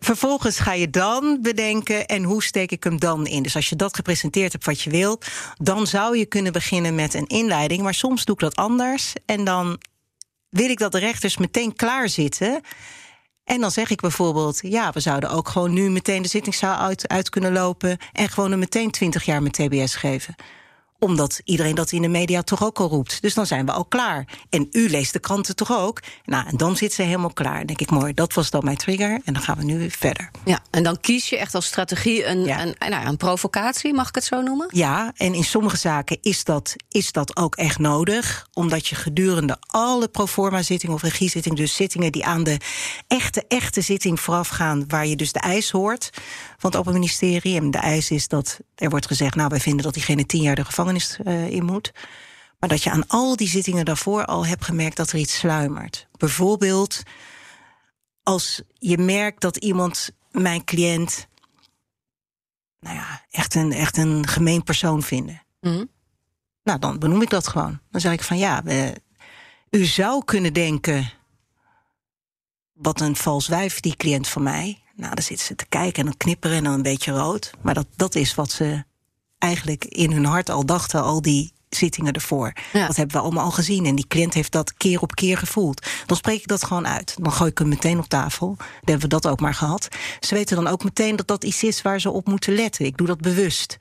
Vervolgens 0.00 0.58
ga 0.58 0.72
je 0.72 0.90
dan 0.90 1.38
bedenken 1.42 2.06
en 2.06 2.22
hoe 2.22 2.42
steek 2.42 2.70
ik 2.70 2.84
hem 2.84 2.98
dan 2.98 3.26
in. 3.26 3.42
Dus 3.42 3.56
als 3.56 3.68
je 3.68 3.76
dat 3.76 3.94
gepresenteerd 3.96 4.52
hebt 4.52 4.64
wat 4.64 4.80
je 4.80 4.90
wilt, 4.90 5.26
dan 5.56 5.86
zou 5.86 6.18
je 6.18 6.26
kunnen 6.26 6.52
beginnen 6.52 6.94
met 6.94 7.14
een 7.14 7.26
inleiding. 7.26 7.82
Maar 7.82 7.94
soms 7.94 8.24
doe 8.24 8.34
ik 8.34 8.40
dat 8.40 8.56
anders 8.56 9.12
en 9.26 9.44
dan 9.44 9.80
wil 10.48 10.70
ik 10.70 10.78
dat 10.78 10.92
de 10.92 10.98
rechters 10.98 11.36
meteen 11.36 11.74
klaar 11.76 12.08
zitten. 12.08 12.60
En 13.44 13.60
dan 13.60 13.70
zeg 13.70 13.90
ik 13.90 14.00
bijvoorbeeld, 14.00 14.58
ja, 14.62 14.92
we 14.92 15.00
zouden 15.00 15.30
ook 15.30 15.48
gewoon 15.48 15.72
nu 15.72 15.90
meteen 15.90 16.22
de 16.22 16.28
zittingszaal 16.28 16.76
uit, 16.76 17.08
uit 17.08 17.28
kunnen 17.28 17.52
lopen 17.52 17.98
en 18.12 18.28
gewoon 18.28 18.52
er 18.52 18.58
meteen 18.58 18.90
20 18.90 19.24
jaar 19.24 19.42
met 19.42 19.52
TBS 19.52 19.94
geven 19.94 20.34
omdat 21.02 21.40
iedereen 21.44 21.74
dat 21.74 21.92
in 21.92 22.02
de 22.02 22.08
media 22.08 22.42
toch 22.42 22.64
ook 22.64 22.78
al 22.80 22.88
roept. 22.88 23.22
Dus 23.22 23.34
dan 23.34 23.46
zijn 23.46 23.66
we 23.66 23.72
al 23.72 23.84
klaar. 23.84 24.28
En 24.50 24.66
u 24.70 24.88
leest 24.90 25.12
de 25.12 25.18
kranten 25.18 25.56
toch 25.56 25.72
ook? 25.78 26.00
Nou, 26.24 26.46
en 26.46 26.56
dan 26.56 26.76
zit 26.76 26.92
ze 26.92 27.02
helemaal 27.02 27.32
klaar. 27.32 27.56
Dan 27.56 27.66
denk 27.66 27.80
ik, 27.80 27.90
mooi, 27.90 28.14
dat 28.14 28.32
was 28.32 28.50
dan 28.50 28.64
mijn 28.64 28.76
trigger. 28.76 29.20
En 29.24 29.32
dan 29.32 29.42
gaan 29.42 29.56
we 29.56 29.64
nu 29.64 29.78
weer 29.78 29.90
verder. 29.90 30.30
ja, 30.44 30.60
en 30.70 30.82
dan 30.82 31.00
kies 31.00 31.28
je 31.28 31.38
echt 31.38 31.54
als 31.54 31.66
strategie 31.66 32.26
een, 32.26 32.44
Ja. 32.44 32.62
een, 32.62 32.74
nou 32.78 32.90
ja, 32.92 33.06
een 33.06 33.16
provocatie, 33.16 33.94
mag 33.94 34.08
ik 34.08 34.14
het 34.14 34.24
zo 34.24 34.40
noemen? 34.42 34.68
Ja, 34.70 35.12
en 35.16 35.34
in 35.34 35.44
sommige 35.44 35.76
zaken 35.76 36.18
is 36.20 36.44
dat, 36.44 36.76
is 36.88 37.12
dat 37.12 37.36
ook 37.36 37.56
echt 37.56 37.78
nodig. 37.78 38.46
Omdat 38.52 38.86
je 38.86 38.94
gedurende 38.94 39.56
alle 39.66 40.08
proforma-zittingen 40.08 40.94
of 40.94 41.02
regiezittingen... 41.02 41.58
dus 41.58 41.74
zittingen 41.74 42.12
die 42.12 42.24
aan 42.24 42.44
de 42.44 42.56
echte, 43.08 43.44
echte 43.48 43.80
zitting 43.80 44.20
voorafgaan... 44.20 44.84
waar 44.88 45.06
je 45.06 45.16
dus 45.16 45.32
de 45.32 45.40
eis 45.40 45.70
hoort 45.70 46.10
van 46.58 46.70
het 46.70 46.78
Open 46.78 46.92
Ministerie. 46.92 47.56
En 47.56 47.70
de 47.70 47.78
eis 47.78 48.10
is 48.10 48.28
dat 48.28 48.58
er 48.74 48.90
wordt 48.90 49.06
gezegd... 49.06 49.34
nou, 49.34 49.48
wij 49.48 49.60
vinden 49.60 49.84
dat 49.84 49.94
diegene 49.94 50.26
tien 50.26 50.42
jaar 50.42 50.54
de 50.54 50.64
gevangenis 50.64 50.90
eh, 51.24 51.48
in 51.50 51.64
moet. 51.64 51.92
Maar 52.58 52.68
dat 52.68 52.82
je 52.82 52.90
aan 52.90 53.06
al 53.08 53.36
die 53.36 53.48
zittingen 53.48 53.84
daarvoor 53.84 54.24
al 54.24 54.46
hebt 54.46 54.64
gemerkt... 54.64 54.96
dat 54.96 55.10
er 55.12 55.18
iets 55.18 55.38
sluimert. 55.38 56.08
Bijvoorbeeld 56.18 57.02
als 58.22 58.62
je 58.78 58.98
merkt 58.98 59.40
dat 59.40 59.56
iemand, 59.56 60.10
mijn 60.30 60.64
cliënt 60.64 61.28
nou 62.80 62.96
ja, 62.96 63.24
echt 63.30 63.54
een, 63.54 63.72
echt 63.72 63.96
een 63.96 64.26
gemeen 64.26 64.62
persoon 64.62 65.02
vinden. 65.02 65.42
Mhm. 65.60 65.84
Nou, 66.62 66.78
dan 66.78 66.98
benoem 66.98 67.22
ik 67.22 67.30
dat 67.30 67.48
gewoon. 67.48 67.80
Dan 67.90 68.00
zeg 68.00 68.12
ik 68.12 68.22
van 68.22 68.38
ja, 68.38 68.62
we- 68.62 69.00
u 69.70 69.84
zou 69.84 70.24
kunnen 70.24 70.52
denken. 70.52 71.10
Wat 72.72 73.00
een 73.00 73.16
vals 73.16 73.48
wijf, 73.48 73.80
die 73.80 73.96
cliënt 73.96 74.28
van 74.28 74.42
mij. 74.42 74.82
Nou, 74.96 75.14
dan 75.14 75.24
zitten 75.24 75.46
ze 75.46 75.54
te 75.54 75.66
kijken 75.66 75.98
en 76.00 76.04
dan 76.04 76.16
knipperen 76.16 76.56
en 76.56 76.64
dan 76.64 76.72
een 76.72 76.82
beetje 76.82 77.12
rood. 77.12 77.50
Maar 77.60 77.74
dat, 77.74 77.86
dat 77.96 78.14
is 78.14 78.34
wat 78.34 78.50
ze 78.50 78.84
eigenlijk 79.42 79.84
in 79.84 80.12
hun 80.12 80.24
hart 80.24 80.50
al 80.50 80.66
dachten, 80.66 81.02
al 81.02 81.22
die 81.22 81.52
zittingen 81.68 82.12
ervoor. 82.12 82.52
Ja. 82.72 82.86
Dat 82.86 82.96
hebben 82.96 83.16
we 83.16 83.22
allemaal 83.22 83.44
al 83.44 83.50
gezien. 83.50 83.86
En 83.86 83.94
die 83.94 84.06
cliënt 84.06 84.34
heeft 84.34 84.52
dat 84.52 84.74
keer 84.74 85.00
op 85.00 85.14
keer 85.14 85.38
gevoeld. 85.38 85.86
Dan 86.06 86.16
spreek 86.16 86.40
ik 86.40 86.46
dat 86.46 86.64
gewoon 86.64 86.86
uit. 86.86 87.16
Dan 87.20 87.32
gooi 87.32 87.50
ik 87.50 87.58
hem 87.58 87.68
meteen 87.68 87.98
op 87.98 88.06
tafel. 88.06 88.54
Dan 88.56 88.66
hebben 88.84 89.00
we 89.00 89.08
dat 89.08 89.26
ook 89.26 89.40
maar 89.40 89.54
gehad. 89.54 89.88
Ze 90.20 90.34
weten 90.34 90.56
dan 90.56 90.66
ook 90.66 90.84
meteen 90.84 91.16
dat 91.16 91.26
dat 91.26 91.44
iets 91.44 91.62
is 91.62 91.82
waar 91.82 92.00
ze 92.00 92.10
op 92.10 92.26
moeten 92.26 92.54
letten. 92.54 92.84
Ik 92.84 92.96
doe 92.96 93.06
dat 93.06 93.20
bewust. 93.20 93.76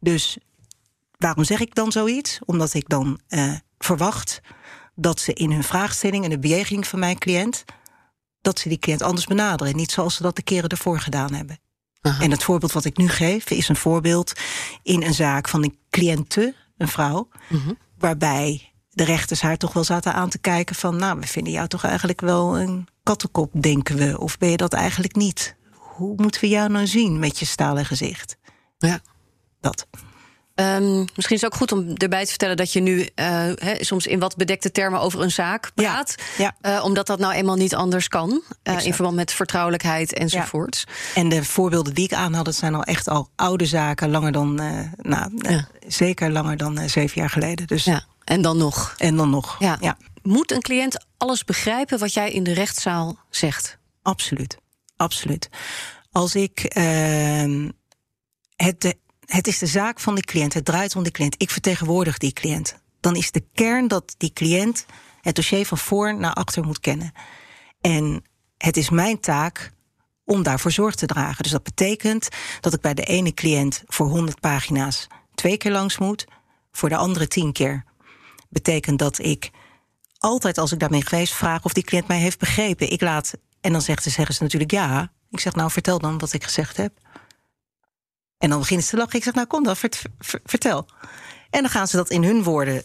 Dus 0.00 0.38
waarom 1.18 1.44
zeg 1.44 1.60
ik 1.60 1.74
dan 1.74 1.92
zoiets? 1.92 2.38
Omdat 2.44 2.74
ik 2.74 2.88
dan 2.88 3.20
eh, 3.28 3.52
verwacht 3.78 4.40
dat 4.94 5.20
ze 5.20 5.32
in 5.32 5.52
hun 5.52 5.64
vraagstelling 5.64 6.24
en 6.24 6.30
de 6.30 6.38
bejeging 6.38 6.86
van 6.86 6.98
mijn 6.98 7.18
cliënt. 7.18 7.64
dat 8.42 8.58
ze 8.58 8.68
die 8.68 8.78
cliënt 8.78 9.02
anders 9.02 9.26
benaderen. 9.26 9.76
Niet 9.76 9.90
zoals 9.90 10.14
ze 10.14 10.22
dat 10.22 10.36
de 10.36 10.42
keren 10.42 10.68
ervoor 10.68 11.00
gedaan 11.00 11.34
hebben. 11.34 11.58
Aha. 12.00 12.22
En 12.22 12.30
het 12.30 12.42
voorbeeld 12.44 12.72
wat 12.72 12.84
ik 12.84 12.96
nu 12.96 13.08
geef 13.08 13.50
is 13.50 13.68
een 13.68 13.76
voorbeeld 13.76 14.32
in 14.82 15.02
een 15.02 15.14
zaak 15.14 15.48
van 15.48 15.62
een 15.64 15.78
cliënte, 15.90 16.54
een 16.76 16.88
vrouw, 16.88 17.28
Mhm. 17.48 17.72
waarbij 17.98 18.72
de 18.90 19.04
rechters 19.04 19.40
haar 19.40 19.56
toch 19.56 19.72
wel 19.72 19.84
zaten 19.84 20.14
aan 20.14 20.28
te 20.28 20.38
kijken 20.38 20.74
van, 20.74 20.96
nou, 20.96 21.20
we 21.20 21.26
vinden 21.26 21.52
jou 21.52 21.68
toch 21.68 21.84
eigenlijk 21.84 22.20
wel 22.20 22.58
een 22.58 22.86
kattenkop, 23.02 23.62
denken 23.62 23.96
we, 23.96 24.20
of 24.20 24.38
ben 24.38 24.48
je 24.50 24.56
dat 24.56 24.72
eigenlijk 24.72 25.14
niet? 25.14 25.56
Hoe 25.74 26.14
moeten 26.16 26.40
we 26.40 26.48
jou 26.48 26.70
nou 26.70 26.86
zien 26.86 27.18
met 27.18 27.38
je 27.38 27.44
stalen 27.44 27.84
gezicht? 27.84 28.36
Ja. 28.78 29.00
Dat. 29.60 29.86
Ehm, 30.60 30.98
misschien 31.14 31.36
is 31.36 31.42
het 31.42 31.44
ook 31.52 31.58
goed 31.58 31.72
om 31.72 31.94
erbij 31.96 32.22
te 32.22 32.28
vertellen 32.28 32.56
dat 32.56 32.72
je 32.72 32.80
nu 32.80 33.08
eh, 33.14 33.46
soms 33.80 34.06
in 34.06 34.18
wat 34.18 34.36
bedekte 34.36 34.70
termen 34.72 35.00
over 35.00 35.20
een 35.20 35.30
zaak 35.30 35.70
praat. 35.74 36.14
ja. 36.38 36.56
Eh, 36.60 36.84
omdat 36.84 37.06
dat 37.06 37.18
nou 37.18 37.32
eenmaal 37.32 37.56
niet 37.56 37.74
anders 37.74 38.08
kan. 38.08 38.42
eh, 38.62 38.84
in 38.86 38.94
verband 38.94 39.16
met 39.16 39.32
vertrouwelijkheid 39.32 40.12
enzovoorts. 40.12 40.84
En 41.14 41.28
de 41.28 41.44
voorbeelden 41.44 41.94
die 41.94 42.04
ik 42.04 42.12
aanhad, 42.12 42.44
dat 42.44 42.54
zijn 42.54 42.74
al 42.74 42.82
echt 42.82 43.08
al 43.08 43.28
oude 43.36 43.66
zaken, 43.66 44.10
langer 44.10 44.32
dan, 44.32 44.54
nou, 44.96 45.30
zeker 45.86 46.30
langer 46.30 46.56
dan 46.56 46.88
zeven 46.88 47.20
jaar 47.20 47.30
geleden. 47.30 47.66
Dus, 47.66 47.84
Ja. 47.84 48.04
En 48.24 48.42
dan 48.42 48.56
nog. 48.56 48.94
En 48.98 49.16
dan 49.16 49.30
nog. 49.30 49.56
Ja. 49.58 49.96
Moet 50.22 50.52
een 50.52 50.60
cliënt 50.62 51.04
alles 51.16 51.44
begrijpen 51.44 51.98
wat 51.98 52.12
jij 52.12 52.30
in 52.30 52.42
de 52.42 52.52
rechtszaal 52.52 53.18
zegt? 53.30 53.78
Absoluut. 54.02 54.56
Absoluut. 54.96 55.48
Als 56.12 56.34
ik. 56.34 56.60
ehm, 56.60 57.68
het, 58.56 58.80
de- 58.80 58.98
het 59.32 59.46
is 59.46 59.58
de 59.58 59.66
zaak 59.66 60.00
van 60.00 60.14
die 60.14 60.24
cliënt. 60.24 60.54
Het 60.54 60.64
draait 60.64 60.96
om 60.96 61.02
die 61.02 61.12
cliënt. 61.12 61.34
Ik 61.38 61.50
vertegenwoordig 61.50 62.18
die 62.18 62.32
cliënt. 62.32 62.78
Dan 63.00 63.16
is 63.16 63.30
de 63.30 63.44
kern 63.54 63.88
dat 63.88 64.14
die 64.16 64.32
cliënt 64.32 64.86
het 65.20 65.34
dossier 65.34 65.66
van 65.66 65.78
voor 65.78 66.14
naar 66.14 66.32
achter 66.32 66.64
moet 66.64 66.80
kennen. 66.80 67.12
En 67.80 68.24
het 68.56 68.76
is 68.76 68.90
mijn 68.90 69.20
taak 69.20 69.72
om 70.24 70.42
daarvoor 70.42 70.70
zorg 70.70 70.94
te 70.94 71.06
dragen. 71.06 71.42
Dus 71.42 71.52
dat 71.52 71.62
betekent 71.62 72.28
dat 72.60 72.74
ik 72.74 72.80
bij 72.80 72.94
de 72.94 73.04
ene 73.04 73.34
cliënt 73.34 73.82
voor 73.86 74.06
100 74.06 74.40
pagina's 74.40 75.06
twee 75.34 75.56
keer 75.56 75.72
langs 75.72 75.98
moet, 75.98 76.26
voor 76.72 76.88
de 76.88 76.96
andere 76.96 77.28
tien 77.28 77.52
keer. 77.52 77.84
Betekent 78.48 78.98
dat 78.98 79.18
ik 79.18 79.50
altijd 80.18 80.58
als 80.58 80.72
ik 80.72 80.78
daarmee 80.78 81.06
geweest 81.06 81.34
vraag 81.34 81.64
of 81.64 81.72
die 81.72 81.84
cliënt 81.84 82.08
mij 82.08 82.18
heeft 82.18 82.38
begrepen. 82.38 82.92
Ik 82.92 83.00
laat, 83.00 83.32
en 83.60 83.72
dan 83.72 83.82
zegt 83.82 84.02
ze, 84.02 84.10
zeggen 84.10 84.34
ze 84.34 84.42
natuurlijk 84.42 84.70
ja. 84.70 85.12
Ik 85.30 85.40
zeg, 85.40 85.54
nou 85.54 85.70
vertel 85.70 85.98
dan 85.98 86.18
wat 86.18 86.32
ik 86.32 86.44
gezegd 86.44 86.76
heb. 86.76 86.92
En 88.40 88.48
dan 88.50 88.58
beginnen 88.58 88.84
ze 88.84 88.90
te 88.90 88.96
lachen. 88.96 89.16
Ik 89.16 89.24
zeg, 89.24 89.34
nou 89.34 89.46
kom 89.46 89.64
dan, 89.64 89.76
vert- 89.76 90.02
ver- 90.18 90.40
vertel. 90.44 90.86
En 91.50 91.60
dan 91.60 91.70
gaan 91.70 91.88
ze 91.88 91.96
dat 91.96 92.10
in 92.10 92.24
hun 92.24 92.42
woorden 92.42 92.82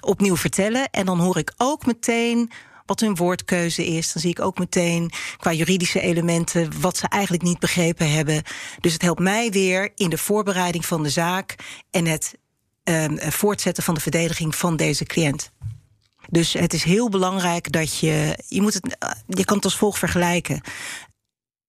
opnieuw 0.00 0.36
vertellen. 0.36 0.90
En 0.90 1.06
dan 1.06 1.18
hoor 1.20 1.38
ik 1.38 1.52
ook 1.56 1.86
meteen 1.86 2.50
wat 2.86 3.00
hun 3.00 3.16
woordkeuze 3.16 3.86
is. 3.86 4.12
Dan 4.12 4.22
zie 4.22 4.30
ik 4.30 4.40
ook 4.40 4.58
meteen 4.58 5.10
qua 5.36 5.52
juridische 5.52 6.00
elementen 6.00 6.80
wat 6.80 6.96
ze 6.96 7.08
eigenlijk 7.08 7.42
niet 7.42 7.58
begrepen 7.58 8.12
hebben. 8.12 8.42
Dus 8.80 8.92
het 8.92 9.02
helpt 9.02 9.20
mij 9.20 9.50
weer 9.50 9.92
in 9.94 10.10
de 10.10 10.18
voorbereiding 10.18 10.86
van 10.86 11.02
de 11.02 11.10
zaak 11.10 11.54
en 11.90 12.06
het 12.06 12.34
um, 12.84 13.18
voortzetten 13.18 13.82
van 13.82 13.94
de 13.94 14.00
verdediging 14.00 14.54
van 14.54 14.76
deze 14.76 15.04
cliënt. 15.04 15.50
Dus 16.30 16.52
het 16.52 16.72
is 16.72 16.82
heel 16.82 17.08
belangrijk 17.08 17.72
dat 17.72 17.98
je. 17.98 18.38
Je, 18.48 18.60
moet 18.60 18.74
het, 18.74 18.96
je 19.26 19.44
kan 19.44 19.56
het 19.56 19.64
als 19.64 19.76
volgt 19.76 19.98
vergelijken. 19.98 20.60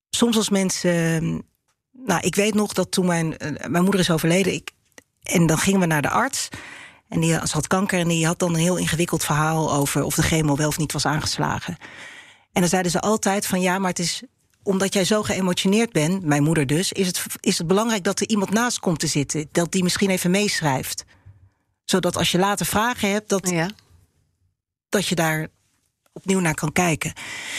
Soms 0.10 0.38
als 0.38 0.49
mensen. 0.49 1.43
Nou, 2.05 2.21
ik 2.21 2.35
weet 2.35 2.53
nog 2.53 2.73
dat 2.73 2.91
toen 2.91 3.05
mijn, 3.05 3.35
mijn 3.67 3.83
moeder 3.83 3.99
is 3.99 4.12
overleden. 4.12 4.53
Ik, 4.53 4.71
en 5.23 5.45
dan 5.45 5.57
gingen 5.57 5.79
we 5.79 5.85
naar 5.85 6.01
de 6.01 6.09
arts. 6.09 6.49
En 7.09 7.19
die 7.19 7.35
had 7.35 7.67
kanker 7.67 7.99
en 7.99 8.07
die 8.07 8.25
had 8.25 8.39
dan 8.39 8.53
een 8.53 8.59
heel 8.59 8.77
ingewikkeld 8.77 9.25
verhaal 9.25 9.73
over 9.73 10.03
of 10.03 10.15
de 10.15 10.21
chemo 10.21 10.55
wel 10.55 10.67
of 10.67 10.77
niet 10.77 10.91
was 10.91 11.05
aangeslagen. 11.05 11.77
En 12.51 12.62
dan 12.62 12.69
zeiden 12.69 12.91
ze 12.91 12.99
altijd 12.99 13.45
van 13.45 13.62
ja, 13.62 13.79
maar 13.79 13.89
het 13.89 13.99
is 13.99 14.23
omdat 14.63 14.93
jij 14.93 15.05
zo 15.05 15.23
geëmotioneerd 15.23 15.91
bent, 15.91 16.23
mijn 16.23 16.43
moeder 16.43 16.67
dus, 16.67 16.91
is 16.91 17.07
het, 17.07 17.25
is 17.39 17.57
het 17.57 17.67
belangrijk 17.67 18.03
dat 18.03 18.19
er 18.19 18.29
iemand 18.29 18.51
naast 18.51 18.79
komt 18.79 18.99
te 18.99 19.07
zitten. 19.07 19.47
Dat 19.51 19.71
die 19.71 19.83
misschien 19.83 20.09
even 20.09 20.31
meeschrijft. 20.31 21.05
Zodat 21.85 22.17
als 22.17 22.31
je 22.31 22.38
later 22.38 22.65
vragen 22.65 23.12
hebt, 23.12 23.29
dat, 23.29 23.49
ja. 23.49 23.69
dat 24.89 25.07
je 25.07 25.15
daar 25.15 25.47
opnieuw 26.13 26.39
naar 26.39 26.53
kan 26.53 26.71
kijken. 26.71 27.13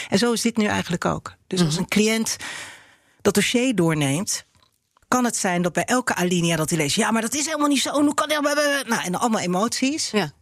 En 0.08 0.18
zo 0.18 0.32
is 0.32 0.40
dit 0.40 0.56
nu 0.56 0.66
eigenlijk 0.66 1.04
ook. 1.04 1.34
Dus 1.46 1.60
als 1.60 1.72
mhm. 1.72 1.82
een 1.82 1.88
cliënt 1.88 2.36
dat 3.22 3.34
dossier 3.34 3.74
doorneemt, 3.74 4.44
kan 5.08 5.24
het 5.24 5.36
zijn 5.36 5.62
dat 5.62 5.72
bij 5.72 5.84
elke 5.84 6.14
alinea 6.14 6.56
dat 6.56 6.70
hij 6.70 6.78
leest... 6.78 6.96
ja, 6.96 7.10
maar 7.10 7.22
dat 7.22 7.34
is 7.34 7.44
helemaal 7.44 7.68
niet 7.68 7.80
zo, 7.80 8.02
hoe 8.02 8.14
kan 8.14 8.28
dat... 8.28 8.42
Nou, 8.86 9.02
en 9.04 9.14
allemaal 9.14 9.40
emoties. 9.40 10.10
Ja. 10.10 10.32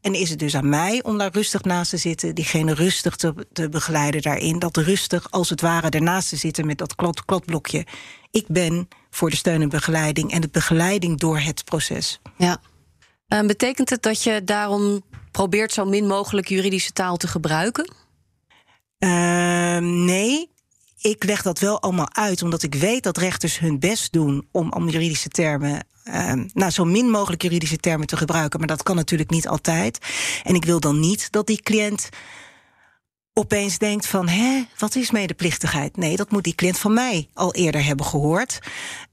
En 0.00 0.14
is 0.14 0.30
het 0.30 0.38
dus 0.38 0.54
aan 0.54 0.68
mij 0.68 1.02
om 1.02 1.18
daar 1.18 1.32
rustig 1.32 1.62
naast 1.62 1.90
te 1.90 1.96
zitten... 1.96 2.34
diegene 2.34 2.74
rustig 2.74 3.16
te, 3.16 3.46
te 3.52 3.68
begeleiden 3.68 4.22
daarin. 4.22 4.58
Dat 4.58 4.76
rustig, 4.76 5.30
als 5.30 5.50
het 5.50 5.60
ware, 5.60 5.88
ernaast 5.88 6.28
te 6.28 6.36
zitten 6.36 6.66
met 6.66 6.78
dat 6.78 6.94
klot, 6.94 7.24
klotblokje. 7.24 7.86
Ik 8.30 8.44
ben 8.48 8.88
voor 9.10 9.30
de 9.30 9.36
steun 9.36 9.62
en 9.62 9.68
begeleiding... 9.68 10.32
en 10.32 10.40
de 10.40 10.48
begeleiding 10.48 11.18
door 11.18 11.38
het 11.38 11.64
proces. 11.64 12.20
Ja. 12.36 12.60
Uh, 13.28 13.40
betekent 13.40 13.90
het 13.90 14.02
dat 14.02 14.22
je 14.22 14.44
daarom 14.44 15.02
probeert 15.30 15.72
zo 15.72 15.84
min 15.84 16.06
mogelijk 16.06 16.48
juridische 16.48 16.92
taal 16.92 17.16
te 17.16 17.28
gebruiken? 17.28 17.92
Uh, 18.98 19.78
nee, 19.78 20.50
ik 21.00 21.24
leg 21.24 21.42
dat 21.42 21.58
wel 21.58 21.80
allemaal 21.80 22.14
uit, 22.14 22.42
omdat 22.42 22.62
ik 22.62 22.74
weet 22.74 23.02
dat 23.02 23.16
rechters 23.16 23.58
hun 23.58 23.78
best 23.78 24.12
doen 24.12 24.48
om, 24.52 24.72
om 24.72 24.88
juridische 24.88 25.28
termen, 25.28 25.86
uh, 26.04 26.32
nou, 26.52 26.70
zo 26.70 26.84
min 26.84 27.10
mogelijk 27.10 27.42
juridische 27.42 27.76
termen 27.76 28.06
te 28.06 28.16
gebruiken. 28.16 28.58
Maar 28.58 28.68
dat 28.68 28.82
kan 28.82 28.96
natuurlijk 28.96 29.30
niet 29.30 29.48
altijd. 29.48 29.98
En 30.42 30.54
ik 30.54 30.64
wil 30.64 30.80
dan 30.80 31.00
niet 31.00 31.32
dat 31.32 31.46
die 31.46 31.62
cliënt 31.62 32.08
opeens 33.32 33.78
denkt 33.78 34.06
van, 34.06 34.28
hè, 34.28 34.64
wat 34.78 34.94
is 34.94 35.10
medeplichtigheid? 35.10 35.96
Nee, 35.96 36.16
dat 36.16 36.30
moet 36.30 36.44
die 36.44 36.54
cliënt 36.54 36.78
van 36.78 36.92
mij 36.92 37.28
al 37.34 37.54
eerder 37.54 37.84
hebben 37.84 38.06
gehoord. 38.06 38.58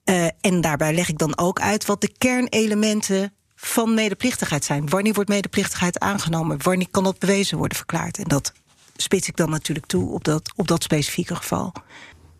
Uh, 0.05 0.25
en 0.41 0.61
daarbij 0.61 0.93
leg 0.93 1.09
ik 1.09 1.17
dan 1.17 1.37
ook 1.37 1.59
uit 1.59 1.85
wat 1.85 2.01
de 2.01 2.11
kernelementen 2.17 3.33
van 3.55 3.93
medeplichtigheid 3.93 4.65
zijn. 4.65 4.89
Wanneer 4.89 5.13
wordt 5.13 5.29
medeplichtigheid 5.29 5.99
aangenomen? 5.99 6.63
Wanneer 6.63 6.89
kan 6.91 7.03
dat 7.03 7.19
bewezen 7.19 7.57
worden 7.57 7.77
verklaard? 7.77 8.17
En 8.17 8.23
dat 8.23 8.53
spits 8.95 9.27
ik 9.27 9.35
dan 9.35 9.49
natuurlijk 9.49 9.85
toe 9.85 10.09
op 10.09 10.23
dat, 10.23 10.51
op 10.55 10.67
dat 10.67 10.83
specifieke 10.83 11.35
geval. 11.35 11.73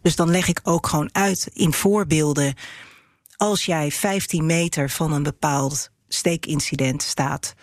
Dus 0.02 0.16
dan 0.16 0.30
leg 0.30 0.48
ik 0.48 0.60
ook 0.64 0.88
gewoon 0.88 1.10
uit 1.12 1.50
in 1.54 1.74
voorbeelden. 1.74 2.54
Als 3.36 3.66
jij 3.66 3.92
15 3.92 4.46
meter 4.46 4.90
van 4.90 5.12
een 5.12 5.24
bepaald 5.24 5.90
steekincident 6.08 7.04
staat 7.04 7.54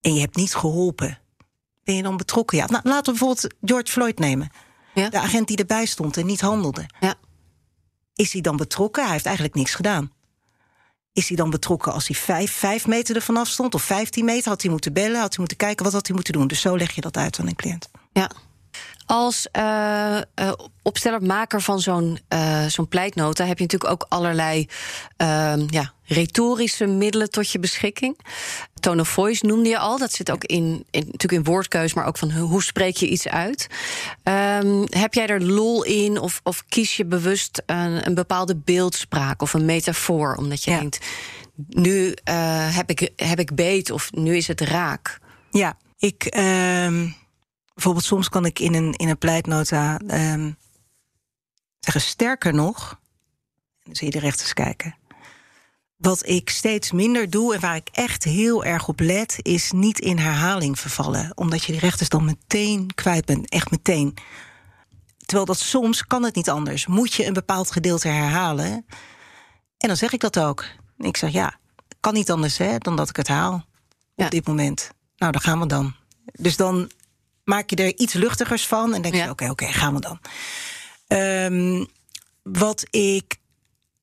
en 0.00 0.14
je 0.14 0.20
hebt 0.20 0.36
niet 0.36 0.54
geholpen, 0.54 1.18
ben 1.84 1.94
je 1.96 2.02
dan 2.02 2.16
betrokken? 2.16 2.58
Ja, 2.58 2.66
nou, 2.66 2.80
laten 2.84 3.12
we 3.12 3.18
bijvoorbeeld 3.18 3.54
George 3.60 3.92
Floyd 3.92 4.18
nemen. 4.18 4.50
Ja? 4.94 5.08
De 5.08 5.18
agent 5.18 5.48
die 5.48 5.56
erbij 5.56 5.86
stond 5.86 6.16
en 6.16 6.26
niet 6.26 6.40
handelde. 6.40 6.86
Ja. 7.00 7.14
Is 8.14 8.32
hij 8.32 8.40
dan 8.40 8.56
betrokken? 8.56 9.02
Hij 9.02 9.12
heeft 9.12 9.26
eigenlijk 9.26 9.56
niks 9.56 9.74
gedaan. 9.74 10.12
Is 11.12 11.28
hij 11.28 11.36
dan 11.36 11.50
betrokken 11.50 11.92
als 11.92 12.06
hij 12.06 12.16
vijf, 12.16 12.52
vijf 12.52 12.86
meter 12.86 13.16
ervan 13.16 13.36
af 13.36 13.48
stond 13.48 13.74
of 13.74 13.82
15 13.82 14.24
meter? 14.24 14.48
Had 14.48 14.62
hij 14.62 14.70
moeten 14.70 14.92
bellen? 14.92 15.20
Had 15.20 15.28
hij 15.28 15.38
moeten 15.38 15.56
kijken? 15.56 15.84
Wat 15.84 15.92
had 15.92 16.06
hij 16.06 16.14
moeten 16.14 16.32
doen? 16.32 16.46
Dus 16.46 16.60
zo 16.60 16.76
leg 16.76 16.94
je 16.94 17.00
dat 17.00 17.16
uit 17.16 17.38
aan 17.38 17.46
een 17.46 17.56
cliënt. 17.56 17.90
Ja. 18.14 18.30
Als 19.06 19.48
uh, 19.56 20.18
uh, 20.40 20.52
opsteller, 20.82 21.22
maker 21.22 21.62
van 21.62 21.80
zo'n 21.80 22.18
uh, 22.34 22.66
zo'n 22.66 22.88
pleitnota 22.88 23.44
heb 23.44 23.58
je 23.58 23.62
natuurlijk 23.62 23.92
ook 23.92 24.06
allerlei 24.08 24.68
ehm, 25.16 25.66
ja, 25.66 25.92
retorische 26.04 26.86
middelen 26.86 27.30
tot 27.30 27.50
je 27.50 27.58
beschikking. 27.58 28.18
Tone 28.80 29.00
of 29.00 29.08
voice 29.08 29.46
noemde 29.46 29.68
je 29.68 29.78
al. 29.78 29.98
Dat 29.98 30.12
zit 30.12 30.30
ook 30.30 30.44
in, 30.44 30.84
in 30.90 31.00
natuurlijk 31.04 31.32
in 31.32 31.44
woordkeus, 31.44 31.94
maar 31.94 32.06
ook 32.06 32.18
van 32.18 32.30
hoe 32.30 32.62
spreek 32.62 32.96
je 32.96 33.08
iets 33.08 33.28
uit. 33.28 33.66
Um, 34.22 34.86
heb 34.90 35.14
jij 35.14 35.26
er 35.26 35.44
lol 35.44 35.84
in 35.84 36.20
of, 36.20 36.40
of 36.42 36.64
kies 36.68 36.96
je 36.96 37.04
bewust 37.04 37.62
een, 37.66 38.06
een 38.06 38.14
bepaalde 38.14 38.56
beeldspraak 38.56 39.42
of 39.42 39.54
een 39.54 39.64
metafoor? 39.64 40.34
Omdat 40.34 40.64
je 40.64 40.70
denkt, 40.70 41.06
nu 41.68 42.16
heb, 42.70 42.90
ik, 42.90 43.10
heb 43.16 43.38
ik 43.38 43.54
beet 43.54 43.90
of 43.90 44.12
nu 44.12 44.36
is 44.36 44.48
het 44.48 44.60
raak. 44.60 45.18
Ja, 45.50 45.76
ik. 45.98 46.24
Ehm, 46.24 47.06
Bijvoorbeeld 47.74 48.04
soms 48.04 48.28
kan 48.28 48.44
ik 48.44 48.58
in 48.58 48.74
een, 48.74 48.92
in 48.92 49.08
een 49.08 49.18
pleitnota 49.18 50.00
um, 50.00 50.56
zeggen 51.80 52.02
sterker 52.02 52.54
nog. 52.54 53.00
Dan 53.82 53.96
zie 53.96 54.06
je 54.06 54.12
de 54.12 54.18
rechters 54.18 54.52
kijken. 54.52 54.96
Wat 55.96 56.26
ik 56.26 56.50
steeds 56.50 56.92
minder 56.92 57.30
doe 57.30 57.54
en 57.54 57.60
waar 57.60 57.76
ik 57.76 57.88
echt 57.92 58.24
heel 58.24 58.64
erg 58.64 58.88
op 58.88 59.00
let, 59.00 59.36
is 59.42 59.72
niet 59.72 59.98
in 59.98 60.18
herhaling 60.18 60.78
vervallen. 60.78 61.32
Omdat 61.34 61.64
je 61.64 61.72
die 61.72 61.80
rechters 61.80 62.08
dan 62.08 62.24
meteen 62.24 62.94
kwijt 62.94 63.24
bent. 63.24 63.48
Echt 63.48 63.70
meteen. 63.70 64.14
Terwijl 65.18 65.46
dat 65.46 65.58
soms 65.58 66.06
kan 66.06 66.22
het 66.22 66.34
niet 66.34 66.50
anders. 66.50 66.86
Moet 66.86 67.12
je 67.12 67.26
een 67.26 67.32
bepaald 67.32 67.70
gedeelte 67.70 68.08
herhalen. 68.08 68.86
En 69.78 69.88
dan 69.88 69.96
zeg 69.96 70.12
ik 70.12 70.20
dat 70.20 70.38
ook. 70.38 70.64
Ik 70.98 71.16
zeg 71.16 71.30
ja, 71.30 71.58
kan 72.00 72.14
niet 72.14 72.30
anders 72.30 72.58
hè, 72.58 72.78
dan 72.78 72.96
dat 72.96 73.08
ik 73.08 73.16
het 73.16 73.28
haal. 73.28 73.64
Op 74.14 74.30
dit 74.30 74.46
moment. 74.46 74.90
Nou, 75.16 75.32
daar 75.32 75.40
gaan 75.40 75.60
we 75.60 75.66
dan. 75.66 75.94
Dus 76.32 76.56
dan 76.56 76.90
maak 77.44 77.70
je 77.70 77.76
er 77.76 77.96
iets 77.96 78.12
luchtigers 78.12 78.66
van 78.66 78.94
en 78.94 79.02
denk 79.02 79.14
je: 79.14 79.30
oké, 79.30 79.50
oké, 79.50 79.66
gaan 79.66 79.94
we 79.94 80.00
dan. 80.00 80.18
Um, 81.18 81.86
wat 82.42 82.86
ik 82.90 83.36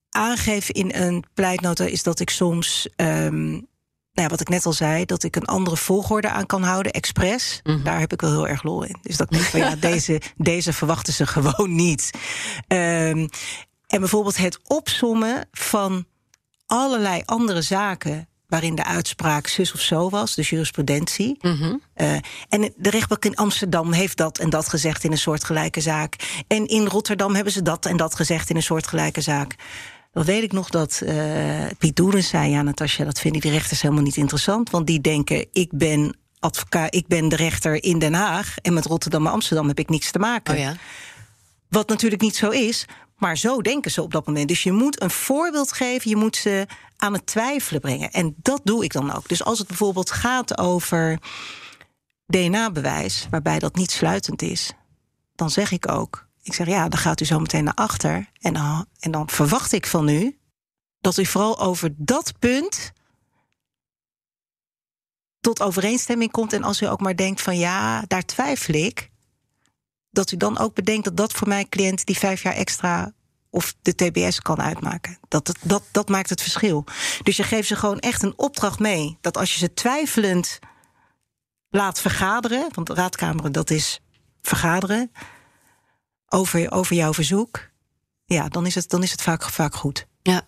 aangeef 0.10 0.70
in 0.70 0.92
een 0.94 1.24
pleitnota 1.34 1.86
is 1.86 2.04
dat 2.04 2.20
ik 2.20 2.30
soms. 2.30 2.88
Um, 2.96 3.70
nou 4.14 4.28
ja, 4.28 4.28
wat 4.28 4.42
ik 4.42 4.50
net 4.50 4.66
al 4.66 4.74
zei, 4.74 5.06
dat 5.06 5.24
ik 5.24 5.36
een 5.36 5.46
andere 5.46 5.78
volgorde 5.78 6.30
aan 6.30 6.46
kan 6.46 6.64
houden, 6.64 6.92
expres. 6.92 7.60
Mhm. 7.64 7.84
Daar 7.84 8.00
heb 8.00 8.14
ik 8.14 8.22
wel 8.22 8.32
heel 8.32 8.48
erg 8.48 8.64
lol 8.64 8.84
in. 8.84 8.98
Dus 9.02 9.18
dat 9.18 9.28
ik 9.32 9.38
denk 9.38 9.50
van 9.50 9.60
ja, 9.60 9.76
deze, 9.92 10.22
deze 10.38 10.74
verwachten 10.74 11.14
ze 11.14 11.28
gewoon 11.28 11.76
niet. 11.76 12.12
Um, 12.68 13.30
en 13.88 14.00
bijvoorbeeld 14.00 14.38
het 14.38 14.60
opsommen 14.68 15.48
van 15.52 16.06
allerlei 16.66 17.22
andere 17.26 17.62
zaken 17.62 18.28
waarin 18.52 18.76
de 18.76 18.86
uitspraak 18.86 19.48
zus 19.48 19.74
of 19.74 19.80
zo 19.80 20.10
was, 20.10 20.36
de 20.36 20.42
jurisprudentie. 20.42 21.38
Mhm. 21.42 21.76
Eh, 21.94 22.14
en 22.50 22.74
de 22.76 22.90
rechtbank 22.90 23.26
in 23.26 23.36
Amsterdam 23.36 23.92
heeft 23.92 24.18
dat 24.18 24.38
en 24.38 24.50
dat 24.50 24.70
gezegd 24.70 25.04
in 25.04 25.12
een 25.12 25.18
soortgelijke 25.18 25.82
zaak. 25.82 26.44
En 26.48 26.68
in 26.68 26.86
Rotterdam 26.86 27.36
hebben 27.36 27.54
ze 27.54 27.62
dat 27.62 27.86
en 27.86 27.98
dat 27.98 28.16
gezegd 28.16 28.50
in 28.50 28.56
een 28.56 28.64
soortgelijke 28.64 29.22
zaak. 29.22 29.56
Dan 30.14 30.24
weet 30.24 30.44
ik 30.44 30.52
nog 30.52 30.70
dat 30.70 31.02
uh, 31.04 31.66
Piet 31.78 31.96
Doeren 31.96 32.24
zei: 32.24 32.50
Ja, 32.50 32.62
Natasja, 32.62 33.06
dat 33.06 33.20
vinden 33.20 33.42
die 33.42 33.52
rechters 33.52 33.82
helemaal 33.82 34.04
niet 34.04 34.18
interessant. 34.18 34.70
Want 34.70 34.88
die 34.88 35.02
denken: 35.02 35.48
ik 35.52 35.70
ben 35.74 36.18
advocaat, 36.40 36.96
ik 36.96 37.08
ben 37.08 37.30
de 37.30 37.36
rechter 37.36 37.84
in 37.84 38.00
Den 38.00 38.14
Haag. 38.14 38.58
En 38.58 38.74
met 38.74 38.86
Rotterdam 38.86 39.26
en 39.26 39.32
Amsterdam 39.32 39.68
heb 39.68 39.80
ik 39.80 39.90
niks 39.90 40.12
te 40.12 40.20
maken. 40.20 40.54
Oh 40.54 40.60
ja. 40.60 40.76
Wat 41.70 41.90
natuurlijk 41.90 42.22
niet 42.22 42.36
zo 42.36 42.50
is. 42.50 42.86
Maar 43.22 43.38
zo 43.38 43.62
denken 43.62 43.92
ze 43.92 44.02
op 44.02 44.12
dat 44.12 44.26
moment. 44.26 44.48
Dus 44.48 44.64
je 44.64 44.72
moet 44.72 45.02
een 45.02 45.10
voorbeeld 45.10 45.72
geven. 45.72 46.10
Je 46.10 46.16
moet 46.16 46.36
ze 46.36 46.68
aan 46.98 47.14
het 47.14 47.26
twijfelen 47.26 47.82
brengen. 47.82 48.12
En 48.12 48.36
dat 48.38 48.62
doe 48.64 48.84
ik 48.84 48.94
dan 48.94 49.12
ook. 49.12 49.30
Dus 49.30 49.44
als 49.44 49.60
het 49.60 49.68
bijvoorbeeld 49.68 50.12
gaat 50.12 50.58
over 50.58 51.20
DNA-bewijs, 52.26 53.28
waarbij 53.30 53.60
dat 53.60 53.76
niet 53.76 53.92
sluitend 53.92 54.42
is, 54.42 54.74
dan 55.36 55.50
zeg 55.50 55.72
ik 55.72 55.92
ook: 55.92 56.28
ik 56.42 56.54
zeg 56.54 56.68
ja, 56.68 56.90
dan 56.90 57.00
gaat 57.00 57.22
u 57.22 57.26
zo 57.26 57.40
meteen 57.40 57.64
naar 57.64 57.74
achter. 57.74 58.30
En 58.40 58.56
en 59.00 59.12
dan 59.12 59.30
verwacht 59.30 59.72
ik 59.72 59.88
van 59.88 60.08
u 60.08 60.40
dat 61.00 61.18
u 61.18 61.26
vooral 61.26 61.60
over 61.60 61.94
dat 61.98 62.34
punt 62.40 62.92
tot 65.40 65.62
overeenstemming 65.62 66.32
komt. 66.32 66.54
En 66.54 66.64
als 66.64 66.82
u 66.82 66.86
ook 66.86 67.02
maar 67.02 67.16
denkt 67.16 67.42
van 67.42 67.58
ja, 67.58 68.04
daar 68.08 68.26
twijfel 68.26 68.74
ik. 68.74 69.11
Dat 70.12 70.32
u 70.32 70.38
dan 70.38 70.58
ook 70.58 70.74
bedenkt 70.74 71.04
dat 71.04 71.18
dat 71.18 71.34
voor 71.34 71.48
mijn 71.48 71.70
cliënt 71.70 72.06
die 72.06 72.18
vijf 72.18 72.44
jaar 72.44 72.54
extra 72.54 73.14
of 73.50 73.76
de 73.82 73.96
TBS 73.96 74.40
kan 74.40 74.62
uitmaken. 74.62 75.18
Dat, 75.28 75.56
dat, 75.62 75.84
dat 75.92 76.10
maakt 76.10 76.30
het 76.30 76.42
verschil. 76.42 76.86
Dus 77.24 77.38
je 77.38 77.44
geeft 77.44 77.68
ze 77.68 77.76
gewoon 77.76 78.00
echt 78.00 78.24
een 78.24 78.34
opdracht 78.36 78.80
mee. 78.80 79.18
Dat 79.22 79.38
als 79.38 79.54
je 79.54 79.60
ze 79.60 79.74
twijfelend 79.74 80.60
laat 81.70 82.02
vergaderen, 82.02 82.68
want 82.74 82.90
raadkameren 82.90 83.52
dat 83.52 83.70
is 83.70 84.00
vergaderen 84.42 85.12
over, 86.28 86.72
over 86.72 86.96
jouw 86.96 87.14
verzoek, 87.14 87.70
ja, 88.26 88.48
dan 88.48 88.66
is 88.66 88.76
het, 88.76 88.90
dan 88.90 89.04
is 89.04 89.12
het 89.12 89.22
vaak, 89.22 89.44
vaak 89.44 89.76
goed. 89.76 90.08
Ja. 90.22 90.42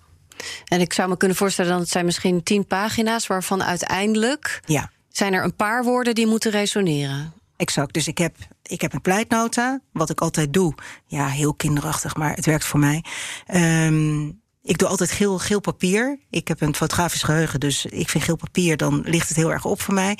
En 0.66 0.82
ik 0.82 0.94
zou 0.94 1.10
me 1.10 1.18
kunnen 1.18 1.38
voorstellen 1.38 1.72
dat 1.72 1.80
het 1.80 1.90
zijn 1.90 2.06
misschien 2.06 2.44
tien 2.44 2.68
pagina's, 2.68 3.28
waarvan 3.28 3.64
uiteindelijk 3.64 4.62
ja. 4.66 4.92
zijn 5.10 5.34
er 5.34 5.44
een 5.44 5.56
paar 5.56 5.84
woorden 5.84 6.16
die 6.16 6.28
moeten 6.28 6.52
resoneren. 6.52 7.34
Exact. 7.64 7.94
Dus 7.94 8.08
ik 8.08 8.18
heb, 8.18 8.36
ik 8.64 8.82
heb 8.82 8.94
een 8.94 9.02
pleitnota, 9.02 9.80
wat 9.92 10.10
ik 10.10 10.22
altijd 10.22 10.54
doe. 10.54 10.74
Ja, 11.06 11.28
heel 11.28 11.54
kinderachtig, 11.54 12.16
maar 12.16 12.34
het 12.34 12.46
werkt 12.46 12.66
voor 12.66 12.80
mij. 12.80 13.04
Ehm, 13.46 14.28
ik 14.62 14.78
doe 14.78 14.88
altijd 14.88 15.12
geel, 15.12 15.40
geel 15.40 15.60
papier. 15.60 16.20
Ik 16.30 16.48
heb 16.48 16.62
een 16.62 16.76
fotografisch 16.76 17.24
geheugen, 17.24 17.60
dus 17.60 17.86
ik 17.86 18.10
vind 18.10 18.24
geel 18.24 18.36
papier, 18.36 18.78
dan 18.78 19.02
ligt 19.06 19.28
het 19.28 19.38
heel 19.38 19.52
erg 19.52 19.66
op 19.66 19.82
voor 19.82 19.94
mij. 19.94 20.18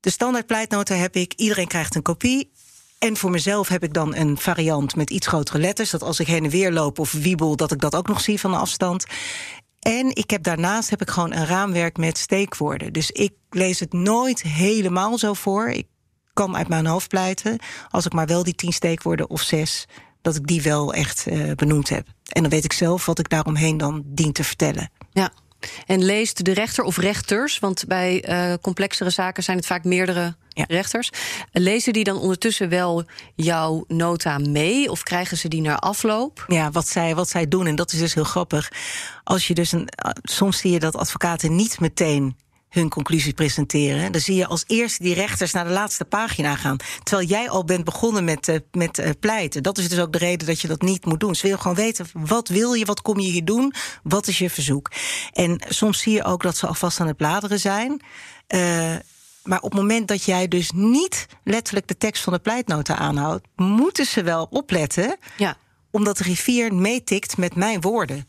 De 0.00 0.10
standaard 0.10 0.46
pleitnota 0.46 0.94
heb 0.94 1.16
ik, 1.16 1.32
iedereen 1.36 1.66
krijgt 1.66 1.94
een 1.94 2.02
kopie. 2.02 2.50
En 2.98 3.16
voor 3.16 3.30
mezelf 3.30 3.68
heb 3.68 3.82
ik 3.82 3.92
dan 3.92 4.14
een 4.14 4.38
variant 4.38 4.96
met 4.96 5.10
iets 5.10 5.26
grotere 5.26 5.58
letters. 5.58 5.90
Dat 5.90 6.02
als 6.02 6.20
ik 6.20 6.26
heen 6.26 6.44
en 6.44 6.50
weer 6.50 6.72
loop 6.72 6.98
of 6.98 7.12
wiebel, 7.12 7.56
dat 7.56 7.72
ik 7.72 7.80
dat 7.80 7.94
ook 7.94 8.08
nog 8.08 8.20
zie 8.20 8.40
van 8.40 8.50
de 8.50 8.56
afstand. 8.56 9.06
En 9.80 10.16
ik 10.16 10.30
heb 10.30 10.42
daarnaast 10.42 10.90
heb 10.90 11.00
ik 11.00 11.10
gewoon 11.10 11.32
een 11.32 11.46
raamwerk 11.46 11.96
met 11.96 12.18
steekwoorden. 12.18 12.92
Dus 12.92 13.10
ik 13.10 13.32
lees 13.50 13.80
het 13.80 13.92
nooit 13.92 14.42
helemaal 14.42 15.18
zo 15.18 15.34
voor. 15.34 15.68
Ik 15.68 15.86
kan 16.40 16.56
uit 16.56 16.68
mijn 16.68 16.86
hoofd 16.86 17.08
pleiten. 17.08 17.58
Als 17.90 18.06
ik 18.06 18.12
maar 18.12 18.26
wel 18.26 18.42
die 18.42 18.54
tien 18.54 18.72
steekwoorden 18.72 19.30
of 19.30 19.42
zes, 19.42 19.86
dat 20.22 20.36
ik 20.36 20.46
die 20.46 20.62
wel 20.62 20.94
echt 20.94 21.26
uh, 21.28 21.52
benoemd 21.54 21.88
heb. 21.88 22.06
En 22.28 22.42
dan 22.42 22.50
weet 22.50 22.64
ik 22.64 22.72
zelf 22.72 23.06
wat 23.06 23.18
ik 23.18 23.28
daaromheen 23.28 23.76
dan 23.76 24.02
dien 24.06 24.32
te 24.32 24.44
vertellen. 24.44 24.90
Ja. 25.12 25.30
En 25.86 26.04
leest 26.04 26.44
de 26.44 26.52
rechter 26.52 26.84
of 26.84 26.96
rechters, 26.96 27.58
want 27.58 27.84
bij 27.86 28.28
uh, 28.28 28.54
complexere 28.60 29.10
zaken 29.10 29.42
zijn 29.42 29.56
het 29.56 29.66
vaak 29.66 29.84
meerdere 29.84 30.36
ja. 30.48 30.64
rechters. 30.68 31.10
Lezen 31.52 31.92
die 31.92 32.04
dan 32.04 32.18
ondertussen 32.18 32.68
wel 32.68 33.04
jouw 33.34 33.84
nota 33.88 34.38
mee 34.38 34.90
of 34.90 35.02
krijgen 35.02 35.36
ze 35.36 35.48
die 35.48 35.60
naar 35.60 35.78
afloop? 35.78 36.44
Ja, 36.48 36.70
wat 36.70 36.88
zij, 36.88 37.14
wat 37.14 37.28
zij 37.28 37.48
doen, 37.48 37.66
en 37.66 37.76
dat 37.76 37.92
is 37.92 37.98
dus 37.98 38.14
heel 38.14 38.24
grappig. 38.24 38.72
Als 39.24 39.46
je 39.46 39.54
dus 39.54 39.72
een, 39.72 39.88
soms 40.22 40.58
zie 40.58 40.70
je 40.70 40.78
dat 40.78 40.96
advocaten 40.96 41.56
niet 41.56 41.80
meteen 41.80 42.36
hun 42.70 42.88
conclusie 42.88 43.34
presenteren. 43.34 44.12
Dan 44.12 44.20
zie 44.20 44.36
je 44.36 44.46
als 44.46 44.64
eerste 44.66 45.02
die 45.02 45.14
rechters 45.14 45.52
naar 45.52 45.64
de 45.64 45.70
laatste 45.70 46.04
pagina 46.04 46.56
gaan. 46.56 46.76
Terwijl 47.02 47.28
jij 47.28 47.50
al 47.50 47.64
bent 47.64 47.84
begonnen 47.84 48.24
met, 48.24 48.48
uh, 48.48 48.56
met 48.72 48.98
uh, 48.98 49.10
pleiten. 49.20 49.62
Dat 49.62 49.78
is 49.78 49.88
dus 49.88 49.98
ook 49.98 50.12
de 50.12 50.18
reden 50.18 50.46
dat 50.46 50.60
je 50.60 50.68
dat 50.68 50.82
niet 50.82 51.04
moet 51.04 51.20
doen. 51.20 51.34
Ze 51.34 51.42
willen 51.42 51.60
gewoon 51.60 51.76
weten, 51.76 52.06
wat 52.12 52.48
wil 52.48 52.72
je, 52.72 52.84
wat 52.84 53.02
kom 53.02 53.20
je 53.20 53.30
hier 53.30 53.44
doen, 53.44 53.74
wat 54.02 54.26
is 54.26 54.38
je 54.38 54.50
verzoek. 54.50 54.90
En 55.32 55.60
soms 55.68 55.98
zie 55.98 56.12
je 56.12 56.24
ook 56.24 56.42
dat 56.42 56.56
ze 56.56 56.66
alvast 56.66 57.00
aan 57.00 57.06
het 57.06 57.16
bladeren 57.16 57.60
zijn. 57.60 58.00
Uh, 58.48 58.94
maar 59.42 59.60
op 59.60 59.70
het 59.70 59.80
moment 59.80 60.08
dat 60.08 60.24
jij 60.24 60.48
dus 60.48 60.70
niet 60.74 61.26
letterlijk 61.44 61.88
de 61.88 61.96
tekst 61.96 62.22
van 62.22 62.32
de 62.32 62.38
pleitnota 62.38 62.96
aanhoudt, 62.96 63.46
moeten 63.56 64.06
ze 64.06 64.22
wel 64.22 64.46
opletten. 64.50 65.16
Ja. 65.36 65.56
Omdat 65.90 66.16
de 66.16 66.24
rivier 66.24 66.74
meetikt 66.74 67.36
met 67.36 67.54
mijn 67.54 67.80
woorden. 67.80 68.28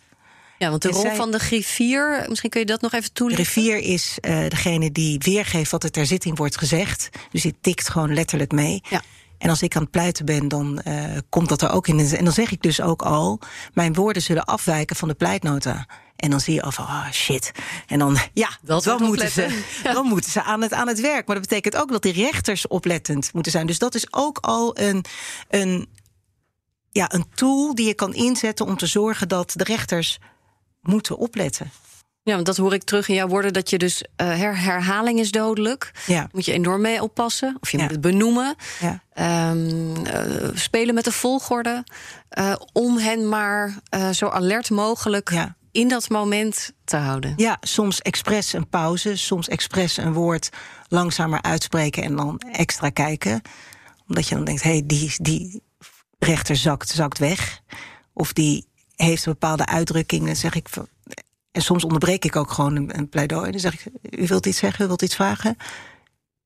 Ja, 0.62 0.70
want 0.70 0.82
de 0.82 0.90
rol 0.90 1.16
van 1.16 1.32
de 1.32 1.40
griffier, 1.40 2.26
misschien 2.28 2.50
kun 2.50 2.60
je 2.60 2.66
dat 2.66 2.82
nog 2.82 2.94
even 2.94 3.14
toelichten. 3.14 3.46
De 3.46 3.52
griffier 3.52 3.94
is 3.94 4.18
uh, 4.22 4.50
degene 4.50 4.92
die 4.92 5.20
weergeeft 5.20 5.72
wat 5.72 5.84
er 5.84 5.92
ter 5.92 6.06
zitting 6.06 6.38
wordt 6.38 6.58
gezegd. 6.58 7.10
Dus 7.32 7.42
die 7.42 7.56
tikt 7.62 7.90
gewoon 7.90 8.14
letterlijk 8.14 8.52
mee. 8.52 8.82
Ja. 8.90 9.02
En 9.38 9.50
als 9.50 9.62
ik 9.62 9.76
aan 9.76 9.82
het 9.82 9.92
pleiten 9.92 10.26
ben, 10.26 10.48
dan 10.48 10.82
uh, 10.88 11.04
komt 11.30 11.50
dat 11.50 11.62
er 11.62 11.72
ook 11.72 11.88
in. 11.88 12.00
En 12.00 12.24
dan 12.24 12.34
zeg 12.34 12.52
ik 12.52 12.62
dus 12.62 12.82
ook 12.82 13.02
al: 13.02 13.40
mijn 13.74 13.94
woorden 13.94 14.22
zullen 14.22 14.46
afwijken 14.46 14.96
van 14.96 15.08
de 15.08 15.14
pleitnota. 15.14 15.88
En 16.16 16.30
dan 16.30 16.40
zie 16.40 16.54
je 16.54 16.62
al 16.62 16.72
van, 16.72 16.86
oh 16.86 17.12
shit. 17.12 17.52
En 17.88 18.00
dan, 18.00 18.18
ja, 18.34 18.50
dat 18.62 18.84
dan, 18.84 19.04
moeten 19.04 19.32
ze, 19.32 19.64
ja. 19.84 19.94
dan 19.98 20.06
moeten 20.06 20.32
ze 20.32 20.44
aan 20.44 20.62
het, 20.62 20.74
aan 20.74 20.88
het 20.88 21.00
werk. 21.00 21.28
Maar 21.28 21.36
dat 21.36 21.48
betekent 21.48 21.76
ook 21.76 21.92
dat 21.92 22.02
die 22.02 22.14
rechters 22.14 22.68
oplettend 22.68 23.34
moeten 23.34 23.52
zijn. 23.52 23.68
Dus 23.68 23.80
dat 23.80 23.96
is 23.96 24.14
ook 24.14 24.38
al 24.38 24.78
een, 24.78 25.06
een, 25.50 25.88
ja, 26.90 27.14
een 27.14 27.26
tool 27.34 27.76
die 27.76 27.88
je 27.88 27.94
kan 27.94 28.14
inzetten 28.14 28.66
om 28.66 28.78
te 28.78 28.88
zorgen 28.88 29.28
dat 29.28 29.54
de 29.56 29.64
rechters 29.64 30.20
moeten 30.82 31.18
opletten. 31.18 31.72
Ja, 32.24 32.34
want 32.34 32.46
dat 32.46 32.58
hoor 32.58 32.74
ik 32.74 32.84
terug 32.84 33.08
in 33.08 33.16
jouw 33.16 33.28
woorden, 33.28 33.54
dat 33.54 33.70
je 33.70 33.78
dus 33.78 34.02
uh, 34.02 34.08
her 34.28 34.60
herhaling 34.60 35.20
is 35.20 35.32
dodelijk. 35.32 35.92
Ja. 36.08 36.28
Moet 36.32 36.46
je 36.46 36.52
enorm 36.52 36.82
mee 36.82 37.02
oppassen. 37.02 37.58
Of 37.60 37.72
je 37.72 37.78
ja. 37.78 37.84
moet 37.84 37.92
het 37.92 38.02
benoemen. 38.02 38.56
Ja. 38.80 39.52
Um, 39.52 39.96
uh, 40.06 40.50
spelen 40.54 40.96
met 40.96 41.04
de 41.04 41.12
volgorde. 41.12 41.84
Uh, 42.40 42.56
om 42.74 42.98
hen 42.98 43.30
maar 43.30 43.80
zo 44.14 44.28
alert 44.28 44.70
mogelijk 44.70 45.32
ja. 45.32 45.56
in 45.72 45.88
dat 45.88 46.10
moment 46.10 46.72
te 46.84 46.98
houden. 46.98 47.34
Ja, 47.38 47.58
soms 47.62 48.02
expres 48.02 48.54
een 48.54 48.70
pauze, 48.70 49.18
soms 49.18 49.48
expres 49.48 49.98
een 49.98 50.14
woord 50.14 50.50
langzamer 50.88 51.42
uitspreken 51.42 52.04
en 52.04 52.16
dan 52.16 52.42
extra 52.52 52.90
kijken. 52.90 53.42
Omdat 54.08 54.28
je 54.28 54.36
dan 54.36 54.44
denkt, 54.44 54.64
hé, 54.64 54.72
hey, 54.72 54.84
die, 54.86 55.14
die 55.18 55.64
rechter 56.20 56.56
zakt, 56.56 56.90
zakt 56.90 57.18
weg. 57.18 57.62
Of 58.14 58.34
die 58.34 58.70
heeft 59.04 59.26
een 59.26 59.32
bepaalde 59.32 59.66
uitdrukking. 59.66 60.26
Dan 60.26 60.36
zeg 60.36 60.56
ik. 60.56 60.68
En 61.52 61.62
soms 61.62 61.84
onderbreek 61.84 62.26
ik 62.26 62.36
ook 62.36 62.52
gewoon 62.52 62.76
een, 62.76 63.10
pleidooi. 63.10 63.52
Dan 63.52 63.60
zeg 63.60 63.74
ik: 63.74 63.86
U 64.20 64.28
wilt 64.28 64.46
iets 64.46 64.58
zeggen, 64.58 64.86
u 64.86 64.88
wilt 64.88 65.02
iets 65.02 65.16
vragen. 65.16 65.58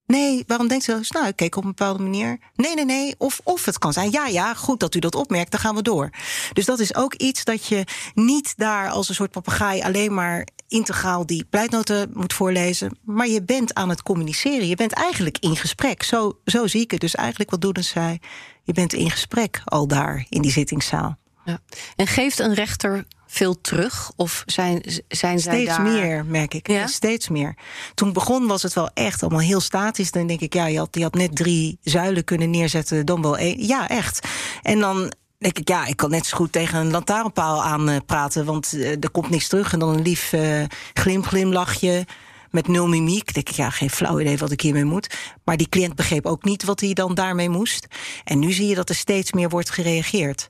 Nee, 0.05 0.43
waarom 0.47 0.67
denkt 0.67 0.87
u 0.87 1.03
zo? 1.03 1.19
Nou, 1.19 1.27
ik 1.27 1.35
keek 1.35 1.55
op 1.55 1.63
een 1.63 1.69
bepaalde 1.69 2.03
manier. 2.03 2.39
Nee, 2.55 2.75
nee, 2.75 2.85
nee. 2.85 3.15
Of, 3.17 3.41
of 3.43 3.65
het 3.65 3.77
kan 3.77 3.93
zijn. 3.93 4.11
Ja, 4.11 4.27
ja, 4.27 4.53
goed 4.53 4.79
dat 4.79 4.95
u 4.95 4.99
dat 4.99 5.15
opmerkt, 5.15 5.51
dan 5.51 5.59
gaan 5.59 5.75
we 5.75 5.81
door. 5.81 6.09
Dus 6.53 6.65
dat 6.65 6.79
is 6.79 6.95
ook 6.95 7.13
iets 7.13 7.43
dat 7.43 7.65
je 7.65 7.83
niet 8.13 8.53
daar 8.57 8.89
als 8.89 9.09
een 9.09 9.15
soort 9.15 9.31
papegaai 9.31 9.81
alleen 9.81 10.13
maar 10.13 10.47
integraal 10.67 11.25
die 11.25 11.45
pleitnoten 11.49 12.09
moet 12.13 12.33
voorlezen. 12.33 12.97
Maar 13.01 13.27
je 13.27 13.43
bent 13.43 13.73
aan 13.73 13.89
het 13.89 14.03
communiceren. 14.03 14.67
Je 14.67 14.75
bent 14.75 14.91
eigenlijk 14.91 15.37
in 15.37 15.55
gesprek. 15.55 16.03
Zo, 16.03 16.39
zo 16.45 16.67
zie 16.67 16.81
ik 16.81 16.91
het. 16.91 16.99
Dus 16.99 17.15
eigenlijk 17.15 17.51
wat 17.51 17.61
Doedens 17.61 17.87
zei. 17.87 18.19
Je 18.63 18.73
bent 18.73 18.93
in 18.93 19.11
gesprek 19.11 19.61
al 19.65 19.87
daar 19.87 20.25
in 20.29 20.41
die 20.41 20.51
zittingszaal. 20.51 21.17
Ja. 21.45 21.59
En 21.95 22.07
geeft 22.07 22.39
een 22.39 22.53
rechter 22.53 23.05
veel 23.27 23.61
terug? 23.61 24.11
Of 24.15 24.43
zijn, 24.45 24.81
zijn 25.07 25.39
zij 25.39 25.53
Steeds 25.53 25.77
daar... 25.77 25.81
meer, 25.81 26.25
merk 26.25 26.53
ik. 26.53 26.67
Ja? 26.67 26.87
Steeds 26.87 27.29
meer. 27.29 27.55
Toen 27.93 28.07
ik 28.07 28.13
begon 28.13 28.47
was 28.47 28.63
het 28.63 28.73
wel 28.73 28.89
echt 28.93 29.21
allemaal 29.21 29.39
heel 29.39 29.59
statisch. 29.59 30.11
Dan 30.11 30.27
denk 30.27 30.41
ik, 30.41 30.53
ja, 30.53 30.65
je 30.65 30.77
had, 30.77 30.87
je 30.91 31.03
had 31.03 31.13
net 31.13 31.35
drie 31.35 31.77
zuilen 31.81 32.23
kunnen 32.23 32.49
neerzetten, 32.49 33.05
dan 33.05 33.21
wel 33.21 33.37
één. 33.37 33.67
Ja, 33.67 33.89
echt. 33.89 34.27
En 34.61 34.79
dan 34.79 35.13
denk 35.37 35.57
ik, 35.57 35.67
ja, 35.67 35.85
ik 35.85 35.97
kan 35.97 36.09
net 36.09 36.25
zo 36.25 36.37
goed 36.37 36.51
tegen 36.51 36.79
een 36.79 36.91
lantaarnpaal 36.91 37.63
aan 37.63 37.89
uh, 37.89 37.95
praten... 38.05 38.45
want 38.45 38.73
uh, 38.73 38.89
er 38.89 39.11
komt 39.11 39.29
niks 39.29 39.47
terug. 39.47 39.73
En 39.73 39.79
dan 39.79 39.89
een 39.89 40.01
lief 40.01 40.33
uh, 40.33 40.63
glim, 40.93 41.23
glimlachje 41.23 42.05
met 42.51 42.67
nul 42.67 42.87
mimiek. 42.87 43.33
denk 43.33 43.49
ik, 43.49 43.55
ja, 43.55 43.69
geen 43.69 43.89
flauw 43.89 44.19
idee 44.19 44.37
wat 44.37 44.51
ik 44.51 44.61
hiermee 44.61 44.85
moet. 44.85 45.15
Maar 45.43 45.57
die 45.57 45.69
cliënt 45.69 45.95
begreep 45.95 46.25
ook 46.25 46.43
niet 46.43 46.63
wat 46.63 46.79
hij 46.79 46.93
dan 46.93 47.13
daarmee 47.13 47.49
moest. 47.49 47.87
En 48.23 48.39
nu 48.39 48.51
zie 48.51 48.67
je 48.67 48.75
dat 48.75 48.89
er 48.89 48.95
steeds 48.95 49.31
meer 49.31 49.49
wordt 49.49 49.69
gereageerd. 49.69 50.49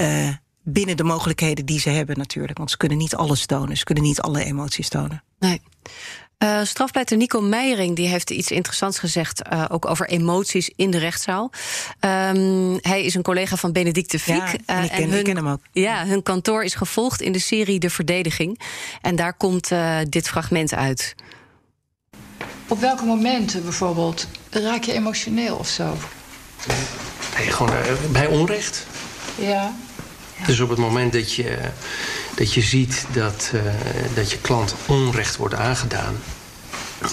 Uh, 0.00 0.28
binnen 0.62 0.96
de 0.96 1.04
mogelijkheden 1.04 1.66
die 1.66 1.80
ze 1.80 1.90
hebben 1.90 2.18
natuurlijk. 2.18 2.58
Want 2.58 2.70
ze 2.70 2.76
kunnen 2.76 2.98
niet 2.98 3.14
alles 3.14 3.46
tonen. 3.46 3.76
Ze 3.76 3.84
kunnen 3.84 4.04
niet 4.04 4.20
alle 4.20 4.44
emoties 4.44 4.88
tonen. 4.88 5.22
Nee. 5.38 5.60
Uh, 6.38 6.60
strafpleiter 6.62 7.16
Nico 7.16 7.40
Meijering 7.40 7.96
die 7.96 8.08
heeft 8.08 8.30
iets 8.30 8.50
interessants 8.50 8.98
gezegd, 8.98 9.42
uh, 9.52 9.64
ook 9.68 9.86
over 9.86 10.08
emoties 10.08 10.70
in 10.76 10.90
de 10.90 10.98
rechtszaal. 10.98 11.50
Um, 12.00 12.78
hij 12.80 13.04
is 13.04 13.14
een 13.14 13.22
collega 13.22 13.56
van 13.56 13.72
Benedicte 13.72 14.18
Fiek. 14.18 14.34
Ja, 14.34 14.54
en 14.66 14.84
ik, 14.84 14.90
ken, 14.90 15.02
en 15.02 15.10
hun, 15.10 15.18
ik 15.18 15.24
ken 15.24 15.36
hem 15.36 15.48
ook. 15.48 15.60
Ja, 15.72 16.06
hun 16.06 16.22
kantoor 16.22 16.64
is 16.64 16.74
gevolgd 16.74 17.20
in 17.20 17.32
de 17.32 17.38
serie 17.38 17.78
De 17.78 17.90
Verdediging. 17.90 18.60
En 19.00 19.16
daar 19.16 19.34
komt 19.34 19.70
uh, 19.70 19.98
dit 20.08 20.28
fragment 20.28 20.74
uit. 20.74 21.14
Op 22.68 22.80
welke 22.80 23.04
momenten 23.04 23.62
bijvoorbeeld 23.62 24.26
raak 24.50 24.82
je 24.82 24.92
emotioneel 24.92 25.56
of 25.56 25.68
zo? 25.68 25.96
Nee, 27.36 27.50
gewoon 27.50 27.72
bij 28.12 28.26
onrecht. 28.26 28.86
Ja. 29.38 29.74
Dus 30.46 30.60
op 30.60 30.68
het 30.68 30.78
moment 30.78 31.12
dat 31.12 31.32
je, 31.32 31.58
dat 32.34 32.54
je 32.54 32.60
ziet 32.60 33.06
dat, 33.12 33.50
uh, 33.54 33.60
dat 34.14 34.30
je 34.30 34.38
klant 34.38 34.74
onrecht 34.86 35.36
wordt 35.36 35.54
aangedaan... 35.54 36.16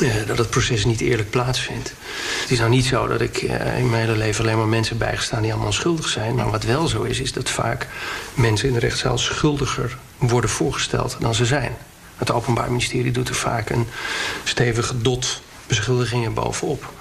Uh, 0.02 0.14
dat 0.28 0.38
het 0.38 0.50
proces 0.50 0.86
niet 0.86 1.02
eerlijk 1.02 1.30
plaatsvindt. 1.30 1.94
Het 2.42 2.52
is 2.52 2.58
nou 2.58 2.70
niet 2.70 2.86
zo 2.86 3.08
dat 3.08 3.22
ik 3.22 3.42
uh, 3.42 3.78
in 3.78 3.90
mijn 3.90 4.02
hele 4.06 4.18
leven 4.18 4.44
alleen 4.44 4.58
maar 4.58 4.68
mensen 4.68 4.98
bijgestaan 4.98 5.42
die 5.42 5.54
allemaal 5.54 5.72
schuldig 5.72 6.08
zijn. 6.08 6.36
Maar 6.36 6.52
wat 6.52 6.64
wel 6.64 6.88
zo 6.88 7.02
is, 7.02 7.20
is 7.20 7.34
dat 7.34 7.50
vaak 7.50 7.88
mensen 8.34 8.68
in 8.68 8.74
de 8.74 8.80
rechtszaal 8.80 9.18
schuldiger 9.18 9.98
worden 10.18 10.50
voorgesteld 10.50 11.18
dan 11.20 11.36
ze 11.36 11.46
zijn. 11.46 11.78
Het 12.16 12.32
Openbaar 12.32 12.68
Ministerie 12.68 13.12
doet 13.12 13.30
er 13.30 13.36
vaak 13.36 13.70
een 13.70 13.88
stevige 14.44 15.02
dot 15.02 15.42
beschuldigingen 15.68 16.34
bovenop. 16.34 16.94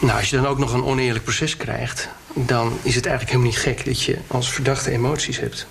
Nou, 0.00 0.18
als 0.18 0.30
je 0.30 0.36
dan 0.36 0.46
ook 0.46 0.58
nog 0.58 0.72
een 0.72 0.84
oneerlijk 0.84 1.24
proces 1.24 1.56
krijgt, 1.56 2.08
dan 2.34 2.78
is 2.82 2.94
het 2.94 3.06
eigenlijk 3.06 3.36
helemaal 3.36 3.52
niet 3.52 3.76
gek 3.76 3.84
dat 3.84 4.02
je 4.02 4.18
als 4.26 4.52
verdachte 4.52 4.90
emoties 4.90 5.38
hebt. 5.38 5.66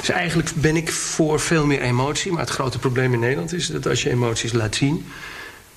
Dus 0.00 0.08
eigenlijk 0.08 0.50
ben 0.54 0.76
ik 0.76 0.92
voor 0.92 1.40
veel 1.40 1.66
meer 1.66 1.80
emotie. 1.80 2.32
Maar 2.32 2.40
het 2.40 2.50
grote 2.50 2.78
probleem 2.78 3.12
in 3.12 3.20
Nederland 3.20 3.52
is 3.52 3.66
dat 3.66 3.86
als 3.86 4.02
je 4.02 4.10
emoties 4.10 4.52
laat 4.52 4.74
zien, 4.74 4.94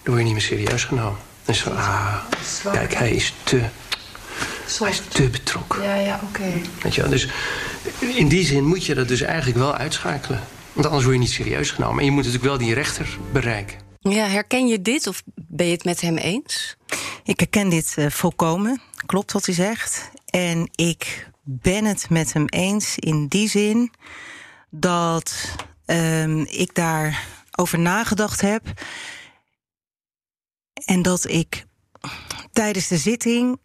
dan 0.03 0.13
word 0.13 0.17
je 0.17 0.23
niet 0.23 0.33
meer 0.33 0.41
serieus 0.41 0.83
genomen. 0.83 1.19
Dan 1.45 1.55
is 1.55 1.61
van, 1.61 1.77
ah, 1.77 2.15
kijk, 2.71 2.93
hij 2.93 3.11
is 3.11 3.33
te. 3.43 3.61
Hij 4.79 4.89
is 4.89 5.01
te 5.07 5.29
betrokken. 5.29 5.83
Ja, 5.83 5.95
ja, 5.95 6.19
oké. 6.23 6.39
Okay. 6.39 6.61
Weet 6.81 6.95
je 6.95 7.01
wel? 7.01 7.09
Dus 7.09 7.27
in 7.99 8.27
die 8.27 8.45
zin 8.45 8.63
moet 8.65 8.85
je 8.85 8.95
dat 8.95 9.07
dus 9.07 9.21
eigenlijk 9.21 9.57
wel 9.57 9.75
uitschakelen. 9.75 10.43
Want 10.73 10.85
anders 10.85 11.03
word 11.03 11.15
je 11.15 11.21
niet 11.21 11.31
serieus 11.31 11.71
genomen. 11.71 11.99
En 11.99 12.05
je 12.05 12.11
moet 12.11 12.23
natuurlijk 12.23 12.49
wel 12.49 12.57
die 12.57 12.73
rechter 12.73 13.17
bereiken. 13.31 13.77
Ja, 13.99 14.27
herken 14.27 14.67
je 14.67 14.81
dit 14.81 15.07
of 15.07 15.23
ben 15.35 15.65
je 15.65 15.71
het 15.71 15.83
met 15.83 16.01
hem 16.01 16.17
eens? 16.17 16.75
Ik 17.25 17.39
herken 17.39 17.69
dit 17.69 17.95
uh, 17.99 18.09
volkomen. 18.09 18.81
Klopt 19.05 19.31
wat 19.31 19.45
hij 19.45 19.55
zegt. 19.55 20.11
En 20.25 20.69
ik 20.75 21.29
ben 21.43 21.85
het 21.85 22.09
met 22.09 22.33
hem 22.33 22.45
eens 22.45 22.97
in 22.97 23.27
die 23.27 23.49
zin 23.49 23.91
dat 24.69 25.55
um, 25.85 26.39
ik 26.39 26.75
daarover 26.75 27.79
nagedacht 27.79 28.41
heb. 28.41 28.81
En 30.85 31.01
dat 31.01 31.29
ik 31.29 31.65
tijdens 32.51 32.87
de 32.87 32.97
zitting, 32.97 33.59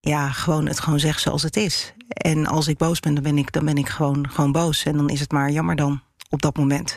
ja, 0.00 0.30
gewoon 0.30 0.66
het 0.66 0.80
gewoon 0.80 1.00
zeggen 1.00 1.20
zoals 1.20 1.42
het 1.42 1.56
is. 1.56 1.94
En 2.08 2.46
als 2.46 2.68
ik 2.68 2.76
boos 2.76 3.00
ben, 3.00 3.14
dan 3.14 3.22
ben 3.22 3.38
ik, 3.38 3.52
dan 3.52 3.64
ben 3.64 3.76
ik 3.76 3.88
gewoon, 3.88 4.30
gewoon 4.30 4.52
boos. 4.52 4.84
En 4.84 4.96
dan 4.96 5.08
is 5.08 5.20
het 5.20 5.32
maar 5.32 5.50
jammer 5.50 5.76
dan 5.76 6.02
op 6.30 6.42
dat 6.42 6.56
moment. 6.56 6.94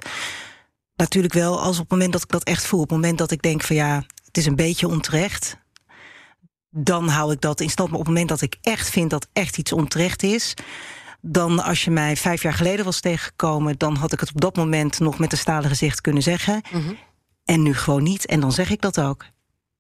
Natuurlijk 0.96 1.34
wel 1.34 1.62
als 1.62 1.76
op 1.76 1.82
het 1.82 1.92
moment 1.92 2.12
dat 2.12 2.22
ik 2.22 2.30
dat 2.30 2.44
echt 2.44 2.66
voel. 2.66 2.82
Op 2.82 2.90
het 2.90 2.98
moment 2.98 3.18
dat 3.18 3.32
ik 3.32 3.42
denk 3.42 3.64
van 3.64 3.76
ja, 3.76 4.06
het 4.36 4.44
is 4.44 4.50
een 4.50 4.56
beetje 4.56 4.88
onterecht. 4.88 5.58
Dan 6.70 7.08
hou 7.08 7.32
ik 7.32 7.42
dat 7.42 7.62
in 7.62 7.70
stand. 7.70 7.90
Maar 7.90 8.00
op 8.00 8.06
het 8.06 8.14
moment 8.14 8.30
dat 8.30 8.42
ik 8.42 8.58
echt 8.62 8.90
vind 8.90 9.10
dat 9.10 9.28
echt 9.34 9.58
iets 9.58 9.72
onterecht 9.72 10.24
is 10.24 10.54
dan 11.28 11.64
als 11.64 11.84
je 11.84 11.92
mij 11.92 12.18
vijf 12.18 12.42
jaar 12.42 12.54
geleden 12.54 12.86
was 12.86 13.00
tegengekomen... 13.00 13.78
dan 13.78 13.96
had 13.96 14.14
ik 14.14 14.20
het 14.20 14.30
op 14.34 14.42
dat 14.42 14.56
moment 14.56 15.00
nog 15.00 15.20
met 15.20 15.32
een 15.32 15.38
stalen 15.38 15.70
gezicht 15.70 16.02
kunnen 16.02 16.24
zeggen. 16.24 16.62
Mhm. 16.72 16.94
En 17.46 17.62
nu 17.62 17.74
gewoon 17.74 18.04
niet. 18.04 18.26
En 18.26 18.40
dan 18.40 18.52
zeg 18.52 18.70
ik 18.70 18.82
dat 18.82 19.00
ook. 19.00 19.24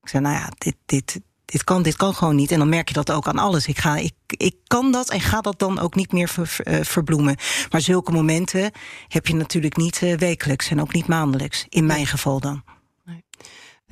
Ik 0.01 0.09
zeg, 0.09 0.21
nou 0.21 0.35
ja, 0.35 0.49
dit, 0.57 0.75
dit, 0.85 1.21
dit, 1.45 1.63
kan, 1.63 1.83
dit 1.83 1.95
kan 1.95 2.15
gewoon 2.15 2.35
niet. 2.35 2.51
En 2.51 2.59
dan 2.59 2.69
merk 2.69 2.87
je 2.87 2.93
dat 2.93 3.11
ook 3.11 3.27
aan 3.27 3.37
alles. 3.37 3.67
Ik, 3.67 3.77
ga, 3.77 3.95
ik, 3.95 4.13
ik 4.27 4.55
kan 4.67 4.91
dat 4.91 5.09
en 5.09 5.21
ga 5.21 5.41
dat 5.41 5.59
dan 5.59 5.79
ook 5.79 5.95
niet 5.95 6.11
meer 6.11 6.29
ver, 6.29 6.55
eh, 6.63 6.83
verbloemen. 6.83 7.37
Maar 7.69 7.81
zulke 7.81 8.11
momenten 8.11 8.71
heb 9.07 9.27
je 9.27 9.35
natuurlijk 9.35 9.77
niet 9.77 10.01
uh, 10.01 10.17
wekelijks... 10.17 10.69
en 10.69 10.81
ook 10.81 10.93
niet 10.93 11.07
maandelijks, 11.07 11.65
in 11.69 11.85
mijn 11.85 12.07
geval 12.07 12.39
dan. 12.39 12.63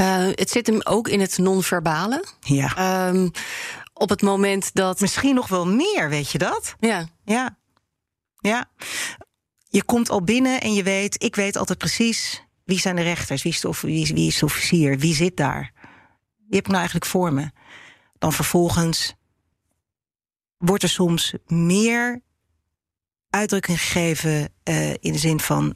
Uh, 0.01 0.27
het 0.31 0.49
zit 0.49 0.67
hem 0.67 0.81
ook 0.83 1.07
in 1.07 1.19
het 1.19 1.37
non-verbale. 1.37 2.25
Ja. 2.39 3.07
Um, 3.07 3.31
op 3.93 4.09
het 4.09 4.21
moment 4.21 4.73
dat. 4.73 4.99
Misschien 4.99 5.35
nog 5.35 5.47
wel 5.47 5.67
meer, 5.67 6.09
weet 6.09 6.31
je 6.31 6.37
dat? 6.37 6.75
Ja. 6.79 7.07
Ja. 7.25 7.57
Ja. 8.39 8.69
Je 9.69 9.83
komt 9.83 10.09
al 10.09 10.23
binnen 10.23 10.61
en 10.61 10.73
je 10.73 10.83
weet, 10.83 11.23
ik 11.23 11.35
weet 11.35 11.55
altijd 11.55 11.77
precies 11.77 12.43
wie 12.63 12.79
zijn 12.79 12.95
de 12.95 13.01
rechters, 13.01 13.43
wie 13.43 13.51
is 13.51 13.59
de, 13.59 13.73
wie, 13.81 14.13
wie 14.13 14.27
is 14.27 14.37
de 14.37 14.45
officier, 14.45 14.97
wie 14.99 15.15
zit 15.15 15.37
daar. 15.37 15.71
Je 16.47 16.55
hebt 16.55 16.67
nou 16.67 16.77
eigenlijk 16.77 17.05
voor 17.05 17.33
me. 17.33 17.51
Dan 18.17 18.33
vervolgens 18.33 19.13
wordt 20.57 20.83
er 20.83 20.89
soms 20.89 21.33
meer 21.45 22.21
uitdrukking 23.29 23.81
gegeven 23.81 24.53
uh, 24.63 24.89
in 24.89 25.11
de 25.11 25.17
zin 25.17 25.39
van 25.39 25.75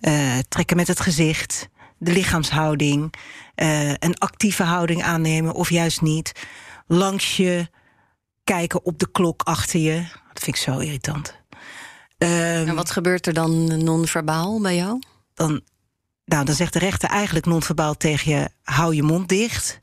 uh, 0.00 0.38
trekken 0.48 0.76
met 0.76 0.88
het 0.88 1.00
gezicht, 1.00 1.68
de 2.04 2.12
lichaamshouding, 2.12 3.14
uh, 3.56 3.88
een 3.90 4.18
actieve 4.18 4.62
houding 4.62 5.02
aannemen 5.02 5.54
of 5.54 5.70
juist 5.70 6.00
niet 6.00 6.32
langs 6.86 7.36
je 7.36 7.68
kijken 8.44 8.84
op 8.84 8.98
de 8.98 9.10
klok 9.10 9.42
achter 9.42 9.80
je. 9.80 9.94
Dat 10.32 10.42
vind 10.42 10.56
ik 10.56 10.62
zo 10.62 10.78
irritant. 10.78 11.42
Um, 12.18 12.28
en 12.68 12.74
wat 12.74 12.90
gebeurt 12.90 13.26
er 13.26 13.34
dan 13.34 13.84
non-verbaal 13.84 14.60
bij 14.60 14.76
jou? 14.76 14.98
Dan, 15.34 15.60
nou, 16.24 16.44
dan 16.44 16.54
zegt 16.54 16.72
de 16.72 16.78
rechter 16.78 17.08
eigenlijk 17.08 17.46
non-verbaal 17.46 17.94
tegen 17.94 18.36
je: 18.36 18.48
hou 18.62 18.94
je 18.94 19.02
mond 19.02 19.28
dicht, 19.28 19.78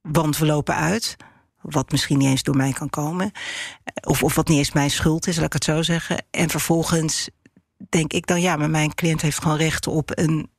want 0.00 0.38
we 0.38 0.46
lopen 0.46 0.74
uit. 0.74 1.16
Wat 1.60 1.90
misschien 1.90 2.18
niet 2.18 2.28
eens 2.28 2.42
door 2.42 2.56
mij 2.56 2.72
kan 2.72 2.90
komen. 2.90 3.30
Of, 4.06 4.22
of 4.22 4.34
wat 4.34 4.48
niet 4.48 4.58
eens 4.58 4.72
mijn 4.72 4.90
schuld 4.90 5.26
is, 5.26 5.36
laat 5.36 5.44
ik 5.44 5.52
het 5.52 5.64
zo 5.64 5.82
zeggen. 5.82 6.24
En 6.30 6.50
vervolgens 6.50 7.28
denk 7.88 8.12
ik 8.12 8.26
dan, 8.26 8.40
ja, 8.40 8.56
maar 8.56 8.70
mijn 8.70 8.94
cliënt 8.94 9.20
heeft 9.20 9.42
gewoon 9.42 9.56
recht 9.56 9.86
op 9.86 10.18
een 10.18 10.50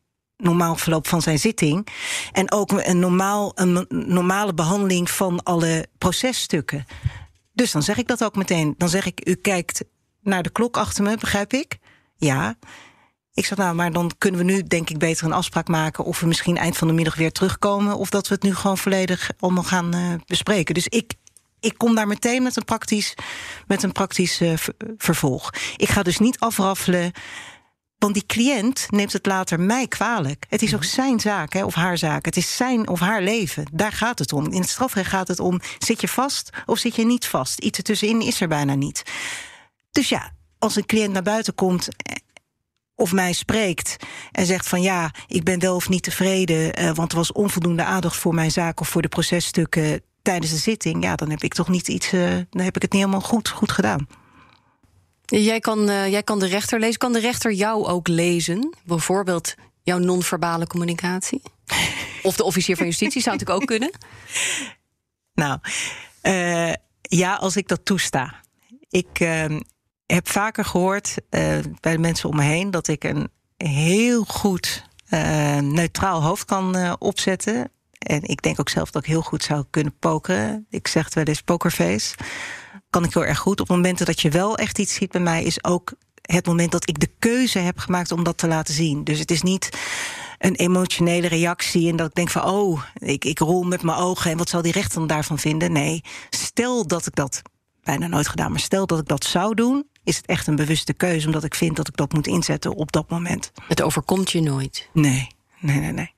normaal 0.44 0.76
verloop 0.76 1.08
van 1.08 1.22
zijn 1.22 1.40
zitting. 1.40 1.88
En 2.32 2.52
ook 2.52 2.72
een, 2.72 3.00
normaal, 3.00 3.52
een 3.56 3.86
normale 3.90 4.54
behandeling 4.54 5.10
van 5.10 5.44
alle 5.44 5.88
processtukken. 5.98 6.86
Dus 7.54 7.72
dan 7.72 7.84
zeg 7.84 7.98
ik 7.98 8.08
dat 8.08 8.24
ook 8.24 8.36
meteen. 8.36 8.74
Dan 8.78 8.90
zeg 8.90 9.06
ik, 9.06 9.28
u 9.28 9.36
kijkt 9.36 9.84
naar 10.22 10.44
de 10.44 10.50
klok 10.50 10.78
achter 10.78 11.04
me, 11.04 11.18
begrijp 11.18 11.54
ik? 11.54 11.78
Ja. 12.16 12.58
Ik 13.34 13.46
zeg, 13.46 13.58
nou, 13.58 13.76
maar 13.76 13.92
dan 13.92 14.12
kunnen 14.18 14.46
we 14.46 14.52
nu 14.52 14.64
denk 14.64 14.90
ik 14.90 14.98
beter 14.98 15.26
een 15.26 15.34
afspraak 15.34 15.68
maken... 15.68 16.04
of 16.04 16.20
we 16.20 16.28
misschien 16.28 16.58
eind 16.58 16.78
van 16.78 16.88
de 16.88 16.94
middag 16.94 17.16
weer 17.16 17.32
terugkomen... 17.32 17.98
of 17.98 18.10
dat 18.10 18.28
we 18.28 18.34
het 18.34 18.44
nu 18.44 18.56
gewoon 18.56 18.78
volledig 18.78 19.32
allemaal 19.40 19.64
gaan 19.64 19.96
uh, 19.96 20.14
bespreken. 20.26 20.74
Dus 20.74 20.88
ik, 20.88 21.14
ik 21.60 21.78
kom 21.78 21.96
daar 21.96 22.08
meteen 22.08 22.44
met 22.44 22.56
een 22.56 22.66
praktisch, 22.66 23.14
met 23.68 23.84
een 23.84 23.92
praktisch 23.92 24.42
uh, 24.42 24.54
vervolg. 24.98 25.54
Ik 25.78 25.90
ga 25.90 26.04
dus 26.04 26.20
niet 26.20 26.40
afraffelen... 26.40 27.12
Want 28.04 28.16
die 28.16 28.26
cliënt 28.26 28.86
neemt 28.90 29.14
het 29.14 29.26
later 29.26 29.60
mij 29.60 29.88
kwalijk. 29.88 30.46
Het 30.50 30.62
is 30.62 30.76
ook 30.76 30.84
zijn 30.84 31.20
zaak, 31.20 31.54
hè, 31.54 31.64
of 31.64 31.74
haar 31.74 31.98
zaak. 31.98 32.26
Het 32.26 32.38
is 32.38 32.56
zijn 32.56 32.88
of 32.88 33.00
haar 33.00 33.22
leven. 33.22 33.66
Daar 33.72 33.92
gaat 33.92 34.20
het 34.20 34.34
om. 34.34 34.52
In 34.52 34.62
het 34.62 34.70
strafrecht 34.70 35.10
gaat 35.10 35.28
het 35.28 35.40
om: 35.40 35.60
zit 35.78 36.02
je 36.02 36.08
vast 36.08 36.50
of 36.66 36.78
zit 36.78 36.96
je 36.96 37.06
niet 37.06 37.28
vast? 37.28 37.60
Iets 37.60 37.78
ertussenin 37.78 38.22
is 38.22 38.42
er 38.42 38.48
bijna 38.48 38.76
niet. 38.76 39.04
Dus 39.92 40.10
ja, 40.10 40.32
als 40.60 40.76
een 40.76 40.86
cliënt 40.86 41.14
naar 41.14 41.24
buiten 41.24 41.56
komt 41.56 41.88
of 42.96 43.12
mij 43.12 43.34
spreekt 43.34 43.96
en 44.32 44.46
zegt 44.46 44.68
van 44.68 44.82
ja, 44.82 45.12
ik 45.28 45.44
ben 45.44 45.60
wel 45.60 45.76
of 45.76 45.90
niet 45.90 46.04
tevreden, 46.04 46.82
uh, 46.82 46.94
want 46.94 47.12
er 47.12 47.18
was 47.18 47.32
onvoldoende 47.32 47.84
aandacht 47.84 48.16
voor 48.16 48.34
mijn 48.34 48.52
zaak 48.52 48.80
of 48.80 48.90
voor 48.90 49.02
de 49.02 49.08
processtukken 49.08 50.02
tijdens 50.22 50.52
de 50.52 50.58
zitting, 50.58 51.04
ja, 51.04 51.16
dan 51.16 51.30
heb 51.30 51.44
ik 51.44 51.54
toch 51.54 51.70
niet 51.70 51.88
iets, 51.88 52.14
uh, 52.14 52.30
dan 52.50 52.64
heb 52.64 52.76
ik 52.76 52.82
het 52.82 52.92
niet 52.92 53.02
helemaal 53.02 53.28
goed, 53.28 53.50
goed 53.50 53.72
gedaan. 53.72 54.08
Jij 55.26 55.60
kan, 55.60 55.90
uh, 55.90 56.08
jij 56.12 56.24
kan 56.24 56.40
de 56.40 56.46
rechter 56.46 56.80
lezen. 56.80 56.98
Kan 56.98 57.14
de 57.14 57.20
rechter 57.20 57.52
jou 57.52 57.86
ook 57.86 58.08
lezen? 58.08 58.76
Bijvoorbeeld 58.84 59.56
jouw 59.84 59.98
non-verbale 59.98 60.68
communicatie? 60.68 61.42
Of 62.22 62.36
de 62.36 62.44
officier 62.44 62.78
van 62.78 62.86
justitie 62.86 63.22
zou 63.22 63.36
natuurlijk 63.36 63.62
ook 63.62 63.68
kunnen. 63.68 63.92
Nou, 65.36 65.60
uh, 66.24 66.74
ja, 67.02 67.36
als 67.36 67.56
ik 67.56 67.68
dat 67.68 67.86
toesta. 67.86 68.36
Ik 68.90 69.20
uh, 69.20 69.46
heb 70.06 70.30
vaker 70.30 70.66
gehoord 70.66 71.16
bij 71.80 71.92
de 71.92 71.98
mensen 71.98 72.30
om 72.30 72.36
me 72.36 72.44
heen 72.44 72.72
dat 72.72 72.88
ik 72.88 73.04
een 73.04 73.30
heel 73.58 74.24
goed 74.24 74.84
neutraal 75.62 76.24
hoofd 76.24 76.46
kan 76.46 76.96
opzetten. 77.00 77.72
En 77.92 78.24
ik 78.24 78.42
denk 78.42 78.60
ook 78.60 78.70
zelf 78.70 78.92
dat 78.92 79.02
ik 79.02 79.08
heel 79.08 79.22
goed 79.22 79.44
zou 79.44 79.66
kunnen 79.70 79.94
pokeren. 80.00 80.66
Ik 80.70 80.88
zeg 80.88 81.06
het 81.06 81.14
wel 81.14 81.24
eens 81.24 81.42
pokerface 81.42 82.16
kan 82.94 83.04
ik 83.04 83.14
heel 83.14 83.26
erg 83.26 83.40
goed. 83.40 83.62
Op 83.62 83.70
momenten 83.70 84.06
dat 84.06 84.22
je 84.22 84.30
wel 84.30 84.58
echt 84.58 84.80
iets 84.80 84.94
ziet 84.94 85.12
bij 85.12 85.22
mij, 85.22 85.44
is 85.44 85.64
ook 85.64 85.94
het 86.22 86.46
moment 86.46 86.72
dat 86.72 86.90
ik 86.90 87.00
de 87.00 87.10
keuze 87.20 87.60
heb 87.60 87.80
gemaakt 87.80 88.12
om 88.12 88.24
dat 88.24 88.38
te 88.38 88.48
laten 88.48 88.74
zien. 88.74 89.04
Dus 89.04 89.20
het 89.20 89.32
is 89.32 89.42
niet 89.42 89.70
een 90.40 90.56
emotionele 90.56 91.28
reactie 91.28 91.90
en 91.90 91.96
dat 91.96 92.08
ik 92.08 92.16
denk 92.16 92.30
van 92.30 92.44
oh, 92.44 92.84
ik, 92.98 93.26
ik 93.26 93.40
rol 93.40 93.64
met 93.64 93.82
mijn 93.82 93.98
ogen 93.98 94.32
en 94.32 94.38
wat 94.38 94.50
zal 94.50 94.62
die 94.62 94.72
rechter 94.72 95.00
dan 95.00 95.08
daarvan 95.08 95.40
vinden? 95.40 95.72
Nee, 95.72 96.04
stel 96.30 96.88
dat 96.88 97.06
ik 97.06 97.16
dat 97.16 97.42
bijna 97.84 98.08
nooit 98.08 98.28
gedaan, 98.28 98.52
maar 98.52 98.60
stel 98.60 98.86
dat 98.86 99.00
ik 99.00 99.08
dat 99.08 99.26
zou 99.26 99.56
doen, 99.56 99.88
is 100.04 100.18
het 100.18 100.26
echt 100.26 100.48
een 100.48 100.56
bewuste 100.56 100.94
keuze 100.94 101.26
omdat 101.26 101.44
ik 101.44 101.56
vind 101.56 101.76
dat 101.76 101.88
ik 101.88 101.96
dat 101.96 102.14
moet 102.14 102.28
inzetten 102.28 102.76
op 102.76 102.92
dat 102.92 103.10
moment. 103.10 103.52
Het 103.68 103.82
overkomt 103.82 104.32
je 104.32 104.42
nooit. 104.42 104.90
Nee, 104.94 105.28
nee, 105.60 105.80
nee, 105.80 105.92
nee. 105.92 106.14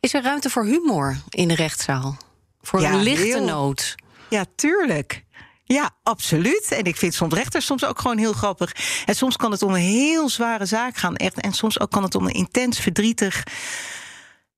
Is 0.00 0.14
er 0.14 0.22
ruimte 0.22 0.50
voor 0.50 0.64
humor 0.64 1.16
in 1.28 1.48
de 1.48 1.54
rechtszaal? 1.54 2.16
Voor 2.62 2.80
ja, 2.80 2.92
een 2.92 3.02
lichte 3.02 3.24
heel... 3.24 3.44
noot? 3.44 3.94
Ja, 4.28 4.44
tuurlijk. 4.54 5.24
Ja, 5.72 5.90
absoluut. 6.02 6.72
En 6.72 6.84
ik 6.84 6.96
vind 6.96 7.14
soms 7.14 7.34
rechters 7.34 7.66
soms 7.66 7.84
ook 7.84 8.00
gewoon 8.00 8.18
heel 8.18 8.32
grappig. 8.32 9.02
En 9.06 9.14
soms 9.14 9.36
kan 9.36 9.50
het 9.50 9.62
om 9.62 9.74
een 9.74 9.80
heel 9.80 10.28
zware 10.28 10.66
zaak 10.66 10.96
gaan. 10.96 11.16
Echt. 11.16 11.40
En 11.40 11.52
soms 11.52 11.80
ook 11.80 11.90
kan 11.90 12.02
het 12.02 12.14
om 12.14 12.24
een 12.24 12.32
intens 12.32 12.78
verdrietig, 12.80 13.42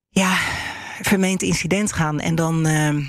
ja, 0.08 0.36
vermeend 1.00 1.42
incident 1.42 1.92
gaan. 1.92 2.20
En 2.20 2.34
dan, 2.34 2.66
uh, 2.66 3.06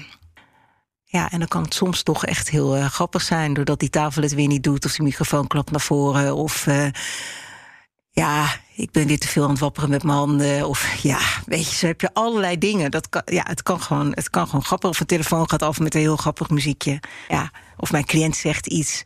ja, 1.03 1.31
en 1.31 1.39
dan 1.39 1.47
kan 1.47 1.63
het 1.63 1.73
soms 1.73 2.03
toch 2.03 2.25
echt 2.25 2.49
heel 2.49 2.77
uh, 2.77 2.85
grappig 2.85 3.21
zijn. 3.21 3.53
Doordat 3.53 3.79
die 3.79 3.89
tafel 3.89 4.21
het 4.21 4.33
weer 4.33 4.47
niet 4.47 4.63
doet. 4.63 4.85
Of 4.85 4.91
die 4.91 5.03
microfoon 5.03 5.47
klapt 5.47 5.71
naar 5.71 5.81
voren. 5.81 6.35
Of 6.35 6.67
uh, 6.67 6.87
ja, 8.13 8.55
ik 8.75 8.91
ben 8.91 9.07
weer 9.07 9.19
te 9.19 9.27
veel 9.27 9.43
aan 9.43 9.49
het 9.49 9.59
wapperen 9.59 9.89
met 9.89 10.03
mijn 10.03 10.17
handen. 10.17 10.67
Of 10.67 10.95
ja, 11.01 11.19
weet 11.45 11.69
je, 11.69 11.75
zo 11.75 11.87
heb 11.87 12.01
je 12.01 12.13
allerlei 12.13 12.57
dingen. 12.57 12.91
Dat 12.91 13.09
kan, 13.09 13.21
ja, 13.25 13.43
het 13.47 13.63
kan 13.63 13.81
gewoon, 13.81 14.11
het 14.11 14.29
kan 14.29 14.45
gewoon 14.45 14.63
grappig. 14.63 14.89
Of 14.89 14.99
een 14.99 15.05
telefoon 15.05 15.49
gaat 15.49 15.61
af 15.61 15.79
met 15.79 15.95
een 15.95 16.01
heel 16.01 16.15
grappig 16.15 16.49
muziekje. 16.49 16.99
Ja, 17.27 17.51
of 17.77 17.91
mijn 17.91 18.05
cliënt 18.05 18.35
zegt 18.35 18.67
iets. 18.67 19.03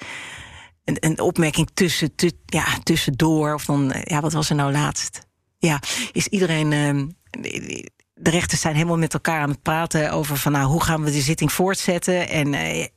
Een, 0.84 0.98
een 1.00 1.20
opmerking 1.20 1.70
tussen, 1.74 2.16
tu, 2.16 2.32
ja, 2.46 2.66
tussendoor. 2.84 3.54
Of 3.54 3.66
dan, 3.66 3.94
ja, 4.04 4.22
wat 4.22 4.34
was 4.34 4.50
er 4.50 4.56
nou 4.56 4.72
laatst? 4.72 5.28
Ja, 5.58 5.82
is 6.12 6.28
iedereen. 6.28 6.72
Uh, 6.72 7.84
de 8.20 8.30
rechters 8.30 8.62
zijn 8.62 8.76
helemaal 8.76 8.98
met 8.98 9.14
elkaar 9.14 9.42
aan 9.42 9.50
het 9.50 9.62
praten 9.62 10.12
over 10.12 10.38
van 10.38 10.52
nou, 10.52 10.66
hoe 10.66 10.84
gaan 10.84 11.04
we 11.04 11.12
de 11.12 11.22
zitting 11.22 11.52
voortzetten 11.52 12.30
en 12.30 12.54
uh, 12.54 12.80
uh, 12.80 12.88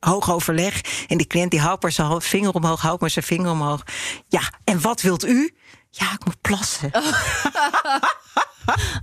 hoog 0.00 0.32
overleg. 0.32 0.80
En 1.06 1.16
die 1.16 1.26
cliënt 1.26 1.50
die 1.50 1.60
houdt 1.60 1.82
maar 1.82 1.92
zijn 1.92 2.22
vinger 2.22 2.52
omhoog, 2.52 2.80
houdt 2.80 3.00
maar 3.00 3.10
zijn 3.10 3.24
vinger 3.24 3.50
omhoog. 3.50 3.82
Ja, 4.28 4.40
en 4.64 4.80
wat 4.80 5.00
wilt 5.00 5.26
u? 5.26 5.54
Ja, 5.90 6.12
ik 6.12 6.24
moet 6.24 6.40
plassen. 6.40 6.90
Oh. 6.92 7.12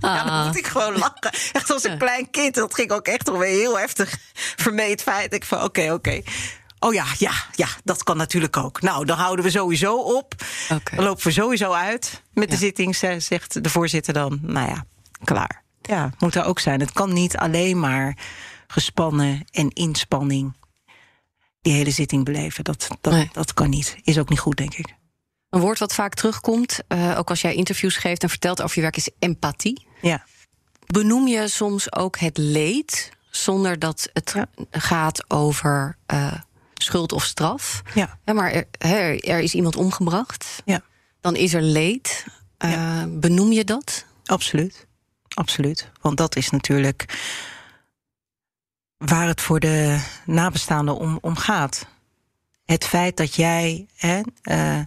ja, 0.00 0.24
dan 0.24 0.46
moet 0.46 0.58
ik 0.58 0.66
gewoon 0.66 0.98
lachen. 0.98 1.32
Echt 1.52 1.70
als 1.70 1.84
een 1.84 1.98
klein 1.98 2.30
kind. 2.30 2.54
Dat 2.54 2.74
ging 2.74 2.90
ook 2.90 3.06
echt 3.06 3.28
alweer 3.28 3.48
heel 3.48 3.78
heftig 3.78 4.16
vermeed 4.56 5.02
feit. 5.02 5.34
Ik 5.34 5.44
van 5.44 5.58
oké, 5.58 5.66
okay, 5.66 5.90
oké. 5.90 5.94
Okay. 5.94 6.24
Oh 6.78 6.94
ja, 6.94 7.04
ja, 7.18 7.32
ja, 7.54 7.68
dat 7.84 8.02
kan 8.02 8.16
natuurlijk 8.16 8.56
ook. 8.56 8.82
Nou, 8.82 9.04
dan 9.04 9.18
houden 9.18 9.44
we 9.44 9.50
sowieso 9.50 9.96
op. 9.96 10.34
Okay. 10.64 10.96
Dan 10.96 11.04
lopen 11.04 11.24
we 11.24 11.30
sowieso 11.30 11.72
uit 11.72 12.22
met 12.32 12.48
de 12.48 12.54
ja. 12.54 12.60
zitting, 12.60 12.96
zegt 13.22 13.62
de 13.62 13.70
voorzitter 13.70 14.12
dan. 14.12 14.38
Nou 14.42 14.68
ja, 14.68 14.84
klaar. 15.26 15.62
Ja, 15.82 16.10
moet 16.18 16.34
er 16.34 16.44
ook 16.44 16.58
zijn. 16.58 16.80
Het 16.80 16.92
kan 16.92 17.12
niet 17.12 17.36
alleen 17.36 17.80
maar 17.80 18.18
gespannen 18.66 19.44
en 19.50 19.70
inspanning 19.70 20.54
die 21.60 21.72
hele 21.72 21.90
zitting 21.90 22.24
beleven. 22.24 22.64
Dat, 22.64 22.88
dat, 23.00 23.12
nee. 23.12 23.30
dat 23.32 23.54
kan 23.54 23.70
niet. 23.70 23.96
Is 24.02 24.18
ook 24.18 24.28
niet 24.28 24.38
goed, 24.38 24.56
denk 24.56 24.74
ik. 24.74 24.94
Een 25.50 25.60
woord 25.60 25.78
wat 25.78 25.94
vaak 25.94 26.14
terugkomt, 26.14 26.78
uh, 26.88 27.18
ook 27.18 27.28
als 27.28 27.40
jij 27.40 27.54
interviews 27.54 27.96
geeft 27.96 28.22
en 28.22 28.28
vertelt 28.28 28.62
over 28.62 28.76
je 28.76 28.82
werk, 28.82 28.96
is 28.96 29.10
empathie. 29.18 29.86
Ja. 30.02 30.24
benoem 30.86 31.26
je 31.26 31.48
soms 31.48 31.92
ook 31.92 32.18
het 32.18 32.36
leed 32.36 33.10
zonder 33.30 33.78
dat 33.78 34.10
het 34.12 34.34
gaat 34.70 35.30
over 35.30 35.96
uh, 36.12 36.32
schuld 36.74 37.12
of 37.12 37.24
straf. 37.24 37.82
Ja. 37.94 38.18
maar 38.34 38.52
er, 38.52 38.66
er, 39.20 39.38
is 39.38 39.54
iemand 39.54 39.76
omgebracht. 39.76 40.62
Ja. 40.64 40.80
Dan 41.20 41.36
is 41.36 41.54
er 41.54 41.62
leed. 41.62 42.24
Uh, 42.64 43.02
Benoem 43.08 43.52
je 43.52 43.64
dat? 43.64 44.04
Absoluut. 44.24 44.86
Absoluut. 45.36 45.90
Want 46.00 46.16
dat 46.16 46.36
is 46.36 46.50
natuurlijk 46.50 47.18
waar 48.96 49.26
het 49.26 49.40
voor 49.40 49.60
de 49.60 50.04
nabestaanden 50.24 50.96
om, 50.96 51.18
om 51.20 51.36
gaat. 51.36 51.86
Het 52.64 52.84
feit 52.84 53.16
dat 53.16 53.34
jij 53.34 53.86
uh, 54.42 54.80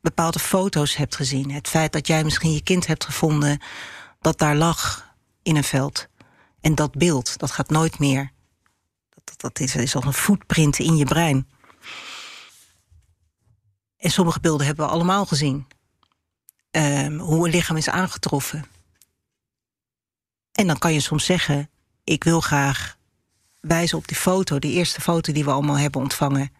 bepaalde 0.00 0.38
foto's 0.38 0.96
hebt 0.96 1.16
gezien. 1.16 1.50
Het 1.50 1.68
feit 1.68 1.92
dat 1.92 2.06
jij 2.06 2.24
misschien 2.24 2.52
je 2.52 2.62
kind 2.62 2.86
hebt 2.86 3.04
gevonden 3.04 3.60
dat 4.20 4.38
daar 4.38 4.56
lag 4.56 5.10
in 5.42 5.56
een 5.56 5.64
veld. 5.64 6.08
En 6.60 6.74
dat 6.74 6.94
beeld, 6.94 7.38
dat 7.38 7.50
gaat 7.50 7.70
nooit 7.70 7.98
meer. 7.98 8.30
Dat, 9.24 9.40
dat 9.40 9.60
is, 9.60 9.74
is 9.74 9.94
als 9.94 10.04
een 10.04 10.12
footprint 10.12 10.78
in 10.78 10.96
je 10.96 11.04
brein. 11.04 11.48
En 13.96 14.10
sommige 14.10 14.40
beelden 14.40 14.66
hebben 14.66 14.86
we 14.86 14.92
allemaal 14.92 15.26
gezien. 15.26 15.66
Um, 16.70 17.18
hoe 17.18 17.44
een 17.46 17.52
lichaam 17.52 17.76
is 17.76 17.88
aangetroffen. 17.88 18.64
En 20.52 20.66
dan 20.66 20.78
kan 20.78 20.92
je 20.92 21.00
soms 21.00 21.24
zeggen: 21.24 21.70
Ik 22.04 22.24
wil 22.24 22.40
graag 22.40 22.96
wijzen 23.60 23.98
op 23.98 24.08
die 24.08 24.16
foto, 24.16 24.58
die 24.58 24.72
eerste 24.72 25.00
foto 25.00 25.32
die 25.32 25.44
we 25.44 25.50
allemaal 25.50 25.78
hebben 25.78 26.00
ontvangen. 26.00 26.52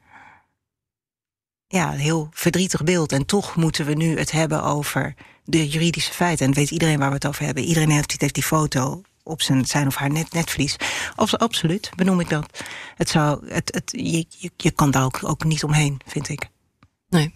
Ja, 1.67 1.93
een 1.93 1.99
heel 1.99 2.29
verdrietig 2.33 2.85
beeld. 2.85 3.13
En 3.13 3.27
toch 3.27 3.57
moeten 3.57 3.87
we 3.87 3.95
nu 3.95 4.19
het 4.19 4.31
hebben 4.31 4.63
over 4.63 5.15
de 5.45 5.69
juridische 5.69 6.13
feiten. 6.13 6.47
En 6.47 6.55
weet 6.55 6.71
iedereen 6.71 6.99
waar 6.99 7.09
we 7.09 7.15
het 7.15 7.27
over 7.27 7.45
hebben. 7.45 7.65
Iedereen 7.65 7.91
heeft, 7.91 8.21
heeft 8.21 8.35
die 8.35 8.43
foto 8.43 9.03
op 9.23 9.43
zijn, 9.43 9.67
zijn 9.67 9.87
of 9.87 9.95
haar 9.95 10.11
net, 10.11 10.33
netvlies. 10.33 10.77
Of, 11.17 11.35
absoluut, 11.35 11.91
benoem 11.97 12.21
ik 12.21 12.29
dat. 12.29 12.63
Het 12.97 13.09
zou, 13.09 13.49
het, 13.49 13.75
het, 13.75 13.91
je, 13.97 14.27
je, 14.29 14.51
je 14.57 14.71
kan 14.71 14.91
daar 14.91 15.05
ook, 15.05 15.19
ook 15.23 15.45
niet 15.45 15.65
omheen, 15.65 16.01
vind 16.07 16.29
ik. 16.29 16.49
Nee. 17.09 17.35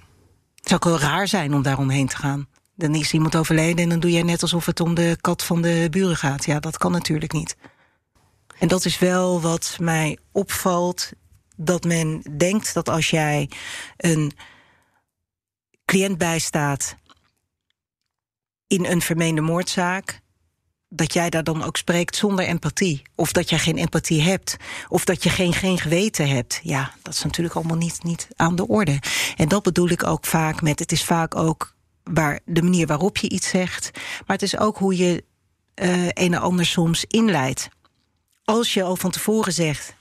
Het 0.54 0.68
zou 0.68 0.80
ook 0.80 1.00
wel 1.00 1.10
raar 1.10 1.28
zijn 1.28 1.54
om 1.54 1.62
daar 1.62 1.78
omheen 1.78 2.08
te 2.08 2.16
gaan. 2.16 2.48
Dan 2.76 2.94
is 2.94 3.12
iemand 3.12 3.36
overleden 3.36 3.84
en 3.84 3.88
dan 3.88 4.00
doe 4.00 4.10
jij 4.10 4.22
net 4.22 4.42
alsof 4.42 4.66
het 4.66 4.80
om 4.80 4.94
de 4.94 5.16
kat 5.20 5.42
van 5.42 5.62
de 5.62 5.86
buren 5.90 6.16
gaat. 6.16 6.44
Ja, 6.44 6.60
dat 6.60 6.78
kan 6.78 6.92
natuurlijk 6.92 7.32
niet. 7.32 7.56
En 8.58 8.68
dat 8.68 8.84
is 8.84 8.98
wel 8.98 9.40
wat 9.40 9.76
mij 9.80 10.18
opvalt. 10.32 11.10
Dat 11.56 11.84
men 11.84 12.22
denkt 12.36 12.74
dat 12.74 12.88
als 12.88 13.10
jij 13.10 13.50
een 13.96 14.32
cliënt 15.84 16.18
bijstaat 16.18 16.96
in 18.66 18.84
een 18.84 19.00
vermeende 19.00 19.40
moordzaak, 19.40 20.20
dat 20.88 21.12
jij 21.12 21.30
daar 21.30 21.44
dan 21.44 21.62
ook 21.62 21.76
spreekt 21.76 22.16
zonder 22.16 22.44
empathie. 22.44 23.02
Of 23.14 23.32
dat 23.32 23.50
jij 23.50 23.58
geen 23.58 23.76
empathie 23.76 24.22
hebt. 24.22 24.56
Of 24.88 25.04
dat 25.04 25.22
je 25.22 25.30
geen, 25.30 25.52
geen 25.52 25.78
geweten 25.78 26.28
hebt. 26.28 26.60
Ja, 26.62 26.94
dat 27.02 27.14
is 27.14 27.22
natuurlijk 27.22 27.54
allemaal 27.54 27.76
niet, 27.76 28.02
niet 28.02 28.28
aan 28.36 28.56
de 28.56 28.68
orde. 28.68 28.98
En 29.36 29.48
dat 29.48 29.62
bedoel 29.62 29.88
ik 29.88 30.06
ook 30.06 30.26
vaak 30.26 30.62
met. 30.62 30.78
Het 30.78 30.92
is 30.92 31.04
vaak 31.04 31.34
ook 31.34 31.75
waar, 32.12 32.40
de 32.44 32.62
manier 32.62 32.86
waarop 32.86 33.16
je 33.16 33.28
iets 33.28 33.48
zegt. 33.48 33.90
Maar 33.94 34.36
het 34.36 34.42
is 34.42 34.58
ook 34.58 34.78
hoe 34.78 34.96
je 34.96 35.24
uh, 35.82 36.04
een 36.06 36.12
en 36.14 36.40
ander 36.40 36.66
soms 36.66 37.04
inleidt. 37.04 37.68
Als 38.44 38.74
je 38.74 38.82
al 38.82 38.96
van 38.96 39.10
tevoren 39.10 39.52
zegt. 39.52 39.94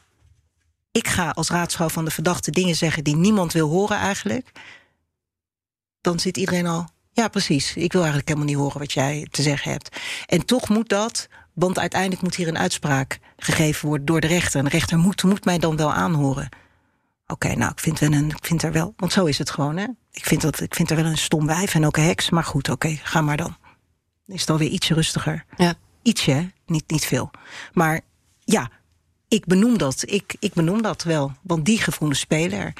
Ik 0.91 1.07
ga 1.07 1.29
als 1.29 1.49
raadsvrouw 1.49 1.89
van 1.89 2.05
de 2.05 2.11
verdachte 2.11 2.51
dingen 2.51 2.75
zeggen 2.75 3.03
die 3.03 3.15
niemand 3.15 3.53
wil 3.53 3.69
horen 3.69 3.97
eigenlijk. 3.97 4.51
Dan 6.01 6.19
zit 6.19 6.37
iedereen 6.37 6.65
al 6.67 6.93
ja, 7.15 7.27
precies. 7.27 7.75
Ik 7.75 7.91
wil 7.91 8.01
eigenlijk 8.01 8.29
helemaal 8.29 8.49
niet 8.49 8.59
horen 8.59 8.79
wat 8.79 8.91
jij 8.91 9.27
te 9.31 9.41
zeggen 9.41 9.71
hebt. 9.71 9.97
En 10.25 10.45
toch 10.45 10.69
moet 10.69 10.89
dat, 10.89 11.27
want 11.53 11.79
uiteindelijk 11.79 12.21
moet 12.21 12.35
hier 12.35 12.47
een 12.47 12.57
uitspraak 12.57 13.19
gegeven 13.37 13.87
worden 13.87 14.05
door 14.05 14.21
de 14.21 14.27
rechter. 14.27 14.59
En 14.59 14.65
de 14.65 14.71
rechter 14.71 14.97
moet, 14.97 15.23
moet 15.23 15.45
mij 15.45 15.57
dan 15.57 15.75
wel 15.75 15.93
aanhoren. 15.93 16.49
Oké, 17.27 17.55
nou, 17.55 17.71
ik 17.71 17.79
vind, 17.79 17.99
wel 17.99 18.11
een, 18.11 18.29
ik 18.29 18.45
vind 18.45 18.63
er 18.63 18.71
wel, 18.71 18.93
want 18.97 19.11
zo 19.11 19.25
is 19.25 19.37
het 19.37 19.49
gewoon, 19.49 19.77
hè? 19.77 19.85
Ik 20.11 20.25
vind, 20.25 20.41
dat, 20.41 20.59
ik 20.59 20.75
vind 20.75 20.89
er 20.89 20.95
wel 20.95 21.05
een 21.05 21.17
stom 21.17 21.45
wijf 21.45 21.75
en 21.75 21.85
ook 21.85 21.97
een 21.97 22.03
heks, 22.03 22.29
maar 22.29 22.43
goed, 22.43 22.69
oké, 22.69 22.99
ga 23.03 23.21
maar 23.21 23.37
dan. 23.37 23.57
Is 24.27 24.41
het 24.41 24.49
alweer 24.49 24.69
ietsje 24.69 24.93
rustiger. 24.93 25.45
Ja. 25.57 25.73
Ietsje, 26.01 26.51
niet, 26.65 26.83
niet 26.87 27.05
veel. 27.05 27.31
Maar 27.73 28.01
ja, 28.39 28.69
ik 29.27 29.45
benoem 29.45 29.77
dat. 29.77 30.03
Ik, 30.05 30.35
ik 30.39 30.53
benoem 30.53 30.81
dat 30.81 31.03
wel. 31.03 31.31
Want 31.41 31.65
die 31.65 31.79
gevoelens 31.81 32.19
spelen 32.19 32.59
er. 32.59 32.73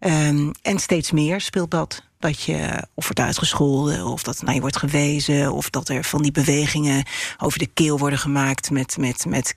Um, 0.00 0.52
en 0.62 0.78
steeds 0.78 1.10
meer 1.10 1.40
speelt 1.40 1.70
dat 1.70 2.02
dat 2.18 2.42
je 2.42 2.86
of 2.94 3.04
wordt 3.04 3.20
uitgescholden, 3.20 4.06
of 4.06 4.22
dat 4.22 4.42
naar 4.42 4.54
je 4.54 4.60
wordt 4.60 4.76
gewezen, 4.76 5.52
of 5.52 5.70
dat 5.70 5.88
er 5.88 6.04
van 6.04 6.22
die 6.22 6.32
bewegingen 6.32 7.04
over 7.38 7.58
de 7.58 7.66
keel 7.66 7.98
worden 7.98 8.18
gemaakt 8.18 8.70
met, 8.70 8.96
met, 8.96 9.26
met. 9.26 9.54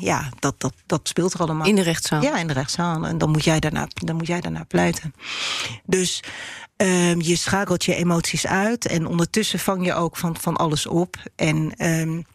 Ja, 0.00 0.28
dat, 0.38 0.54
dat, 0.58 0.72
dat 0.86 1.08
speelt 1.08 1.32
er 1.32 1.40
allemaal. 1.40 1.66
In 1.66 1.74
de 1.74 1.82
rechtszaal. 1.82 2.22
Ja, 2.22 2.38
in 2.38 2.46
de 2.46 2.52
rechtszaal. 2.52 3.06
En 3.06 3.18
dan 3.18 3.30
moet 3.30 3.44
jij 3.44 3.60
daarna, 3.60 3.88
dan 3.94 4.16
moet 4.16 4.26
jij 4.26 4.40
daarna 4.40 4.64
pleiten. 4.64 5.14
Dus 5.84 6.22
um, 6.76 7.20
je 7.20 7.36
schakelt 7.36 7.84
je 7.84 7.94
emoties 7.94 8.46
uit 8.46 8.86
en 8.86 9.06
ondertussen 9.06 9.58
vang 9.58 9.84
je 9.84 9.94
ook 9.94 10.16
van, 10.16 10.36
van 10.40 10.56
alles 10.56 10.86
op. 10.86 11.16
En 11.36 11.86
um, 11.86 12.26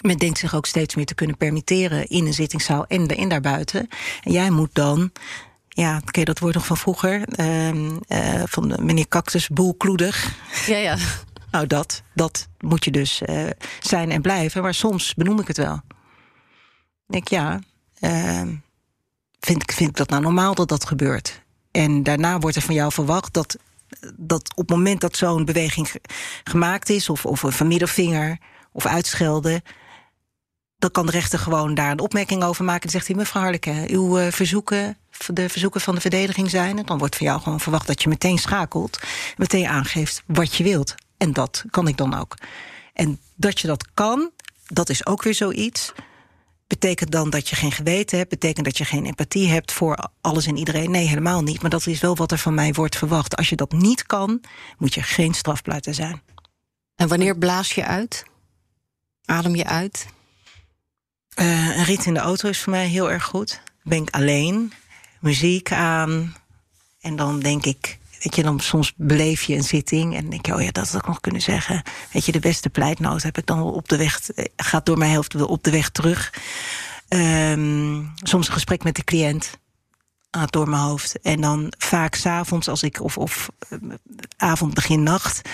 men 0.00 0.16
denkt 0.16 0.38
zich 0.38 0.54
ook 0.54 0.66
steeds 0.66 0.94
meer 0.94 1.06
te 1.06 1.14
kunnen 1.14 1.36
permitteren 1.36 2.08
in 2.08 2.26
een 2.26 2.34
zittingszaal 2.34 2.86
en, 2.86 3.06
en 3.06 3.28
daarbuiten. 3.28 3.88
En 4.22 4.32
jij 4.32 4.50
moet 4.50 4.70
dan 4.72 5.12
ja, 5.80 6.00
je 6.10 6.24
dat 6.24 6.38
woord 6.38 6.54
nog 6.54 6.66
van 6.66 6.76
vroeger? 6.76 7.38
Uh, 7.40 7.68
uh, 7.68 8.42
van 8.44 8.76
meneer 8.80 9.08
Cactus, 9.08 9.48
boelkloedig. 9.48 10.36
Ja, 10.66 10.76
ja. 10.76 10.96
nou, 11.52 11.66
dat, 11.66 12.02
dat 12.14 12.48
moet 12.58 12.84
je 12.84 12.90
dus 12.90 13.22
uh, 13.26 13.46
zijn 13.80 14.10
en 14.10 14.22
blijven. 14.22 14.62
Maar 14.62 14.74
soms 14.74 15.14
benoem 15.14 15.40
ik 15.40 15.46
het 15.46 15.56
wel. 15.56 15.80
Ik 17.06 17.12
denk, 17.16 17.28
ja, 17.28 17.60
ehm, 18.00 18.54
vind, 19.40 19.62
ik, 19.62 19.72
vind 19.72 19.90
ik 19.90 19.96
dat 19.96 20.10
nou 20.10 20.22
normaal 20.22 20.54
dat 20.54 20.68
dat 20.68 20.86
gebeurt? 20.86 21.42
En 21.70 22.02
daarna 22.02 22.38
wordt 22.38 22.56
er 22.56 22.62
van 22.62 22.74
jou 22.74 22.92
verwacht 22.92 23.32
dat, 23.32 23.56
dat 24.16 24.50
op 24.54 24.68
het 24.68 24.76
moment 24.76 25.00
dat 25.00 25.16
zo'n 25.16 25.44
beweging 25.44 25.90
gemaakt 26.44 26.88
is... 26.88 27.08
of, 27.08 27.26
of 27.26 27.60
een 27.60 27.68
middelvinger 27.68 28.38
of 28.72 28.86
uitschelden 28.86 29.62
dan 30.80 30.90
kan 30.90 31.06
de 31.06 31.12
rechter 31.12 31.38
gewoon 31.38 31.74
daar 31.74 31.90
een 31.90 32.00
opmerking 32.00 32.42
over 32.42 32.64
maken. 32.64 32.80
Dan 32.80 32.90
zegt 32.90 33.06
hij, 33.06 33.16
mevrouw 33.16 33.42
Harleke, 33.42 33.84
uw 33.86 34.18
uh, 34.18 34.26
verzoeken, 34.30 34.96
de 35.26 35.48
verzoeken 35.48 35.80
van 35.80 35.94
de 35.94 36.00
verdediging 36.00 36.50
zijn... 36.50 36.78
En 36.78 36.86
dan 36.86 36.98
wordt 36.98 37.16
van 37.16 37.26
jou 37.26 37.40
gewoon 37.40 37.60
verwacht 37.60 37.86
dat 37.86 38.02
je 38.02 38.08
meteen 38.08 38.38
schakelt... 38.38 39.00
meteen 39.36 39.66
aangeeft 39.66 40.22
wat 40.26 40.54
je 40.54 40.64
wilt. 40.64 40.94
En 41.16 41.32
dat 41.32 41.64
kan 41.70 41.88
ik 41.88 41.96
dan 41.96 42.14
ook. 42.14 42.34
En 42.92 43.20
dat 43.34 43.60
je 43.60 43.66
dat 43.66 43.88
kan, 43.94 44.30
dat 44.66 44.88
is 44.88 45.06
ook 45.06 45.22
weer 45.22 45.34
zoiets... 45.34 45.92
Betekent 46.66 47.10
dan 47.10 47.30
dat 47.30 47.48
je 47.48 47.56
geen 47.56 47.72
geweten 47.72 48.18
hebt? 48.18 48.30
Betekent 48.30 48.64
dat 48.64 48.78
je 48.78 48.84
geen 48.84 49.06
empathie 49.06 49.48
hebt 49.48 49.72
voor 49.72 50.10
alles 50.20 50.46
en 50.46 50.56
iedereen? 50.56 50.90
Nee, 50.90 51.06
helemaal 51.06 51.42
niet. 51.42 51.60
Maar 51.60 51.70
dat 51.70 51.86
is 51.86 52.00
wel 52.00 52.16
wat 52.16 52.32
er 52.32 52.38
van 52.38 52.54
mij 52.54 52.72
wordt 52.72 52.96
verwacht. 52.96 53.36
Als 53.36 53.48
je 53.48 53.56
dat 53.56 53.72
niet 53.72 54.06
kan, 54.06 54.40
moet 54.78 54.94
je 54.94 55.02
geen 55.02 55.34
strafpleiter 55.34 55.94
zijn. 55.94 56.22
En 56.96 57.08
wanneer 57.08 57.38
blaas 57.38 57.72
je 57.72 57.84
uit? 57.84 58.24
Adem 59.24 59.54
je 59.54 59.64
uit? 59.64 60.06
Uh, 61.36 61.76
een 61.76 61.84
rit 61.84 62.06
in 62.06 62.14
de 62.14 62.20
auto 62.20 62.48
is 62.48 62.60
voor 62.60 62.72
mij 62.72 62.86
heel 62.86 63.10
erg 63.10 63.24
goed. 63.24 63.60
Ben 63.82 64.02
ik 64.02 64.10
alleen, 64.10 64.72
muziek 65.20 65.72
aan. 65.72 66.34
En 67.00 67.16
dan 67.16 67.40
denk 67.40 67.64
ik, 67.64 67.98
weet 68.22 68.34
je, 68.34 68.42
dan 68.42 68.60
soms 68.60 68.92
beleef 68.96 69.42
je 69.42 69.54
een 69.54 69.64
zitting. 69.64 70.16
En 70.16 70.30
denk 70.30 70.46
je, 70.46 70.54
oh 70.54 70.62
ja, 70.62 70.70
dat 70.70 70.90
had 70.90 71.00
ik 71.00 71.08
nog 71.08 71.20
kunnen 71.20 71.42
zeggen. 71.42 71.82
Weet 72.12 72.24
je, 72.24 72.32
de 72.32 72.38
beste 72.38 72.70
pleitnoot 72.70 73.22
heb 73.22 73.38
ik 73.38 73.46
dan 73.46 73.62
op 73.62 73.88
de 73.88 73.96
weg, 73.96 74.30
eh, 74.30 74.44
gaat 74.56 74.86
door 74.86 74.98
mijn 74.98 75.10
helft 75.10 75.42
op 75.42 75.64
de 75.64 75.70
weg 75.70 75.90
terug. 75.90 76.32
Um, 77.08 78.12
soms 78.14 78.46
een 78.46 78.52
gesprek 78.52 78.82
met 78.82 78.96
de 78.96 79.04
cliënt 79.04 79.58
gaat 80.30 80.52
door 80.52 80.68
mijn 80.68 80.82
hoofd. 80.82 81.20
En 81.20 81.40
dan 81.40 81.72
vaak 81.78 82.14
s'avonds, 82.14 82.68
als 82.68 82.82
ik, 82.82 83.02
of, 83.02 83.18
of 83.18 83.50
uh, 83.70 83.78
avond, 84.36 84.74
begin 84.74 85.02
nacht, 85.02 85.48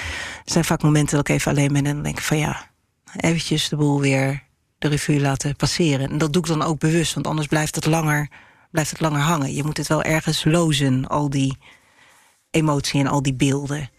zijn 0.44 0.64
vaak 0.64 0.82
momenten 0.82 1.16
dat 1.16 1.28
ik 1.28 1.34
even 1.34 1.50
alleen 1.50 1.72
ben. 1.72 1.86
En 1.86 1.94
dan 1.94 2.02
denk 2.02 2.18
ik 2.18 2.24
van 2.24 2.38
ja, 2.38 2.70
eventjes 3.16 3.68
de 3.68 3.76
boel 3.76 4.00
weer 4.00 4.42
de 4.78 4.88
revue 4.88 5.20
laten 5.20 5.56
passeren. 5.56 6.10
En 6.10 6.18
dat 6.18 6.32
doe 6.32 6.42
ik 6.42 6.48
dan 6.48 6.62
ook 6.62 6.78
bewust, 6.78 7.14
want 7.14 7.26
anders 7.26 7.46
blijft 7.46 7.74
het 7.74 7.86
langer, 7.86 8.28
blijft 8.70 8.90
het 8.90 9.00
langer 9.00 9.20
hangen. 9.20 9.54
Je 9.54 9.64
moet 9.64 9.76
het 9.76 9.86
wel 9.86 10.02
ergens 10.02 10.44
lozen, 10.44 11.06
al 11.06 11.30
die 11.30 11.56
emotie 12.50 13.00
en 13.00 13.06
al 13.06 13.22
die 13.22 13.34
beelden. 13.34 13.90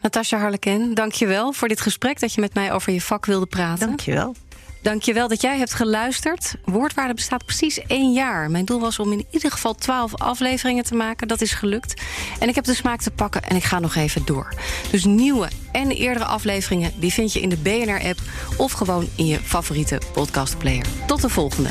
Natasja 0.00 0.38
Harleken, 0.38 0.94
dank 0.94 1.12
je 1.12 1.26
wel 1.26 1.52
voor 1.52 1.68
dit 1.68 1.80
gesprek... 1.80 2.20
dat 2.20 2.34
je 2.34 2.40
met 2.40 2.54
mij 2.54 2.72
over 2.72 2.92
je 2.92 3.00
vak 3.00 3.26
wilde 3.26 3.46
praten. 3.46 3.86
Dank 3.86 4.00
je 4.00 4.12
wel. 4.12 4.34
Dankjewel 4.82 5.28
dat 5.28 5.40
jij 5.40 5.58
hebt 5.58 5.74
geluisterd. 5.74 6.54
Woordwaarde 6.64 7.14
bestaat 7.14 7.44
precies 7.44 7.80
één 7.86 8.12
jaar. 8.12 8.50
Mijn 8.50 8.64
doel 8.64 8.80
was 8.80 8.98
om 8.98 9.12
in 9.12 9.26
ieder 9.30 9.50
geval 9.50 9.74
twaalf 9.74 10.14
afleveringen 10.14 10.84
te 10.84 10.94
maken. 10.94 11.28
Dat 11.28 11.40
is 11.40 11.52
gelukt. 11.52 12.02
En 12.38 12.48
ik 12.48 12.54
heb 12.54 12.64
de 12.64 12.74
smaak 12.74 13.00
te 13.00 13.10
pakken 13.10 13.42
en 13.42 13.56
ik 13.56 13.64
ga 13.64 13.78
nog 13.78 13.94
even 13.94 14.22
door. 14.24 14.54
Dus 14.90 15.04
nieuwe 15.04 15.48
en 15.72 15.90
eerdere 15.90 16.24
afleveringen... 16.24 16.92
die 16.96 17.12
vind 17.12 17.32
je 17.32 17.40
in 17.40 17.48
de 17.48 17.56
BNR-app 17.56 18.20
of 18.56 18.72
gewoon 18.72 19.08
in 19.14 19.26
je 19.26 19.40
favoriete 19.40 20.00
podcastplayer. 20.12 20.86
Tot 21.06 21.20
de 21.20 21.28
volgende. 21.28 21.70